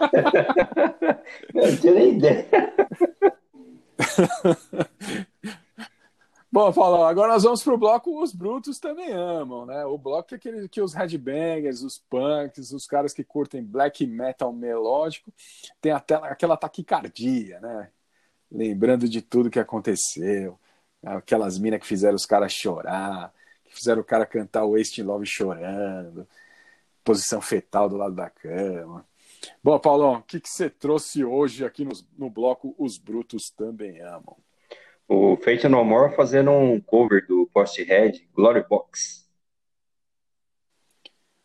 Não 1.52 1.76
tinha 1.76 1.94
nem 1.94 2.16
ideia. 2.16 2.48
Bom, 6.54 6.70
Paulão, 6.70 7.04
agora 7.04 7.32
nós 7.32 7.44
vamos 7.44 7.62
pro 7.64 7.78
bloco 7.78 8.22
Os 8.22 8.34
Brutos 8.34 8.78
Também 8.78 9.10
Amam, 9.10 9.64
né? 9.64 9.86
O 9.86 9.96
bloco 9.96 10.34
é 10.34 10.36
aquele 10.36 10.68
que 10.68 10.82
os 10.82 10.92
headbangers, 10.92 11.80
os 11.80 11.98
punks, 12.10 12.72
os 12.72 12.84
caras 12.86 13.14
que 13.14 13.24
curtem 13.24 13.64
black 13.64 14.06
metal 14.06 14.52
melódico, 14.52 15.32
tem 15.80 15.92
até 15.92 16.14
aquela 16.14 16.54
taquicardia, 16.54 17.58
né? 17.60 17.90
Lembrando 18.50 19.08
de 19.08 19.22
tudo 19.22 19.48
que 19.48 19.58
aconteceu, 19.58 20.60
aquelas 21.02 21.58
minas 21.58 21.80
que 21.80 21.86
fizeram 21.86 22.16
os 22.16 22.26
caras 22.26 22.52
chorar, 22.52 23.32
que 23.64 23.74
fizeram 23.74 24.02
o 24.02 24.04
cara 24.04 24.26
cantar 24.26 24.64
o 24.64 24.76
Wasting 24.76 25.04
Love 25.04 25.24
chorando, 25.24 26.28
posição 27.02 27.40
fetal 27.40 27.88
do 27.88 27.96
lado 27.96 28.14
da 28.14 28.28
cama. 28.28 29.06
Bom, 29.64 29.78
Paulão, 29.78 30.16
o 30.16 30.22
que, 30.22 30.38
que 30.38 30.50
você 30.50 30.68
trouxe 30.68 31.24
hoje 31.24 31.64
aqui 31.64 31.82
no, 31.82 31.92
no 32.18 32.28
bloco 32.28 32.74
Os 32.78 32.98
Brutos 32.98 33.50
Também 33.56 34.02
Amam? 34.02 34.36
O 35.14 35.36
Fate 35.36 35.68
No 35.68 35.84
More 35.84 36.16
fazendo 36.16 36.50
um 36.52 36.80
cover 36.80 37.26
do 37.26 37.46
Post 37.52 37.82
Red, 37.82 38.26
Glory 38.34 38.64
Box. 38.66 39.28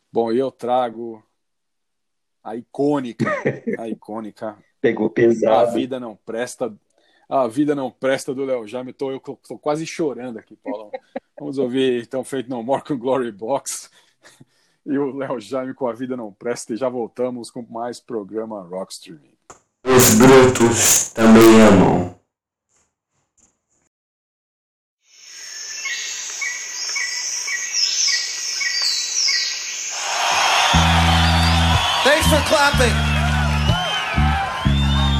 Bom, 0.10 0.32
e 0.32 0.40
eu 0.40 0.50
trago 0.50 1.22
a 2.42 2.56
icônica, 2.56 3.26
a 3.78 3.90
icônica 3.90 4.58
Pegou 4.80 5.08
A 5.08 5.10
pesado. 5.10 5.74
Vida 5.74 6.00
Não 6.00 6.16
Presta, 6.16 6.74
A 7.28 7.46
Vida 7.50 7.76
Não 7.76 7.92
Presta 7.92 8.34
do 8.34 8.46
Léo 8.46 8.66
Jaime. 8.66 8.94
Tô, 8.94 9.12
eu 9.12 9.20
tô 9.20 9.60
quase 9.60 9.86
chorando 9.86 10.40
aqui, 10.40 10.56
Paulão. 10.56 10.90
Vamos 11.38 11.58
ouvir 11.58 12.04
então 12.04 12.24
Feito 12.24 12.50
No 12.50 12.64
More 12.64 12.82
com 12.82 12.98
Glory 12.98 13.34
Box 13.34 13.92
e 14.86 14.98
o 14.98 15.14
Léo 15.14 15.42
Jaime 15.42 15.74
com 15.74 15.90
A 15.90 15.94
Vida 15.94 16.16
Não 16.16 16.32
Presta 16.32 16.74
e 16.74 16.78
já 16.78 16.88
voltamos 16.88 17.52
com 17.52 17.64
mais 17.64 18.00
programa 18.00 18.62
Rockstream. 18.62 19.20
Os 19.84 20.16
brutos 20.16 21.12
também 21.12 21.62
amam. 21.62 22.07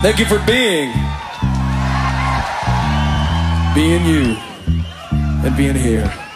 Thank 0.08 0.20
you 0.20 0.26
for 0.26 0.40
being. 0.48 0.94
Being 3.76 4.06
you. 4.06 4.38
And 5.44 5.58
being 5.58 5.76
here. 5.76 6.27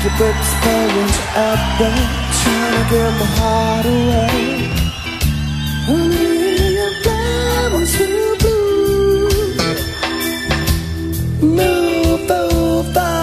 Pack 0.00 0.08
your 0.08 0.16
bricks, 0.16 0.50
phones 0.64 1.16
out 1.36 1.60
there, 1.78 2.04
trying 2.40 2.72
to 2.72 2.84
get 2.90 3.12
my 3.20 3.26
heart 3.36 3.86
away. 3.86 4.40
Only 5.88 6.74
your 6.74 6.92
diamonds 7.02 7.94
blue. 8.38 9.28
Move 11.42 12.30
over 12.30 13.19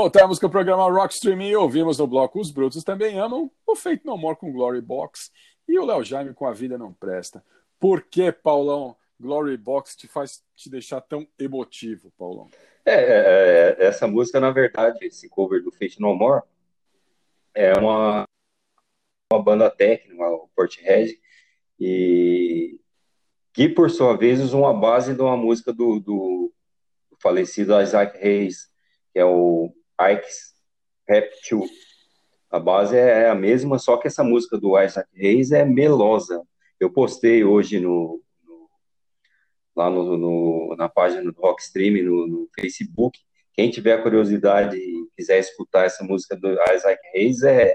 Voltamos 0.00 0.38
com 0.38 0.46
o 0.46 0.50
programa 0.50 0.90
Rock 0.90 1.12
Streaming 1.12 1.50
e 1.50 1.56
ouvimos 1.56 1.98
no 1.98 2.06
bloco 2.06 2.40
Os 2.40 2.50
Brutos 2.50 2.82
Também 2.82 3.18
Amam, 3.18 3.50
o 3.66 3.76
Feito 3.76 4.06
No 4.06 4.16
More 4.16 4.34
com 4.34 4.50
Glory 4.50 4.80
Box 4.80 5.30
e 5.68 5.78
o 5.78 5.84
Léo 5.84 6.02
Jaime 6.02 6.32
com 6.32 6.46
A 6.46 6.54
Vida 6.54 6.78
Não 6.78 6.90
Presta. 6.90 7.44
Por 7.78 8.00
que, 8.04 8.32
Paulão, 8.32 8.96
Glory 9.20 9.58
Box 9.58 9.94
te 9.94 10.08
faz 10.08 10.42
te 10.56 10.70
deixar 10.70 11.02
tão 11.02 11.28
emotivo, 11.38 12.10
Paulão? 12.16 12.48
É, 12.82 12.94
é, 12.94 13.76
é, 13.78 13.86
essa 13.88 14.06
música, 14.06 14.40
na 14.40 14.50
verdade, 14.50 15.04
esse 15.04 15.28
cover 15.28 15.62
do 15.62 15.70
Fate 15.70 16.00
No 16.00 16.14
More, 16.14 16.44
é 17.54 17.74
uma, 17.74 18.24
uma 19.30 19.42
banda 19.42 19.68
técnica, 19.68 20.26
o 20.30 20.48
Portishead, 20.56 21.14
e 21.78 22.80
que, 23.52 23.68
por 23.68 23.90
sua 23.90 24.16
vez, 24.16 24.40
usa 24.40 24.56
uma 24.56 24.72
base 24.72 25.14
de 25.14 25.20
uma 25.20 25.36
música 25.36 25.74
do, 25.74 26.00
do 26.00 26.50
falecido 27.18 27.78
Isaac 27.78 28.16
Hayes, 28.16 28.70
que 29.12 29.18
é 29.18 29.26
o 29.26 29.74
Ike's 30.00 30.54
Rap 31.08 31.28
2. 31.50 31.70
A 32.50 32.58
base 32.58 32.96
é 32.96 33.28
a 33.28 33.34
mesma, 33.34 33.78
só 33.78 33.96
que 33.96 34.08
essa 34.08 34.24
música 34.24 34.58
do 34.58 34.80
Isaac 34.80 35.08
Hayes 35.16 35.52
é 35.52 35.64
melosa. 35.64 36.42
Eu 36.80 36.90
postei 36.92 37.44
hoje 37.44 37.78
no, 37.78 38.20
no- 38.44 38.68
lá 39.76 39.88
no, 39.90 40.16
no- 40.16 40.74
na 40.76 40.88
página 40.88 41.22
do 41.30 41.40
Rockstream, 41.40 42.02
no, 42.04 42.26
no 42.26 42.48
Facebook. 42.58 43.18
Quem 43.54 43.70
tiver 43.70 44.02
curiosidade 44.02 44.76
e 44.76 45.06
quiser 45.16 45.38
escutar 45.38 45.84
essa 45.86 46.02
música 46.02 46.36
do 46.36 46.48
Isaac 46.74 46.98
Hayes, 47.14 47.42
é, 47.44 47.74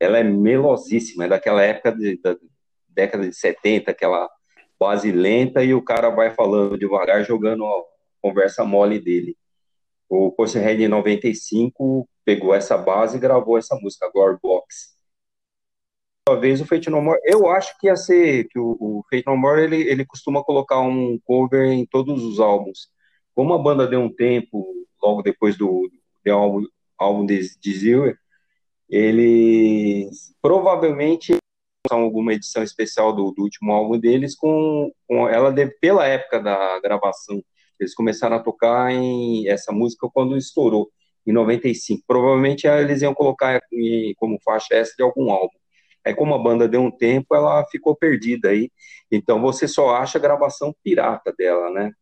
ela 0.00 0.18
é 0.18 0.24
melosíssima, 0.24 1.26
é 1.26 1.28
daquela 1.28 1.62
época 1.62 1.92
de- 1.92 2.20
da 2.20 2.36
década 2.88 3.28
de 3.28 3.34
70, 3.36 3.90
aquela 3.92 4.28
base 4.80 5.12
lenta 5.12 5.62
e 5.62 5.74
o 5.74 5.82
cara 5.82 6.10
vai 6.10 6.30
falando 6.34 6.76
devagar, 6.78 7.24
jogando 7.24 7.64
a 7.64 7.82
conversa 8.20 8.64
mole 8.64 8.98
dele. 8.98 9.36
O 10.08 10.30
Portishead 10.32 10.82
em 10.82 10.88
95 10.88 12.08
pegou 12.24 12.54
essa 12.54 12.76
base 12.76 13.16
e 13.16 13.20
gravou 13.20 13.58
essa 13.58 13.76
música, 13.76 14.10
Glory 14.12 14.38
Box. 14.42 14.96
Uma 16.28 16.38
vez 16.38 16.60
o 16.60 16.66
Fate 16.66 16.90
No 16.90 17.00
More, 17.00 17.20
eu 17.24 17.48
acho 17.48 17.78
que 17.78 17.86
ia 17.86 17.96
ser 17.96 18.46
que 18.48 18.58
o, 18.58 18.76
o 18.78 19.02
Fate 19.10 19.26
No 19.26 19.36
More 19.36 19.62
ele, 19.62 19.76
ele 19.82 20.04
costuma 20.04 20.42
colocar 20.44 20.80
um 20.80 21.18
cover 21.24 21.70
em 21.70 21.86
todos 21.86 22.22
os 22.22 22.38
álbuns. 22.38 22.88
Como 23.34 23.54
a 23.54 23.58
banda 23.58 23.86
deu 23.86 24.00
um 24.00 24.12
tempo, 24.14 24.66
logo 25.02 25.22
depois 25.22 25.56
do, 25.56 25.90
do 26.24 26.32
álbum, 26.32 26.66
álbum 26.98 27.24
de, 27.24 27.58
de 27.58 27.70
eles 28.88 30.34
provavelmente 30.40 31.36
alguma 31.90 32.34
edição 32.34 32.62
especial 32.62 33.14
do, 33.14 33.30
do 33.32 33.42
último 33.42 33.72
álbum 33.72 33.98
deles 33.98 34.34
com, 34.36 34.90
com 35.06 35.28
ela 35.28 35.50
de- 35.52 35.68
pela 35.80 36.06
época 36.06 36.40
da 36.40 36.80
gravação. 36.80 37.42
Eles 37.78 37.94
começaram 37.94 38.36
a 38.36 38.40
tocar 38.40 38.92
em 38.92 39.48
essa 39.48 39.72
música 39.72 40.08
quando 40.12 40.36
estourou, 40.36 40.90
em 41.26 41.32
95. 41.32 42.02
Provavelmente 42.06 42.66
eles 42.66 43.02
iam 43.02 43.14
colocar 43.14 43.60
como 44.16 44.38
faixa 44.44 44.74
essa 44.74 44.94
de 44.96 45.02
algum 45.02 45.30
álbum. 45.30 45.56
Aí, 46.04 46.14
como 46.14 46.34
a 46.34 46.38
banda 46.38 46.66
deu 46.66 46.80
um 46.80 46.90
tempo, 46.90 47.34
ela 47.34 47.64
ficou 47.66 47.94
perdida 47.94 48.48
aí. 48.48 48.70
Então, 49.10 49.40
você 49.40 49.68
só 49.68 49.90
acha 49.96 50.16
a 50.16 50.20
gravação 50.20 50.74
pirata 50.82 51.34
dela, 51.36 51.70
né? 51.70 51.92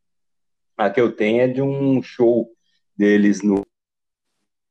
A 0.77 0.91
que 0.91 1.01
eu 1.01 1.11
tenho 1.11 1.43
é 1.43 1.49
de 1.49 1.63
um 1.63 2.03
show 2.03 2.49
deles 2.97 3.43
no, 3.43 3.67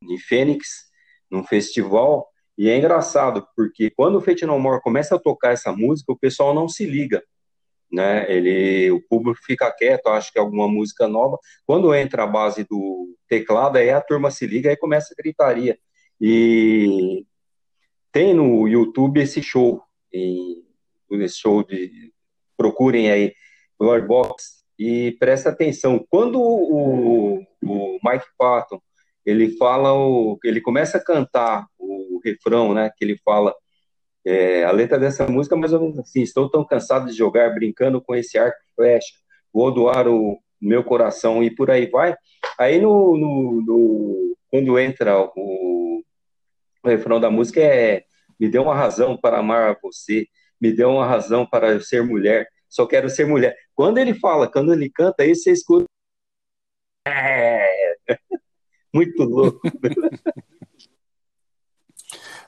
em 0.03 0.17
Fênix, 0.17 0.85
num 1.29 1.43
festival. 1.43 2.27
E 2.57 2.69
é 2.69 2.77
engraçado, 2.77 3.45
porque 3.55 3.89
quando 3.89 4.15
o 4.15 4.21
Fate 4.21 4.45
No 4.45 4.57
More 4.57 4.81
começa 4.81 5.15
a 5.15 5.19
tocar 5.19 5.51
essa 5.51 5.71
música, 5.73 6.13
o 6.13 6.17
pessoal 6.17 6.53
não 6.53 6.69
se 6.69 6.85
liga. 6.85 7.21
Né? 7.91 8.25
Ele, 8.31 8.91
o 8.91 9.01
público 9.01 9.39
fica 9.43 9.71
quieto, 9.71 10.07
acha 10.07 10.31
que 10.31 10.37
é 10.37 10.41
alguma 10.41 10.67
música 10.67 11.07
nova. 11.07 11.37
Quando 11.65 11.93
entra 11.93 12.23
a 12.23 12.27
base 12.27 12.63
do 12.63 13.15
teclado, 13.27 13.77
aí 13.77 13.89
a 13.89 14.01
turma 14.01 14.31
se 14.31 14.45
liga 14.45 14.71
e 14.71 14.77
começa 14.77 15.13
a 15.13 15.21
gritaria. 15.21 15.77
E 16.19 17.25
tem 18.11 18.33
no 18.33 18.67
YouTube 18.67 19.21
esse 19.21 19.41
show, 19.41 19.81
esse 20.11 21.37
show 21.37 21.63
de 21.63 22.13
procurem 22.57 23.11
aí 23.11 23.33
Glory 23.77 24.07
Box 24.07 24.63
e 24.79 25.15
presta 25.19 25.49
atenção. 25.49 26.05
Quando 26.09 26.41
o, 26.41 27.39
o 27.63 27.99
Mike 28.03 28.25
Patton 28.37 28.81
ele 29.25 29.57
fala 29.57 29.93
o, 29.93 30.37
ele 30.43 30.61
começa 30.61 30.97
a 30.97 31.03
cantar 31.03 31.67
o 31.79 32.21
refrão, 32.23 32.73
né? 32.73 32.91
Que 32.95 33.03
ele 33.03 33.17
fala 33.25 33.53
é, 34.25 34.63
a 34.63 34.71
letra 34.71 34.97
dessa 34.99 35.27
música 35.27 35.55
é 35.55 35.59
mais 35.59 35.73
ou 35.73 35.81
menos 35.81 35.99
assim: 35.99 36.21
Estou 36.21 36.49
tão 36.49 36.65
cansado 36.65 37.07
de 37.07 37.13
jogar 37.17 37.53
brincando 37.53 38.01
com 38.01 38.15
esse 38.15 38.37
arco 38.37 38.57
e 38.57 38.75
flecha, 38.75 39.13
vou 39.53 39.71
doar 39.71 40.07
o 40.07 40.39
meu 40.61 40.83
coração 40.83 41.43
e 41.43 41.49
por 41.53 41.69
aí 41.69 41.87
vai. 41.87 42.15
Aí 42.57 42.79
no, 42.81 43.17
no- 43.17 43.61
no- 43.61 44.37
quando 44.49 44.79
entra 44.79 45.19
o, 45.19 46.01
o 46.83 46.87
refrão 46.87 47.19
da 47.19 47.29
música 47.29 47.59
é 47.61 48.03
me 48.39 48.49
deu 48.49 48.63
uma 48.63 48.75
razão 48.75 49.17
para 49.17 49.39
amar 49.39 49.77
você, 49.81 50.27
me 50.59 50.71
deu 50.73 50.89
uma 50.91 51.05
razão 51.05 51.45
para 51.45 51.71
eu 51.71 51.81
ser 51.81 52.03
mulher, 52.03 52.47
só 52.67 52.85
quero 52.85 53.09
ser 53.09 53.25
mulher. 53.25 53.55
Quando 53.73 53.97
ele 53.97 54.13
fala, 54.13 54.49
quando 54.51 54.73
ele 54.73 54.89
canta, 54.89 55.23
aí 55.23 55.35
você 55.35 55.51
escuta. 55.51 55.85
É, 57.07 57.67
muito 58.93 59.23
louco. 59.23 59.59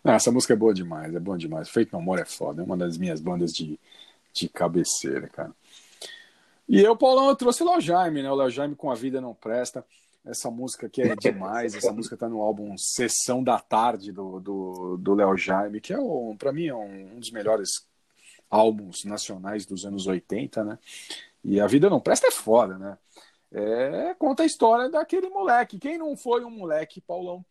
Não, 0.04 0.14
essa 0.14 0.32
música 0.32 0.54
é 0.54 0.56
boa 0.56 0.74
demais, 0.74 1.14
é 1.14 1.20
bom 1.20 1.38
demais. 1.38 1.70
Feito 1.70 1.92
no 1.94 2.00
Amor 2.00 2.20
é 2.20 2.26
foda, 2.26 2.62
é 2.62 2.66
uma 2.66 2.78
das 2.78 2.98
minhas 2.98 3.20
bandas 3.20 3.52
de, 3.52 3.80
de 4.34 4.50
cabeceira, 4.50 5.28
cara. 5.28 5.52
E 6.68 6.82
eu, 6.82 6.98
Paulão, 6.98 7.30
eu 7.30 7.36
trouxe 7.36 7.64
o 7.64 7.70
Léo 7.70 7.80
Jaime, 7.80 8.22
né? 8.22 8.30
O 8.30 8.36
Léo 8.36 8.50
Jaime 8.50 8.76
com 8.76 8.92
A 8.92 8.96
Vida 8.96 9.22
Não 9.22 9.34
Presta. 9.34 9.86
Essa 10.26 10.52
música 10.52 10.88
aqui 10.88 11.02
é 11.02 11.16
demais. 11.16 11.74
Essa 11.74 11.94
música 11.94 12.18
tá 12.18 12.28
no 12.28 12.42
álbum 12.42 12.76
Sessão 12.78 13.42
da 13.42 13.58
Tarde 13.60 14.12
do 14.12 14.42
do 14.42 14.98
do 14.98 15.14
Léo 15.14 15.38
Jaime, 15.38 15.80
que 15.80 15.94
é, 15.94 16.00
um, 16.00 16.36
pra 16.36 16.52
mim, 16.52 16.68
é 16.68 16.76
um, 16.76 17.16
um 17.16 17.20
dos 17.20 17.32
melhores 17.32 17.70
álbuns 18.50 19.06
nacionais 19.06 19.66
dos 19.66 19.86
anos 19.86 20.06
80, 20.06 20.64
né? 20.66 20.80
E 21.44 21.62
A 21.62 21.68
Vida 21.68 21.90
Não 21.90 22.02
Presta 22.02 22.28
é 22.28 22.32
foda, 22.32 22.78
né? 22.78 22.98
É, 23.52 24.14
conta 24.20 24.44
a 24.44 24.46
história 24.46 24.90
daquele 24.90 25.30
moleque. 25.30 25.80
Quem 25.80 25.98
não 25.98 26.18
foi 26.18 26.44
um 26.44 26.50
moleque, 26.50 27.00
Paulão, 27.00 27.46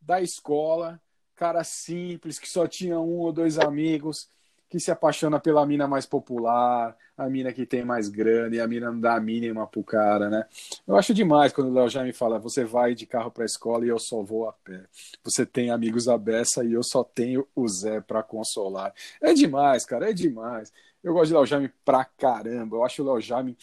da 0.00 0.20
escola, 0.20 1.00
cara 1.40 1.64
simples, 1.64 2.38
que 2.38 2.46
só 2.46 2.66
tinha 2.66 3.00
um 3.00 3.16
ou 3.20 3.32
dois 3.32 3.58
amigos, 3.58 4.28
que 4.68 4.78
se 4.78 4.90
apaixona 4.90 5.40
pela 5.40 5.64
mina 5.64 5.88
mais 5.88 6.04
popular, 6.04 6.94
a 7.16 7.30
mina 7.30 7.50
que 7.50 7.64
tem 7.64 7.82
mais 7.82 8.10
grana 8.10 8.54
e 8.54 8.60
a 8.60 8.68
mina 8.68 8.92
não 8.92 9.00
dá 9.00 9.14
a 9.14 9.20
mínima 9.20 9.66
pro 9.66 9.82
cara, 9.82 10.28
né? 10.28 10.44
Eu 10.86 10.96
acho 10.96 11.14
demais 11.14 11.50
quando 11.50 11.70
o 11.70 11.72
Léo 11.72 11.88
já 11.88 12.04
me 12.04 12.12
fala: 12.12 12.38
você 12.38 12.62
vai 12.62 12.94
de 12.94 13.06
carro 13.06 13.30
pra 13.30 13.46
escola 13.46 13.86
e 13.86 13.88
eu 13.88 13.98
só 13.98 14.22
vou 14.22 14.46
a 14.50 14.52
pé. 14.52 14.84
Você 15.24 15.46
tem 15.46 15.70
amigos 15.70 16.08
à 16.08 16.18
beça 16.18 16.62
e 16.62 16.74
eu 16.74 16.82
só 16.82 17.02
tenho 17.02 17.48
o 17.56 17.66
Zé 17.66 18.02
pra 18.02 18.22
consolar. 18.22 18.92
É 19.18 19.32
demais, 19.32 19.86
cara, 19.86 20.10
é 20.10 20.12
demais. 20.12 20.70
Eu 21.02 21.14
gosto 21.14 21.28
de 21.28 21.34
Léo 21.34 21.46
Jaime 21.46 21.70
pra 21.82 22.04
caramba. 22.04 22.76
Eu 22.76 22.84
acho 22.84 23.02
o 23.02 23.06
Léo 23.06 23.20
Jaime 23.22 23.56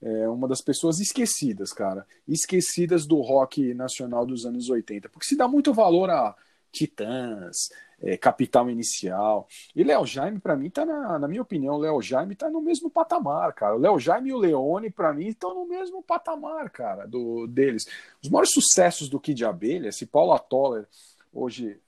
é, 0.00 0.28
uma 0.28 0.46
das 0.46 0.60
pessoas 0.60 1.00
esquecidas, 1.00 1.72
cara. 1.72 2.06
Esquecidas 2.28 3.04
do 3.04 3.20
rock 3.20 3.74
nacional 3.74 4.24
dos 4.24 4.46
anos 4.46 4.70
80. 4.70 5.08
Porque 5.08 5.26
se 5.26 5.36
dá 5.36 5.48
muito 5.48 5.74
valor 5.74 6.08
a 6.08 6.36
Titãs, 6.76 7.70
é, 8.00 8.16
Capital 8.16 8.68
Inicial. 8.68 9.48
E 9.74 9.82
Léo 9.82 10.04
Jaime, 10.04 10.38
pra 10.38 10.54
mim, 10.54 10.68
tá 10.68 10.84
na, 10.84 11.18
na 11.18 11.26
minha 11.26 11.40
opinião, 11.40 11.78
Léo 11.78 12.02
Jaime 12.02 12.34
tá 12.34 12.50
no 12.50 12.60
mesmo 12.60 12.90
patamar, 12.90 13.52
cara. 13.54 13.76
O 13.76 13.78
Léo 13.78 13.98
Jaime 13.98 14.30
e 14.30 14.32
o 14.32 14.38
Leone, 14.38 14.90
pra 14.90 15.12
mim, 15.12 15.28
estão 15.28 15.54
no 15.54 15.66
mesmo 15.66 16.02
patamar, 16.02 16.70
cara, 16.70 17.06
do, 17.06 17.46
deles. 17.46 17.86
Os 18.22 18.28
maiores 18.28 18.52
sucessos 18.52 19.08
do 19.08 19.18
Kid 19.18 19.44
Abelha, 19.44 19.88
esse 19.88 20.04
Paula 20.06 20.38
Toller, 20.38 20.86
hoje. 21.32 21.80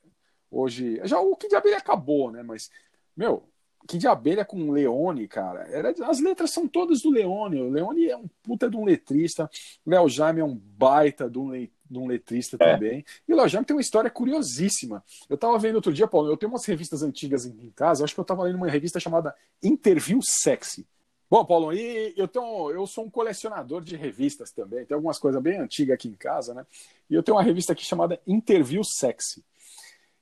hoje 0.51 1.01
já 1.05 1.21
O 1.21 1.37
Kid 1.37 1.55
Abelha 1.55 1.77
acabou, 1.77 2.31
né? 2.31 2.43
Mas, 2.43 2.71
meu, 3.15 3.45
Kid 3.87 4.07
Abelha 4.07 4.45
com 4.45 4.71
Leone, 4.71 5.29
cara, 5.29 5.67
era, 5.71 5.95
as 6.07 6.21
letras 6.21 6.51
são 6.51 6.67
todas 6.67 7.03
do 7.03 7.11
Leone. 7.11 7.61
O 7.61 7.71
Leone 7.71 8.09
é 8.09 8.17
um 8.17 8.29
puta 8.43 8.71
de 8.71 8.77
um 8.77 8.85
letrista, 8.85 9.51
Léo 9.87 10.09
Jaime 10.09 10.41
é 10.41 10.45
um 10.45 10.55
baita 10.55 11.29
de 11.29 11.39
um, 11.39 11.69
de 11.91 11.99
um 11.99 12.07
letrista 12.07 12.57
É. 12.61 12.75
também. 12.75 13.05
E 13.27 13.33
o 13.33 13.37
Léo 13.37 13.49
Jaime 13.49 13.67
tem 13.67 13.75
uma 13.77 13.81
história 13.83 14.11
curiosíssima. 14.11 15.03
Eu 15.29 15.37
tava 15.37 15.59
vendo 15.59 15.77
outro 15.77 15.93
dia, 15.93 16.07
Paulo, 16.07 16.31
eu 16.31 16.37
tenho 16.37 16.51
umas 16.53 16.65
revistas 16.65 17.03
antigas 17.03 17.47
em, 17.47 17.51
em 17.51 17.71
casa, 17.71 18.05
acho 18.05 18.15
que 18.15 18.21
eu 18.21 18.25
tava 18.25 18.43
lendo 18.43 18.57
uma 18.57 18.69
revista 18.69 18.99
chamada 19.01 19.35
Interview 19.63 20.21
Sexy. 20.23 20.87
Bom, 21.31 21.45
Paulo, 21.45 21.75
e 21.75 22.15
eu 22.17 22.27
tenho, 22.27 22.71
eu 22.71 22.87
sou 22.87 23.05
um 23.05 23.11
colecionador 23.11 23.83
de 23.83 23.95
revistas 23.97 24.51
também. 24.51 24.87
Tem 24.87 24.95
algumas 24.95 25.19
coisas 25.19 25.43
bem 25.43 25.59
antigas 25.59 25.95
aqui 25.95 26.09
em 26.09 26.15
casa, 26.15 26.55
né? 26.55 26.67
E 27.11 27.15
eu 27.15 27.23
tenho 27.23 27.37
uma 27.37 27.43
revista 27.43 27.75
aqui 27.75 27.85
chamada 27.85 28.19
Interview 28.27 28.83
Sexy. 28.83 29.45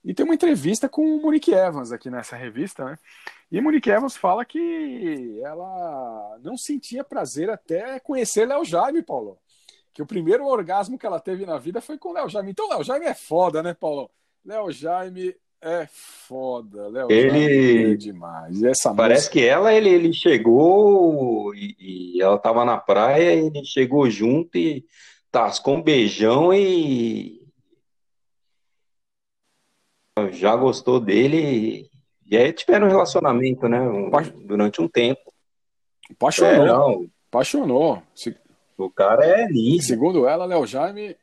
E 0.05 0.13
tem 0.15 0.25
uma 0.25 0.35
entrevista 0.35 0.89
com 0.89 1.03
o 1.05 1.23
Monique 1.23 1.53
Evans 1.53 1.93
aqui 1.93 2.11
nessa 2.11 2.35
revista, 2.37 2.85
né? 2.85 2.99
E 3.53 3.61
Monique 3.61 3.89
Evans 3.91 4.17
fala 4.17 4.45
que 4.45 5.41
ela 5.45 6.39
não 6.43 6.57
sentia 6.57 7.05
prazer 7.05 7.51
até 7.51 8.01
conhecer 8.01 8.47
Léo 8.47 8.65
Jaime, 8.65 9.03
Paulo. 9.03 9.39
Que 9.97 10.03
o 10.03 10.07
primeiro 10.07 10.45
orgasmo 10.45 10.99
que 10.99 11.07
ela 11.07 11.19
teve 11.19 11.47
na 11.47 11.57
vida 11.57 11.81
foi 11.81 11.97
com 11.97 12.13
Léo 12.13 12.29
Jaime. 12.29 12.51
Então, 12.51 12.69
Léo 12.69 12.85
Jaime 12.85 13.07
é 13.07 13.15
foda, 13.15 13.63
né, 13.63 13.73
Paulo? 13.73 14.11
Léo 14.45 14.71
Jaime 14.71 15.35
é 15.59 15.87
foda. 15.91 16.87
Léo 16.89 17.11
Ele- 17.11 17.31
Jaime 17.31 17.93
é 17.93 17.97
demais. 17.97 18.61
E 18.61 18.67
essa 18.69 18.95
Parece 18.95 19.23
música... 19.23 19.33
que 19.33 19.47
ela, 19.47 19.73
ele, 19.73 19.89
ele 19.89 20.13
chegou 20.13 21.55
e, 21.55 22.15
e 22.19 22.21
ela 22.21 22.37
tava 22.39 22.63
na 22.63 22.77
praia, 22.77 23.35
e 23.37 23.47
ele 23.47 23.65
chegou 23.65 24.11
junto 24.11 24.59
e 24.59 24.85
tascou 25.33 25.77
um 25.77 25.83
beijão 25.83 26.53
e 26.53 27.43
já 30.33 30.55
gostou 30.57 31.01
dele. 31.01 31.89
E 32.27 32.37
aí 32.37 32.53
tiveram 32.53 32.87
um 32.87 32.91
relacionamento, 32.91 33.67
né? 33.67 33.81
um- 33.81 34.11
durante 34.47 34.79
um 34.83 34.89
tempo. 34.89 35.33
É, 36.11 36.13
apaixonou. 36.13 36.67
não, 36.67 37.07
Apaixonou. 37.31 38.03
Se- 38.15 38.37
o 38.77 38.91
cara 38.91 39.25
é 39.25 39.47
lindo. 39.47 39.83
Segundo 39.83 40.27
ela, 40.27 40.45
Léo 40.45 40.67
Jaime, 40.67 41.17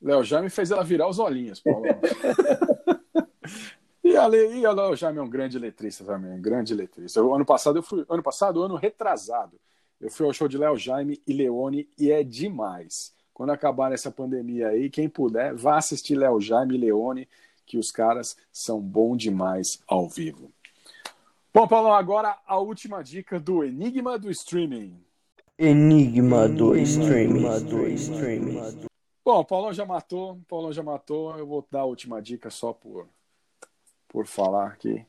Léo 0.00 0.24
Jaime 0.24 0.50
fez 0.50 0.70
ela 0.70 0.84
virar 0.84 1.08
os 1.08 1.18
olhinhos, 1.18 1.60
Paulo. 1.60 1.84
e, 4.02 4.16
a, 4.16 4.26
Le- 4.26 4.58
e 4.58 4.60
Léo 4.60 4.96
Jaime 4.96 5.18
é 5.18 5.22
um 5.22 5.28
grande 5.28 5.58
letrista 5.58 6.04
também, 6.04 6.32
um 6.32 6.42
grande 6.42 6.74
letrista. 6.74 7.22
O 7.22 7.34
ano 7.34 7.44
passado 7.44 7.78
eu 7.78 7.82
fui, 7.82 8.04
ano 8.08 8.22
passado, 8.22 8.62
ano 8.62 8.76
retrasado, 8.76 9.58
eu 10.00 10.10
fui 10.10 10.26
ao 10.26 10.32
show 10.32 10.48
de 10.48 10.58
Léo 10.58 10.76
Jaime 10.76 11.20
e 11.26 11.32
Leone 11.32 11.88
e 11.98 12.10
é 12.10 12.22
demais. 12.22 13.14
Quando 13.32 13.50
acabar 13.50 13.92
essa 13.92 14.10
pandemia 14.10 14.68
aí, 14.68 14.90
quem 14.90 15.08
puder, 15.08 15.54
vá 15.54 15.78
assistir 15.78 16.16
Léo 16.16 16.40
Jaime 16.40 16.74
e 16.74 16.78
Leone, 16.78 17.28
que 17.64 17.78
os 17.78 17.90
caras 17.90 18.36
são 18.52 18.80
bom 18.80 19.16
demais 19.16 19.80
ao 19.88 20.08
vivo. 20.08 20.52
Bom, 21.54 21.68
Paulo, 21.68 21.92
agora 21.92 22.36
a 22.46 22.58
última 22.58 23.02
dica 23.02 23.38
do 23.38 23.62
Enigma 23.62 24.18
do 24.18 24.30
Streaming. 24.30 24.98
Enigma 25.64 26.48
do 26.48 26.76
streaming. 26.76 27.44
Bom, 29.24 29.38
o 29.38 29.44
Paulão 29.44 29.72
já 29.72 29.86
matou, 29.86 30.32
o 30.32 30.44
Paulão 30.48 30.72
já 30.72 30.82
matou. 30.82 31.38
Eu 31.38 31.46
vou 31.46 31.64
dar 31.70 31.82
a 31.82 31.84
última 31.84 32.20
dica 32.20 32.50
só 32.50 32.72
por, 32.72 33.06
por 34.08 34.26
falar 34.26 34.66
aqui. 34.66 35.06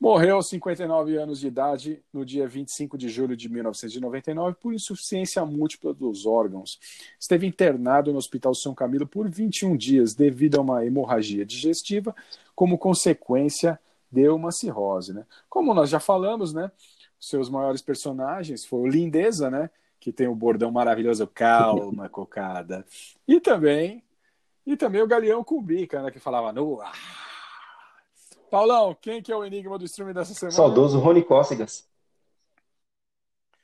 Morreu 0.00 0.36
aos 0.36 0.48
59 0.48 1.18
anos 1.18 1.40
de 1.40 1.48
idade 1.48 2.02
no 2.10 2.24
dia 2.24 2.48
25 2.48 2.96
de 2.96 3.10
julho 3.10 3.36
de 3.36 3.50
1999 3.50 4.56
por 4.58 4.72
insuficiência 4.72 5.44
múltipla 5.44 5.92
dos 5.92 6.24
órgãos. 6.24 6.80
Esteve 7.20 7.46
internado 7.46 8.10
no 8.10 8.16
Hospital 8.16 8.54
São 8.54 8.74
Camilo 8.74 9.06
por 9.06 9.28
21 9.28 9.76
dias 9.76 10.14
devido 10.14 10.56
a 10.56 10.62
uma 10.62 10.86
hemorragia 10.86 11.44
digestiva, 11.44 12.16
como 12.54 12.78
consequência 12.78 13.78
de 14.10 14.26
uma 14.30 14.50
cirrose. 14.50 15.12
Né? 15.12 15.26
Como 15.46 15.74
nós 15.74 15.90
já 15.90 16.00
falamos, 16.00 16.54
né? 16.54 16.72
Seus 17.20 17.50
maiores 17.50 17.82
personagens 17.82 18.64
foi 18.64 18.80
o 18.80 18.86
Lindeza, 18.86 19.50
né? 19.50 19.68
Que 20.00 20.10
tem 20.10 20.26
o 20.26 20.34
bordão 20.34 20.72
maravilhoso, 20.72 21.26
calma, 21.26 22.08
cocada. 22.08 22.84
E 23.28 23.38
também, 23.38 24.02
e 24.66 24.76
também 24.76 25.02
o 25.02 25.06
Galeão 25.06 25.44
Cumbica, 25.44 26.02
né? 26.02 26.10
Que 26.10 26.18
falava 26.18 26.52
no 26.52 26.80
ar. 26.80 26.94
Paulão, 28.50 28.96
quem 29.00 29.22
que 29.22 29.30
é 29.30 29.36
o 29.36 29.44
enigma 29.44 29.78
do 29.78 29.84
streaming 29.84 30.14
dessa 30.14 30.34
semana? 30.34 30.56
Saudoso 30.56 30.98
Rony 30.98 31.22
Cócegas. 31.22 31.88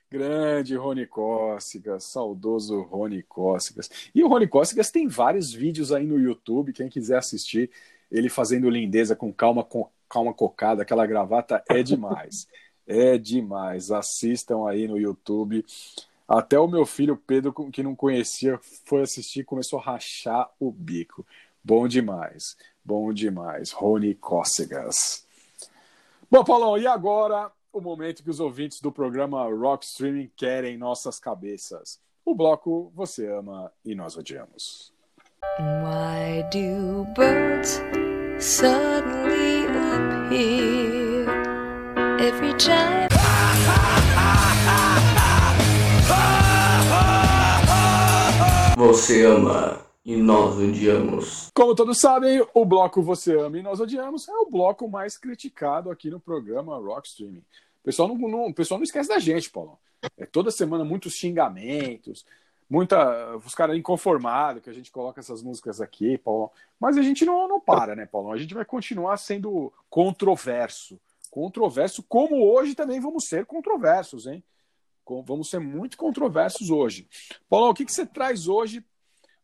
Grande 0.09 0.77
Rony 0.77 1.07
Cócegas, 1.07 2.05
saudoso 2.05 2.83
Rony 2.83 3.25
Cócegas. 3.25 3.91
E 4.15 4.23
o 4.23 4.29
Rony 4.29 4.47
Cócegas 4.47 4.91
tem 4.91 5.09
vários 5.09 5.53
vídeos 5.53 5.91
aí 5.91 6.07
no 6.07 6.19
YouTube, 6.19 6.73
quem 6.73 6.89
quiser 6.89 7.19
assistir, 7.19 7.71
ele 8.11 8.29
fazendo 8.29 8.71
lindeza 8.71 9.17
com 9.17 9.33
calma, 9.33 9.65
com 9.65 9.91
calma 10.09 10.33
cocada, 10.33 10.83
aquela 10.83 11.07
gravata 11.07 11.63
é 11.69 11.83
demais. 11.83 12.47
É 12.89 13.19
demais. 13.19 13.91
Assistam 13.91 14.69
aí 14.69 14.87
no 14.87 14.97
YouTube. 14.97 15.65
Até 16.29 16.59
o 16.59 16.67
meu 16.67 16.85
filho 16.85 17.17
Pedro, 17.17 17.53
que 17.71 17.83
não 17.83 17.95
conhecia, 17.95 18.59
foi 18.85 19.03
assistir 19.03 19.41
e 19.41 19.45
começou 19.45 19.79
a 19.79 19.83
rachar 19.83 20.51
o 20.59 20.73
bico. 20.73 21.25
Bom 21.63 21.87
demais. 21.87 22.57
Bom 22.85 23.13
demais. 23.13 23.71
Rony 23.71 24.15
Cócegas. 24.15 25.27
Bom, 26.31 26.43
Paulão, 26.45 26.77
e 26.77 26.87
agora 26.87 27.51
o 27.73 27.81
momento 27.81 28.23
que 28.23 28.31
os 28.31 28.41
ouvintes 28.41 28.81
do 28.81 28.91
programa 28.91 29.45
Rock 29.49 29.85
Streaming 29.85 30.31
querem 30.37 30.77
nossas 30.77 31.21
cabeças. 31.21 32.01
O 32.25 32.35
bloco 32.35 32.91
Você 32.95 33.31
Ama 33.31 33.73
e 33.85 33.95
Nós 33.95 34.17
Odiamos. 34.17 34.93
Why 35.59 36.43
do 36.51 37.05
birds 37.15 37.81
suddenly 38.39 39.67
appear 39.67 41.29
every 42.19 42.53
time? 42.55 44.06
Você 48.87 49.25
ama 49.25 49.85
e 50.05 50.15
nós 50.17 50.57
odiamos. 50.57 51.51
Como 51.53 51.75
todos 51.75 51.99
sabem, 51.99 52.41
o 52.55 52.65
bloco 52.65 53.03
Você 53.03 53.37
Ama 53.37 53.59
e 53.59 53.63
Nós 53.63 53.81
Odiamos 53.81 54.29
é 54.29 54.33
o 54.33 54.49
bloco 54.49 54.89
mais 54.89 55.19
criticado 55.19 55.91
aqui 55.91 56.09
no 56.09 56.21
programa 56.21 56.79
Rock 56.79 57.09
Streaming. 57.09 57.41
O 57.81 57.83
pessoal 57.83 58.07
não, 58.07 58.17
não- 58.17 58.53
pessoal 58.53 58.79
não 58.79 58.85
esquece 58.85 59.09
da 59.09 59.19
gente, 59.19 59.51
Paulo. 59.51 59.77
É 60.17 60.25
toda 60.25 60.53
semana 60.53 60.85
muitos 60.85 61.15
xingamentos, 61.15 62.25
muita, 62.71 63.37
os 63.39 63.57
caras 63.57 63.77
inconformados 63.77 64.63
que 64.63 64.71
a 64.71 64.73
gente 64.73 64.93
coloca 64.93 65.19
essas 65.19 65.43
músicas 65.43 65.81
aqui, 65.81 66.17
Paulo. 66.19 66.53
Mas 66.79 66.97
a 66.97 67.03
gente 67.03 67.25
não, 67.25 67.49
não 67.49 67.61
para, 67.61 67.97
né, 67.97 68.07
Paulo? 68.07 68.31
A 68.31 68.37
gente 68.39 68.55
vai 68.55 68.65
continuar 68.65 69.17
sendo 69.17 69.73
controverso. 69.91 70.97
Controverso, 71.29 72.05
como 72.09 72.41
hoje 72.53 72.77
também 72.77 73.01
vamos 73.01 73.25
ser 73.27 73.47
controversos, 73.47 74.29
hein? 74.29 74.45
Vamos 75.09 75.49
ser 75.51 75.61
muito 75.61 75.97
controversos 75.97 76.71
hoje. 76.71 77.09
Paulo, 77.49 77.71
o 77.71 77.75
que, 77.75 77.85
que 77.85 77.93
você 77.93 78.05
traz 78.05 78.49
hoje 78.49 78.85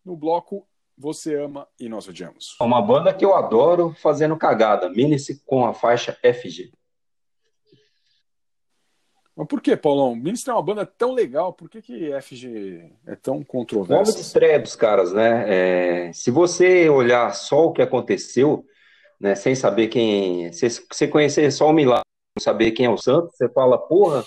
no 0.05 0.17
bloco 0.17 0.67
Você 0.99 1.37
Ama 1.37 1.69
e 1.79 1.89
Nós 1.89 2.09
Odiamos? 2.09 2.57
Uma 2.61 2.83
banda 2.83 3.15
que 3.15 3.25
eu 3.25 3.35
adoro 3.35 3.95
fazendo 4.03 4.37
cagada, 4.37 4.91
Minice 4.91 5.41
com 5.47 5.65
a 5.65 5.73
faixa 5.73 6.19
FG. 6.23 6.73
Mas 9.35 9.47
por 9.47 9.63
que, 9.63 9.75
Paulão? 9.77 10.15
Ministro 10.15 10.53
é 10.53 10.57
uma 10.57 10.63
banda 10.63 10.85
tão 10.85 11.13
legal, 11.13 11.55
por 11.55 11.71
que, 11.71 11.81
que 11.81 12.11
FG 12.21 12.93
é 13.07 13.17
tão 13.17 13.35
O 13.35 13.37
nome 13.37 13.45
de 13.45 13.47
controverso? 13.47 14.21
estreia 14.21 14.59
dos 14.61 14.77
caras, 14.77 15.13
né? 15.13 16.09
É, 16.09 16.13
se 16.13 16.31
você 16.31 16.89
olhar 16.91 17.35
só 17.35 17.67
o 17.67 17.73
que 17.73 17.81
aconteceu, 17.81 18.67
né, 19.19 19.35
sem 19.35 19.55
saber 19.55 19.89
quem. 19.89 20.53
Se 20.53 20.69
você 20.69 21.09
conhecer 21.09 21.51
só 21.51 21.69
o 21.69 21.73
Milagre, 21.73 22.03
não 22.37 22.43
saber 22.43 22.73
quem 22.73 22.85
é 22.87 22.91
o 22.91 22.99
Santos, 22.99 23.35
você 23.35 23.49
fala, 23.49 23.79
porra, 23.79 24.23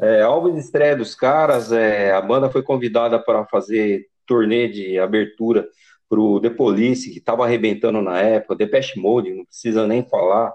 é, 0.00 0.22
álbum 0.22 0.52
de 0.52 0.60
estreia 0.60 0.96
dos 0.96 1.14
caras, 1.14 1.72
é, 1.72 2.12
a 2.12 2.20
banda 2.20 2.50
foi 2.50 2.62
convidada 2.62 3.18
para 3.18 3.44
fazer 3.46 4.06
turnê 4.26 4.68
de 4.68 4.98
abertura 4.98 5.66
pro 6.08 6.40
The 6.40 6.50
Police, 6.50 7.10
que 7.10 7.18
estava 7.18 7.44
arrebentando 7.44 8.00
na 8.00 8.20
época, 8.20 8.56
Depeche 8.56 8.98
Mode, 8.98 9.34
não 9.34 9.44
precisa 9.44 9.86
nem 9.86 10.08
falar, 10.08 10.54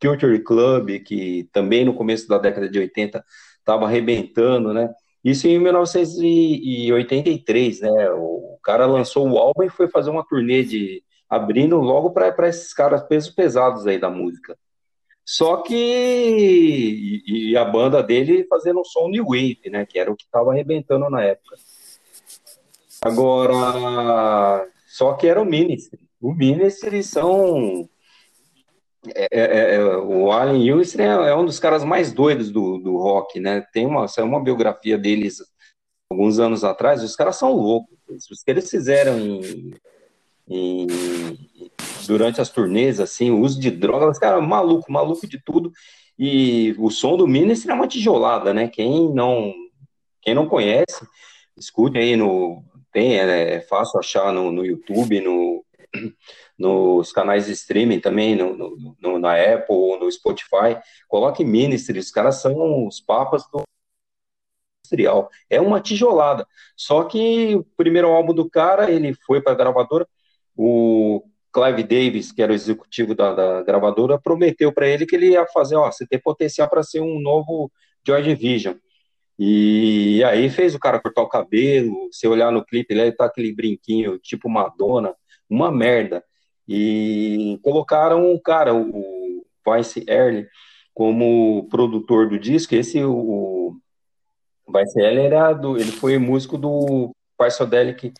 Culture 0.00 0.38
Club, 0.40 1.00
que 1.00 1.48
também 1.52 1.84
no 1.84 1.94
começo 1.94 2.26
da 2.28 2.38
década 2.38 2.68
de 2.68 2.78
80 2.78 3.24
estava 3.58 3.86
arrebentando, 3.86 4.72
né? 4.72 4.88
Isso 5.24 5.48
em 5.48 5.58
1983, 5.58 7.80
né? 7.80 8.10
O 8.12 8.58
cara 8.62 8.86
lançou 8.86 9.28
o 9.28 9.38
álbum 9.38 9.64
e 9.64 9.68
foi 9.68 9.88
fazer 9.88 10.10
uma 10.10 10.24
turnê 10.24 10.62
de 10.64 11.02
abrindo 11.28 11.76
logo 11.76 12.10
para 12.10 12.48
esses 12.48 12.72
caras 12.72 13.02
pesos 13.02 13.30
pesados 13.30 13.86
aí 13.86 13.98
da 13.98 14.08
música. 14.08 14.56
Só 15.30 15.58
que 15.58 15.74
e, 15.74 17.50
e 17.50 17.56
a 17.58 17.62
banda 17.62 18.02
dele 18.02 18.46
fazendo 18.48 18.80
um 18.80 18.84
som 18.84 19.10
new 19.10 19.26
wave, 19.26 19.60
né? 19.70 19.84
Que 19.84 19.98
era 19.98 20.10
o 20.10 20.16
que 20.16 20.24
estava 20.24 20.52
arrebentando 20.52 21.10
na 21.10 21.22
época. 21.22 21.54
Agora, 23.02 24.66
só 24.86 25.12
que 25.12 25.26
era 25.26 25.38
o 25.38 25.44
Ministry. 25.44 26.00
O 26.18 26.32
Ministry 26.32 27.02
são 27.02 27.86
é, 29.14 29.28
é, 29.30 29.74
é, 29.74 29.96
o 29.98 30.32
Allen 30.32 30.72
Houston 30.72 31.02
é, 31.02 31.28
é 31.28 31.34
um 31.34 31.44
dos 31.44 31.60
caras 31.60 31.84
mais 31.84 32.10
doidos 32.10 32.50
do, 32.50 32.78
do 32.78 32.96
rock, 32.96 33.38
né? 33.38 33.62
Tem 33.70 33.84
uma, 33.84 34.08
saiu 34.08 34.26
uma 34.26 34.42
biografia 34.42 34.96
deles 34.96 35.42
alguns 36.10 36.38
anos 36.38 36.64
atrás, 36.64 37.02
os 37.02 37.14
caras 37.14 37.36
são 37.36 37.52
loucos. 37.52 37.98
Os 38.08 38.42
que 38.42 38.50
eles 38.50 38.70
fizeram 38.70 39.18
em, 39.18 39.74
em- 40.50 40.86
durante 42.06 42.40
as 42.40 42.48
turnês, 42.50 43.00
assim, 43.00 43.30
o 43.30 43.40
uso 43.40 43.60
de 43.60 43.70
drogas, 43.70 44.10
os 44.12 44.18
caras 44.18 44.46
maluco, 44.46 44.90
maluco 44.90 45.26
de 45.26 45.38
tudo. 45.42 45.72
E 46.18 46.74
o 46.78 46.90
som 46.90 47.16
do 47.16 47.26
Ministry 47.26 47.70
é 47.70 47.74
uma 47.74 47.86
tijolada, 47.86 48.52
né? 48.54 48.68
Quem 48.68 49.12
não, 49.12 49.52
quem 50.22 50.34
não 50.34 50.48
conhece, 50.48 51.06
escute 51.56 51.98
aí 51.98 52.16
no. 52.16 52.62
Tem, 52.92 53.18
é, 53.18 53.60
fácil 53.60 54.00
achar 54.00 54.32
no, 54.32 54.50
no 54.50 54.64
YouTube, 54.64 55.20
no, 55.20 55.64
nos 56.58 57.12
canais 57.12 57.46
de 57.46 57.52
streaming 57.52 58.00
também, 58.00 58.34
no, 58.34 58.56
no- 58.56 58.96
no- 59.00 59.18
na 59.18 59.34
Apple 59.34 59.98
no 60.00 60.10
Spotify. 60.10 60.78
Coloque 61.06 61.44
Ministry, 61.44 61.98
os 61.98 62.10
caras 62.10 62.40
são 62.40 62.86
os 62.86 63.00
papas 63.00 63.44
do 63.52 63.62
industrial. 64.84 65.30
É 65.50 65.60
uma 65.60 65.80
tijolada. 65.80 66.46
Só 66.76 67.04
que 67.04 67.54
o 67.54 67.64
primeiro 67.76 68.08
álbum 68.08 68.32
do 68.34 68.48
cara, 68.48 68.90
ele 68.90 69.14
foi 69.26 69.40
para 69.40 69.52
a 69.52 69.56
gravadora, 69.56 70.08
o 70.58 71.22
Clive 71.52 71.84
Davis, 71.84 72.32
que 72.32 72.42
era 72.42 72.50
o 72.50 72.54
executivo 72.54 73.14
da, 73.14 73.32
da 73.32 73.62
gravadora, 73.62 74.18
prometeu 74.18 74.72
para 74.72 74.88
ele 74.88 75.06
que 75.06 75.14
ele 75.14 75.30
ia 75.30 75.46
fazer, 75.46 75.76
ó, 75.76 75.90
você 75.90 76.04
tem 76.04 76.18
potencial 76.18 76.68
para 76.68 76.82
ser 76.82 77.00
um 77.00 77.20
novo 77.20 77.70
Joy 78.04 78.22
Division. 78.22 78.74
E 79.38 80.22
aí 80.24 80.50
fez 80.50 80.74
o 80.74 80.80
cara 80.80 81.00
cortar 81.00 81.22
o 81.22 81.28
cabelo, 81.28 82.08
se 82.10 82.26
olhar 82.26 82.50
no 82.50 82.64
clipe, 82.64 82.92
ele 82.92 83.12
tá 83.12 83.26
aquele 83.26 83.54
brinquinho 83.54 84.18
tipo 84.18 84.48
Madonna, 84.50 85.14
uma 85.48 85.70
merda. 85.70 86.24
E 86.66 87.58
colocaram 87.62 88.32
o 88.34 88.40
cara, 88.40 88.74
o 88.74 89.46
Vice 89.64 90.04
Early, 90.08 90.48
como 90.92 91.68
produtor 91.70 92.28
do 92.28 92.36
disco. 92.36 92.74
Esse, 92.74 93.02
o, 93.04 93.76
Vice 94.66 95.00
Early 95.00 95.20
era 95.20 95.52
do, 95.52 95.78
ele 95.78 95.92
foi 95.92 96.18
músico 96.18 96.58
do 96.58 97.14
Psychedelic, 97.38 98.12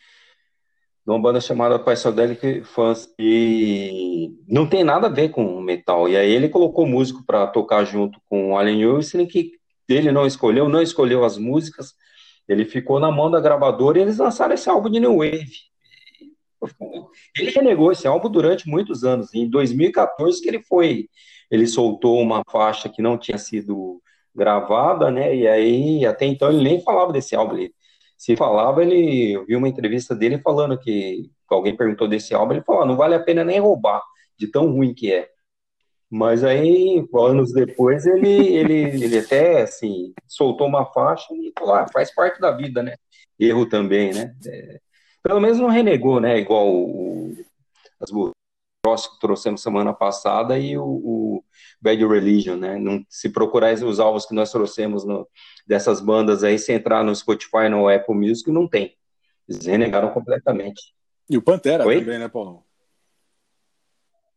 de 1.09 1.13
uma 1.13 1.19
banda 1.19 1.41
chamada 1.41 1.79
Psychedelic 1.79 2.65
Fans. 2.65 3.09
E 3.19 4.31
não 4.47 4.69
tem 4.69 4.85
nada 4.85 5.07
a 5.07 5.11
ver 5.11 5.31
com 5.31 5.59
metal. 5.59 6.07
E 6.07 6.15
aí 6.15 6.31
ele 6.31 6.51
colocou 6.51 6.87
músico 6.87 7.25
para 7.25 7.47
tocar 7.47 7.83
junto 7.87 8.21
com 8.29 8.53
o 8.53 8.59
Allen 8.59 8.85
Wilson, 8.85 9.27
que 9.27 9.53
ele 9.89 10.13
não 10.13 10.27
escolheu, 10.27 10.69
não 10.69 10.83
escolheu 10.83 11.25
as 11.25 11.39
músicas, 11.39 11.95
ele 12.47 12.67
ficou 12.67 13.01
na 13.01 13.11
mão 13.11 13.31
da 13.31 13.41
gravadora 13.41 13.99
e 13.99 14.03
eles 14.03 14.19
lançaram 14.19 14.53
esse 14.53 14.69
álbum 14.69 14.91
de 14.91 15.01
New 15.01 15.17
Wave. 15.17 15.51
Ele 17.39 17.51
renegou 17.53 17.91
esse 17.91 18.07
álbum 18.07 18.29
durante 18.29 18.69
muitos 18.69 19.03
anos. 19.03 19.33
Em 19.33 19.49
2014 19.49 20.43
que 20.43 20.49
ele 20.49 20.63
foi, 20.63 21.09
ele 21.51 21.67
soltou 21.67 22.21
uma 22.21 22.43
faixa 22.51 22.87
que 22.87 23.01
não 23.01 23.17
tinha 23.17 23.39
sido 23.39 24.03
gravada, 24.35 25.11
né? 25.11 25.35
E 25.35 25.49
aí 25.49 26.05
até 26.05 26.27
então 26.27 26.51
ele 26.51 26.63
nem 26.63 26.83
falava 26.83 27.15
desse 27.15 27.35
álbum. 27.35 27.57
Ele, 27.57 27.73
se 28.19 28.37
falava, 28.37 28.83
ele 28.83 29.33
eu 29.33 29.47
vi 29.47 29.57
uma 29.57 29.69
entrevista 29.69 30.15
dele 30.15 30.39
falando 30.39 30.79
que 30.79 31.31
alguém 31.49 31.77
perguntou 31.77 32.09
desse 32.09 32.35
álbum, 32.35 32.53
ele 32.55 32.63
falou, 32.63 32.83
"Ah, 32.83 32.87
não 32.87 32.97
vale 32.97 33.15
a 33.15 33.21
pena 33.21 33.45
nem 33.45 33.61
roubar, 33.61 34.03
de 34.37 34.49
tão 34.49 34.71
ruim 34.73 34.93
que 34.93 35.13
é. 35.13 35.29
Mas 36.11 36.43
aí, 36.43 37.07
anos 37.15 37.53
depois, 37.53 38.07
ele, 38.07 38.31
ele, 38.49 39.05
ele 39.05 39.19
até, 39.19 39.63
assim, 39.63 40.15
soltou 40.27 40.67
uma 40.67 40.87
faixa 40.87 41.27
e 41.35 41.53
falou, 41.59 41.75
ah, 41.75 41.87
faz 41.93 42.15
parte 42.15 42.41
da 42.41 42.51
vida, 42.51 42.83
né? 42.83 42.97
Erro 43.39 43.69
também, 43.69 44.15
né? 44.15 44.35
É, 44.47 44.81
pelo 45.23 45.39
menos 45.39 45.59
não 45.59 45.69
renegou, 45.69 46.19
né? 46.19 46.39
Igual 46.39 46.67
o, 46.67 47.37
as 48.01 48.11
músicas 48.11 48.38
que 49.07 49.21
trouxemos 49.21 49.63
semana 49.63 49.93
passada 49.93 50.59
e 50.59 50.77
o, 50.79 50.85
o 50.85 51.45
Bad 51.81 52.05
Religion, 52.07 52.57
né? 52.57 52.77
Não, 52.79 53.05
se 53.09 53.29
procurar 53.29 53.73
os 53.75 54.01
álbuns 54.01 54.27
que 54.27 54.35
nós 54.35 54.51
trouxemos 54.51 55.05
no- 55.05 55.29
dessas 55.67 56.01
bandas 56.01 56.43
aí, 56.43 56.59
se 56.59 56.73
entrar 56.73 57.05
no 57.05 57.15
Spotify, 57.15 57.69
no 57.71 57.89
Apple 57.89 58.15
Music, 58.15 58.51
não 58.51 58.67
tem. 58.67 58.97
Eles 59.49 59.65
renegaram 59.67 60.11
completamente. 60.11 60.95
E 61.31 61.37
o 61.37 61.43
Pantera 61.43 61.87
Oi? 61.87 62.01
também, 62.01 62.19
né, 62.19 62.29
Paulão? 62.29 62.63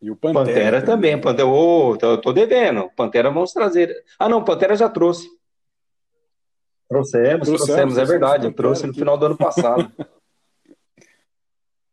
E 0.01 0.09
o 0.09 0.15
Pantera, 0.15 0.45
Pantera 0.45 0.81
também, 0.81 1.19
Pantera, 1.21 1.47
ô, 1.47 1.95
tô, 1.97 2.17
tô 2.19 2.33
devendo. 2.33 2.89
Pantera 2.95 3.29
vamos 3.29 3.53
trazer. 3.53 3.93
Ah, 4.17 4.27
não, 4.27 4.43
Pantera 4.43 4.75
já 4.75 4.89
trouxe. 4.89 5.27
Trouxemos, 6.89 7.47
Trouxemos, 7.47 7.47
trouxemos, 7.47 7.71
é 7.71 7.75
trouxemos 7.95 8.09
verdade. 8.09 8.45
Eu 8.45 8.51
Pantera 8.51 8.55
trouxe 8.55 8.87
no 8.87 8.93
final 8.93 9.17
do 9.17 9.25
ano 9.27 9.37
passado. 9.37 9.91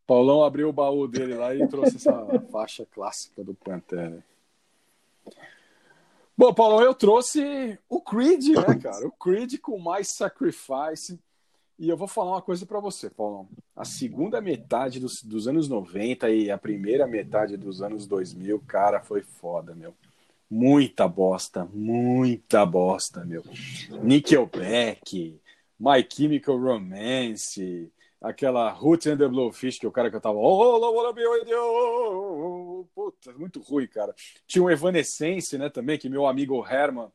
Paulão 0.08 0.42
abriu 0.42 0.70
o 0.70 0.72
baú 0.72 1.06
dele 1.06 1.34
lá 1.34 1.54
e 1.54 1.68
trouxe 1.68 1.96
essa 1.96 2.26
faixa 2.50 2.86
clássica 2.90 3.44
do 3.44 3.52
Pantera. 3.52 4.24
Bom, 6.34 6.54
Paulão, 6.54 6.80
eu 6.80 6.94
trouxe 6.94 7.78
o 7.90 8.00
Creed, 8.00 8.56
né, 8.56 8.74
cara? 8.80 9.06
O 9.06 9.10
Creed 9.10 9.58
com 9.58 9.78
mais 9.78 10.08
Sacrifice. 10.08 11.20
E 11.78 11.90
eu 11.90 11.96
vou 11.96 12.08
falar 12.08 12.30
uma 12.30 12.42
coisa 12.42 12.64
pra 12.64 12.80
você, 12.80 13.10
Paulão. 13.10 13.46
A 13.76 13.84
segunda 13.84 14.40
metade 14.40 14.98
dos, 14.98 15.22
dos 15.22 15.46
anos 15.46 15.68
90 15.68 16.30
e 16.30 16.50
a 16.50 16.56
primeira 16.56 17.06
metade 17.06 17.58
dos 17.58 17.82
anos 17.82 18.06
2000, 18.06 18.60
cara, 18.66 19.00
foi 19.00 19.20
foda, 19.20 19.74
meu. 19.74 19.92
Muita 20.50 21.06
bosta, 21.06 21.68
muita 21.70 22.64
bosta, 22.64 23.26
meu. 23.26 23.44
Nickelback, 24.02 25.38
My 25.78 26.06
Chemical 26.08 26.58
Romance, 26.58 27.92
aquela 28.20 28.70
Roots 28.70 29.06
and 29.06 29.16
the 29.16 29.28
Blowfish, 29.28 29.78
que 29.78 29.86
o 29.86 29.92
cara 29.92 30.10
cantava 30.10 30.38
Oh, 30.38 30.76
I 30.76 30.96
wanna 30.96 31.12
be 31.12 31.26
with 31.26 31.48
you. 31.48 32.88
Puta, 32.94 33.32
muito 33.32 33.60
ruim, 33.60 33.86
cara. 33.86 34.14
Tinha 34.46 34.62
um 34.62 34.70
Evanescence, 34.70 35.56
né, 35.56 35.68
também, 35.68 35.98
que 35.98 36.08
meu 36.08 36.26
amigo 36.26 36.64
Herman 36.66 37.10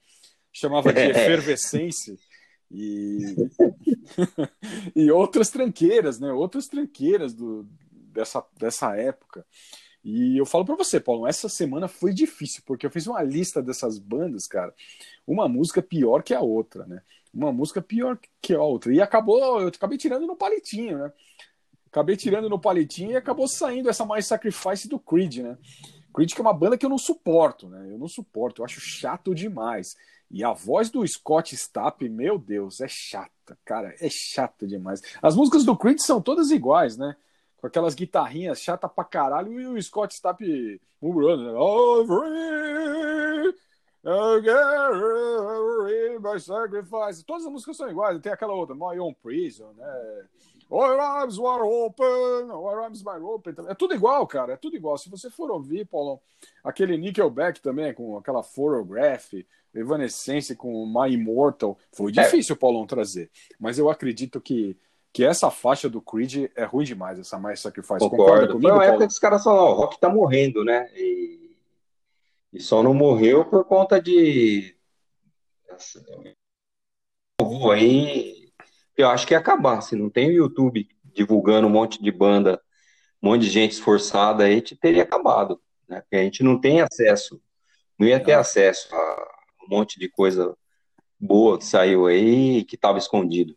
chamava 0.51 0.93
de 0.93 0.99
Efervescência. 1.11 2.15
E, 2.71 3.35
e 4.95 5.11
outras 5.11 5.49
tranqueiras, 5.49 6.19
né? 6.19 6.31
Outras 6.31 6.67
tranqueiras 6.67 7.33
do, 7.33 7.67
dessa, 7.91 8.43
dessa 8.57 8.95
época. 8.95 9.45
E 10.03 10.37
eu 10.37 10.45
falo 10.45 10.65
pra 10.65 10.75
você, 10.75 10.99
Paulo, 10.99 11.25
essa 11.25 11.47
semana 11.47 11.87
foi 11.87 12.13
difícil, 12.13 12.61
porque 12.65 12.85
eu 12.85 12.91
fiz 12.91 13.07
uma 13.07 13.21
lista 13.23 13.61
dessas 13.61 13.97
bandas, 13.97 14.47
cara. 14.47 14.73
Uma 15.25 15.47
música 15.47 15.81
pior 15.81 16.23
que 16.23 16.33
a 16.33 16.41
outra, 16.41 16.85
né? 16.85 17.01
Uma 17.33 17.51
música 17.51 17.81
pior 17.81 18.19
que 18.41 18.53
a 18.53 18.61
outra. 18.61 18.93
E 18.93 19.01
acabou, 19.01 19.61
eu 19.61 19.67
acabei 19.67 19.97
tirando 19.97 20.27
no 20.27 20.35
palitinho, 20.35 20.99
né? 20.99 21.11
Acabei 21.87 22.15
tirando 22.15 22.49
no 22.49 22.59
palitinho 22.59 23.11
e 23.11 23.15
acabou 23.15 23.47
saindo 23.47 23.89
essa 23.89 24.05
mais 24.05 24.27
Sacrifice 24.27 24.87
do 24.87 24.99
Creed, 24.99 25.37
né? 25.37 25.57
Creed 26.13 26.33
que 26.33 26.41
é 26.41 26.43
uma 26.43 26.53
banda 26.53 26.77
que 26.77 26.85
eu 26.85 26.89
não 26.89 26.97
suporto, 26.97 27.67
né? 27.67 27.91
Eu 27.91 27.97
não 27.97 28.07
suporto, 28.07 28.61
eu 28.61 28.65
acho 28.65 28.79
chato 28.79 29.33
demais. 29.33 29.95
E 30.29 30.43
a 30.43 30.51
voz 30.53 30.89
do 30.89 31.07
Scott 31.07 31.55
Stapp, 31.55 32.07
meu 32.09 32.39
Deus, 32.39 32.81
é 32.81 32.87
chata, 32.87 33.57
cara, 33.63 33.95
é 33.99 34.09
chata 34.09 34.65
demais. 34.67 35.01
As 35.21 35.35
músicas 35.35 35.63
do 35.63 35.77
Creed 35.77 35.99
são 35.99 36.21
todas 36.21 36.49
iguais, 36.51 36.97
né? 36.97 37.15
Com 37.57 37.67
aquelas 37.67 37.93
guitarrinhas 37.93 38.59
chata 38.59 38.89
pra 38.89 39.03
caralho 39.03 39.59
e 39.59 39.67
o 39.67 39.81
Scott 39.81 40.13
Stapp 40.13 40.81
murmurando, 41.01 41.43
né? 41.43 41.51
By 46.21 46.39
sacrifice. 46.39 47.23
Todas 47.25 47.45
as 47.45 47.51
músicas 47.51 47.77
são 47.77 47.89
iguais, 47.89 48.19
tem 48.19 48.31
aquela 48.31 48.53
outra, 48.53 48.75
My 48.75 48.99
Own 48.99 49.13
Prison, 49.13 49.71
né? 49.77 50.25
All 50.69 50.99
arms 50.99 51.37
were 51.37 51.61
open, 51.63 52.49
all 52.49 52.67
arms 52.67 53.03
were 53.05 53.21
open. 53.21 53.53
É 53.69 53.75
tudo 53.75 53.93
igual, 53.93 54.25
cara, 54.25 54.53
é 54.53 54.57
tudo 54.57 54.75
igual. 54.75 54.97
Se 54.97 55.09
você 55.09 55.29
for 55.29 55.51
ouvir, 55.51 55.85
Paulo, 55.85 56.19
aquele 56.63 56.97
Nickelback 56.97 57.61
também, 57.61 57.93
com 57.93 58.17
aquela 58.17 58.41
Photograph, 58.41 59.33
Evanescence 59.73 60.55
com 60.55 60.85
My 60.85 61.13
Immortal, 61.13 61.77
foi 61.91 62.11
difícil 62.11 62.55
o 62.55 62.57
Paulão 62.57 62.87
trazer. 62.87 63.29
Mas 63.59 63.77
eu 63.77 63.89
acredito 63.89 64.41
que, 64.41 64.75
que 65.11 65.23
essa 65.23 65.51
faixa 65.51 65.89
do 65.89 66.01
Creed 66.01 66.49
é 66.55 66.63
ruim 66.63 66.85
demais, 66.85 67.19
essa 67.19 67.37
mais 67.37 67.59
Sacrifice. 67.59 67.99
Concorda 67.99 68.47
Concordo. 68.47 68.53
comigo, 68.53 68.69
Foi 68.69 68.77
uma 68.77 68.85
época 68.85 69.07
que 69.07 69.13
os 69.13 69.19
caras 69.19 69.43
falaram, 69.43 69.71
o 69.71 69.73
rock 69.75 69.99
tá 69.99 70.09
morrendo, 70.09 70.65
né? 70.65 70.89
E, 70.95 71.42
e 72.53 72.61
só 72.61 72.83
não 72.83 72.93
morreu 72.93 73.43
por 73.43 73.65
conta 73.65 73.99
de. 74.01 74.77
Vou 77.41 77.71
aí. 77.71 78.51
Eu 78.95 79.09
acho 79.09 79.25
que 79.25 79.33
ia 79.33 79.39
acabar. 79.39 79.81
Se 79.81 79.95
não 79.95 80.09
tem 80.09 80.29
o 80.29 80.33
YouTube 80.33 80.87
divulgando 81.03 81.67
um 81.67 81.71
monte 81.71 82.01
de 82.01 82.11
banda, 82.11 82.61
um 83.21 83.29
monte 83.29 83.41
de 83.41 83.49
gente 83.49 83.71
esforçada 83.71 84.43
aí, 84.43 84.61
te- 84.61 84.75
teria 84.75 85.03
acabado. 85.03 85.59
Né? 85.87 86.01
Porque 86.01 86.15
a 86.15 86.23
gente 86.23 86.43
não 86.43 86.59
tem 86.61 86.81
acesso, 86.81 87.41
não 87.97 88.07
ia 88.07 88.23
ter 88.23 88.33
Não. 88.33 88.39
acesso 88.39 88.93
a 88.95 89.33
um 89.65 89.69
monte 89.69 89.99
de 89.99 90.07
coisa 90.09 90.55
boa 91.19 91.57
que 91.57 91.65
saiu 91.65 92.05
aí 92.05 92.59
e 92.59 92.63
que 92.65 92.75
estava 92.75 92.97
escondido. 92.97 93.55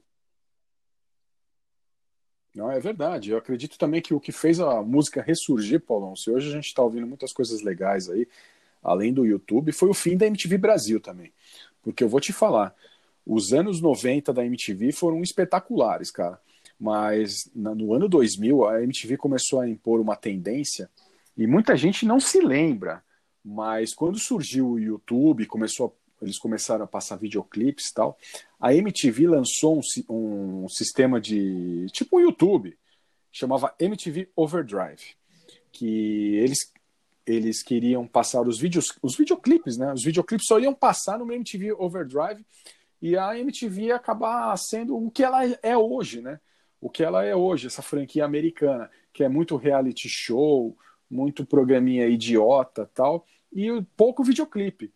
Não, 2.54 2.70
é 2.70 2.80
verdade. 2.80 3.30
Eu 3.32 3.36
acredito 3.36 3.76
também 3.76 4.00
que 4.00 4.14
o 4.14 4.20
que 4.20 4.32
fez 4.32 4.58
a 4.58 4.82
música 4.82 5.20
ressurgir, 5.20 5.80
Paulão, 5.80 6.16
se 6.16 6.30
hoje 6.30 6.48
a 6.48 6.52
gente 6.52 6.66
está 6.66 6.82
ouvindo 6.82 7.06
muitas 7.06 7.30
coisas 7.30 7.60
legais 7.60 8.08
aí, 8.08 8.26
além 8.86 9.12
do 9.12 9.24
YouTube, 9.26 9.72
foi 9.72 9.88
o 9.88 9.94
fim 9.94 10.16
da 10.16 10.26
MTV 10.26 10.58
Brasil 10.58 11.00
também. 11.00 11.32
Porque 11.82 12.02
eu 12.02 12.08
vou 12.08 12.20
te 12.20 12.32
falar, 12.32 12.74
os 13.26 13.52
anos 13.52 13.80
90 13.80 14.32
da 14.32 14.44
MTV 14.44 14.92
foram 14.92 15.22
espetaculares, 15.22 16.10
cara. 16.10 16.40
Mas 16.78 17.50
no 17.54 17.94
ano 17.94 18.08
2000, 18.08 18.66
a 18.66 18.82
MTV 18.82 19.16
começou 19.16 19.60
a 19.60 19.68
impor 19.68 20.00
uma 20.00 20.14
tendência, 20.14 20.90
e 21.36 21.46
muita 21.46 21.76
gente 21.76 22.06
não 22.06 22.20
se 22.20 22.40
lembra, 22.40 23.02
mas 23.44 23.94
quando 23.94 24.18
surgiu 24.18 24.70
o 24.70 24.78
YouTube, 24.78 25.46
começou 25.46 25.86
a- 25.86 26.24
eles 26.24 26.38
começaram 26.38 26.84
a 26.84 26.88
passar 26.88 27.16
videoclipes 27.16 27.88
e 27.88 27.94
tal, 27.94 28.18
a 28.58 28.74
MTV 28.74 29.28
lançou 29.28 29.80
um, 30.08 30.64
um 30.64 30.68
sistema 30.68 31.20
de. 31.20 31.86
tipo 31.92 32.16
um 32.18 32.20
YouTube, 32.20 32.76
chamava 33.30 33.74
MTV 33.78 34.30
Overdrive, 34.34 35.14
que 35.70 36.36
eles, 36.36 36.72
eles 37.26 37.62
queriam 37.62 38.06
passar 38.06 38.46
os 38.46 38.58
vídeos, 38.58 38.96
os 39.02 39.16
videoclipes, 39.16 39.76
né? 39.76 39.92
Os 39.92 40.04
videoclipes 40.04 40.46
só 40.46 40.58
iam 40.58 40.72
passar 40.72 41.18
no 41.18 41.30
MTV 41.32 41.72
Overdrive 41.72 42.44
e 43.02 43.16
a 43.16 43.38
MTV 43.38 43.86
ia 43.86 43.96
acabar 43.96 44.56
sendo 44.56 44.96
o 44.96 45.10
que 45.10 45.24
ela 45.24 45.44
é 45.62 45.76
hoje, 45.76 46.22
né? 46.22 46.38
O 46.80 46.88
que 46.88 47.02
ela 47.02 47.24
é 47.24 47.34
hoje, 47.34 47.66
essa 47.66 47.82
franquia 47.82 48.24
americana, 48.24 48.88
que 49.12 49.24
é 49.24 49.28
muito 49.28 49.56
reality 49.56 50.08
show, 50.08 50.76
muito 51.10 51.44
programinha 51.44 52.06
idiota 52.06 52.88
tal, 52.94 53.26
e 53.52 53.68
pouco 53.96 54.22
videoclipe. 54.22 54.92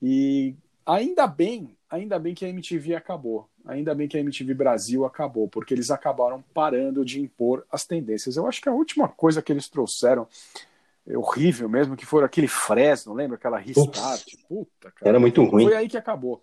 E 0.00 0.54
ainda 0.84 1.26
bem, 1.26 1.76
ainda 1.88 2.18
bem 2.18 2.34
que 2.34 2.44
a 2.44 2.48
MTV 2.48 2.94
acabou. 2.94 3.48
Ainda 3.64 3.94
bem 3.94 4.08
que 4.08 4.16
a 4.16 4.20
MTV 4.20 4.54
Brasil 4.54 5.04
acabou, 5.04 5.48
porque 5.48 5.72
eles 5.72 5.90
acabaram 5.90 6.42
parando 6.52 7.04
de 7.04 7.20
impor 7.20 7.64
as 7.70 7.84
tendências. 7.84 8.36
Eu 8.36 8.46
acho 8.46 8.60
que 8.60 8.68
a 8.68 8.72
última 8.72 9.08
coisa 9.08 9.40
que 9.40 9.52
eles 9.52 9.68
trouxeram 9.68 10.26
horrível 11.06 11.68
mesmo, 11.68 11.96
que 11.96 12.06
foi 12.06 12.24
aquele 12.24 12.48
Fresno, 12.48 13.12
lembra? 13.12 13.36
Aquela 13.36 13.58
Restart. 13.58 14.24
Puta, 14.48 14.90
cara. 14.92 15.08
Era 15.10 15.20
muito 15.20 15.42
ruim. 15.44 15.64
Foi 15.64 15.76
aí 15.76 15.88
que 15.88 15.96
acabou. 15.96 16.42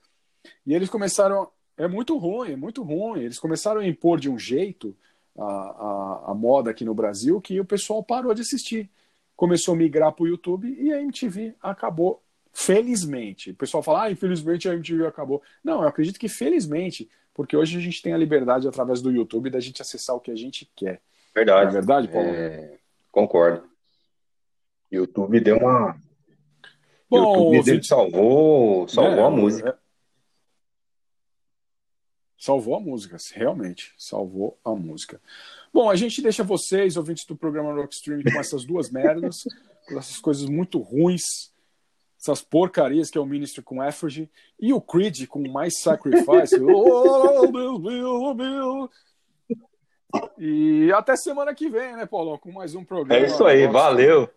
E 0.65 0.73
eles 0.73 0.89
começaram. 0.89 1.49
É 1.77 1.87
muito 1.87 2.17
ruim, 2.17 2.51
é 2.51 2.55
muito 2.57 2.83
ruim. 2.83 3.21
Eles 3.21 3.39
começaram 3.39 3.79
a 3.79 3.87
impor 3.87 4.19
de 4.19 4.29
um 4.29 4.37
jeito 4.37 4.95
a, 5.37 5.45
a, 5.45 6.31
a 6.31 6.33
moda 6.33 6.71
aqui 6.71 6.83
no 6.83 6.93
Brasil 6.93 7.39
que 7.39 7.59
o 7.59 7.65
pessoal 7.65 8.03
parou 8.03 8.33
de 8.33 8.41
assistir. 8.41 8.89
Começou 9.35 9.73
a 9.73 9.77
migrar 9.77 10.11
para 10.11 10.23
o 10.23 10.27
YouTube 10.27 10.75
e 10.77 10.91
a 10.91 11.01
MTV 11.01 11.55
acabou. 11.61 12.21
Felizmente. 12.51 13.51
O 13.51 13.55
pessoal 13.55 13.81
fala, 13.81 14.03
ah, 14.03 14.11
infelizmente 14.11 14.67
a 14.67 14.73
MTV 14.73 15.05
acabou. 15.05 15.41
Não, 15.63 15.81
eu 15.81 15.87
acredito 15.87 16.19
que 16.19 16.27
felizmente, 16.27 17.09
porque 17.33 17.55
hoje 17.55 17.77
a 17.77 17.81
gente 17.81 18.01
tem 18.01 18.11
a 18.11 18.17
liberdade 18.17 18.67
através 18.67 19.01
do 19.01 19.11
YouTube 19.11 19.49
da 19.49 19.59
gente 19.59 19.81
acessar 19.81 20.15
o 20.15 20.19
que 20.19 20.31
a 20.31 20.35
gente 20.35 20.69
quer. 20.75 20.99
Verdade. 21.33 21.61
Não 21.61 21.69
é 21.69 21.73
verdade, 21.73 22.07
Paulo? 22.09 22.27
É, 22.27 22.77
concordo. 23.11 23.63
YouTube 24.91 25.39
deu 25.39 25.57
uma. 25.57 25.95
Bom, 27.09 27.17
YouTube 27.17 27.57
ouvinte- 27.57 27.87
salvou, 27.87 28.87
salvou 28.87 29.19
É, 29.19 29.23
a 29.23 29.29
música. 29.29 29.69
é. 29.69 29.89
Salvou 32.37 32.75
a 32.75 32.79
música, 32.79 33.17
realmente, 33.33 33.93
salvou 33.97 34.57
a 34.63 34.73
música. 34.73 35.21
Bom, 35.73 35.89
a 35.89 35.95
gente 35.95 36.21
deixa 36.21 36.41
vocês, 36.43 36.95
ouvintes 36.95 37.25
do 37.25 37.35
programa 37.35 37.73
Rockstream, 37.73 38.21
com 38.23 38.39
essas 38.39 38.63
duas 38.63 38.89
merdas, 38.89 39.43
com 39.87 39.97
essas 39.99 40.19
coisas 40.19 40.45
muito 40.45 40.79
ruins, 40.79 41.51
essas 42.17 42.41
porcarias 42.41 43.09
que 43.09 43.17
é 43.17 43.21
o 43.21 43.25
Ministry 43.25 43.61
com 43.61 43.83
Effigy, 43.83 44.29
e 44.57 44.71
o 44.71 44.79
Creed 44.79 45.27
com 45.27 45.45
mais 45.49 45.81
Sacrifice. 45.81 46.55
oh, 46.63 47.45
Deus 47.47 47.79
meu, 47.81 48.33
meu. 48.33 48.89
E 50.37 50.91
até 50.93 51.17
semana 51.17 51.53
que 51.53 51.69
vem, 51.69 51.95
né, 51.97 52.05
Paulo? 52.05 52.39
Com 52.39 52.53
mais 52.53 52.73
um 52.73 52.85
programa. 52.85 53.21
É 53.21 53.27
isso 53.27 53.43
aí, 53.45 53.67
valeu. 53.67 54.29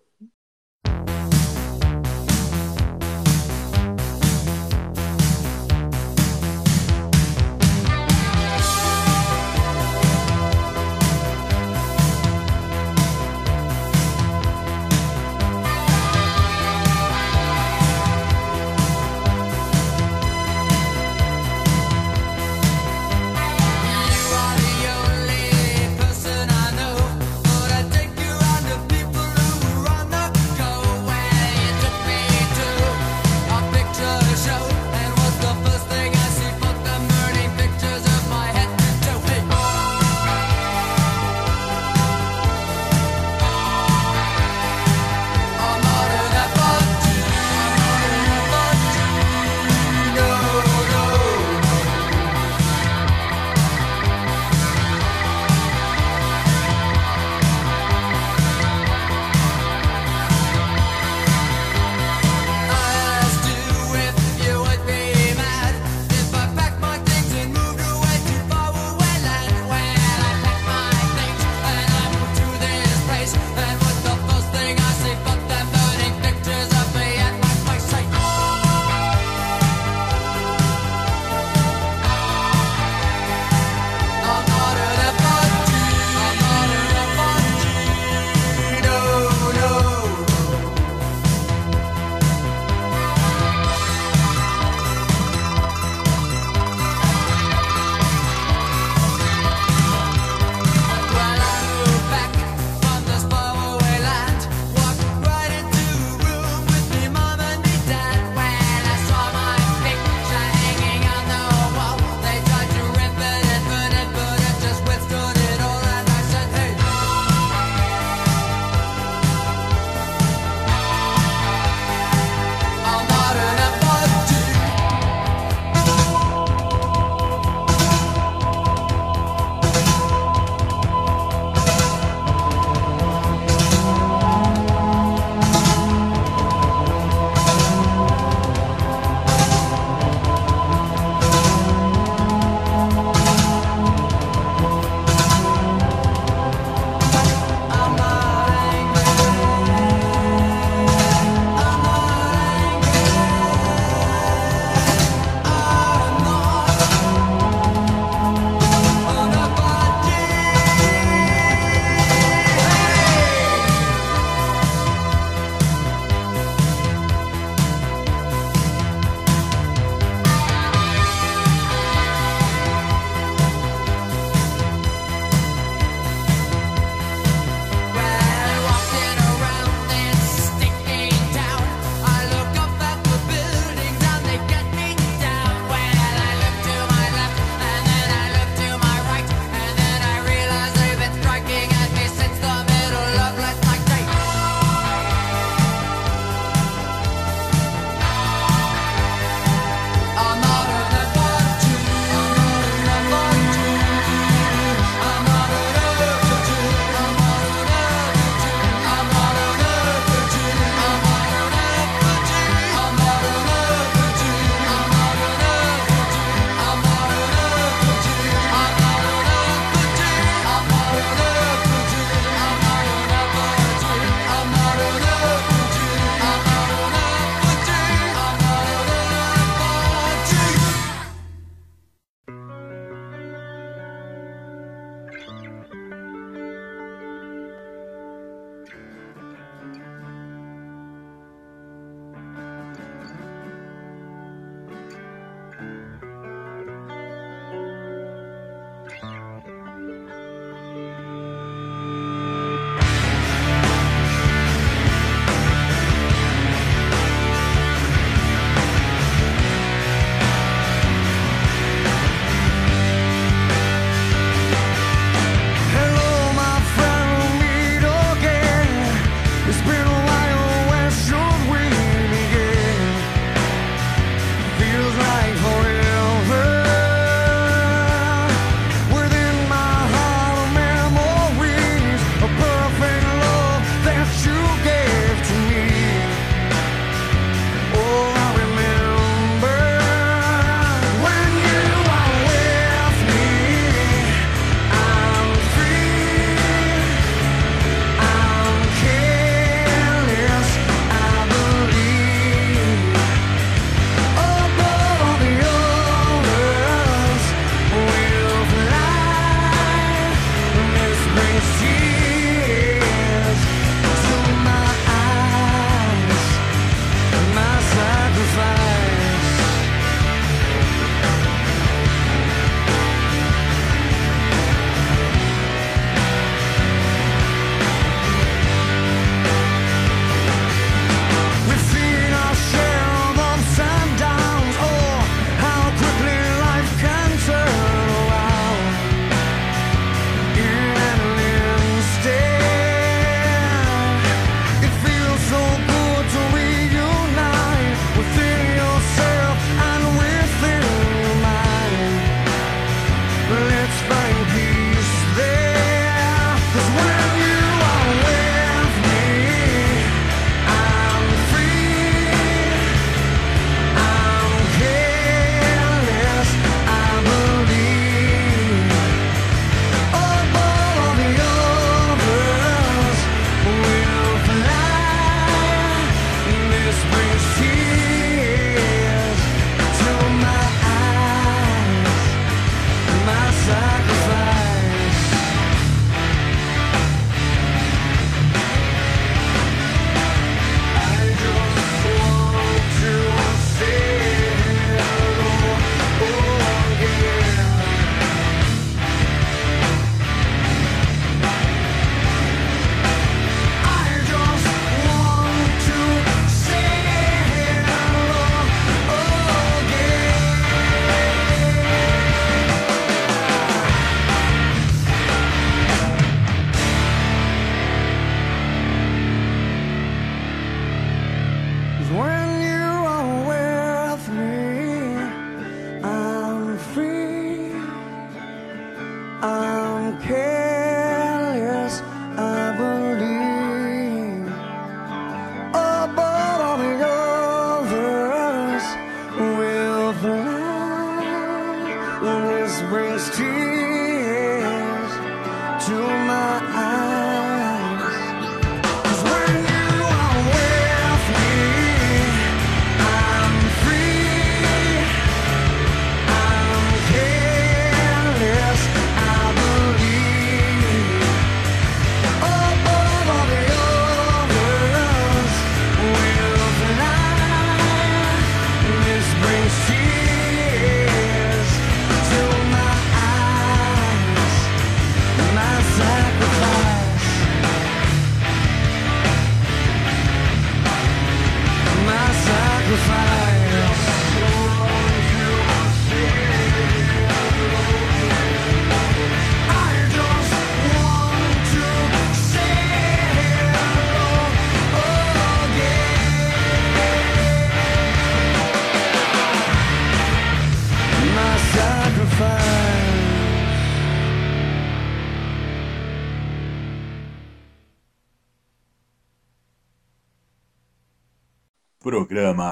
Programa 512.13 512.45
Rock 512.45 512.52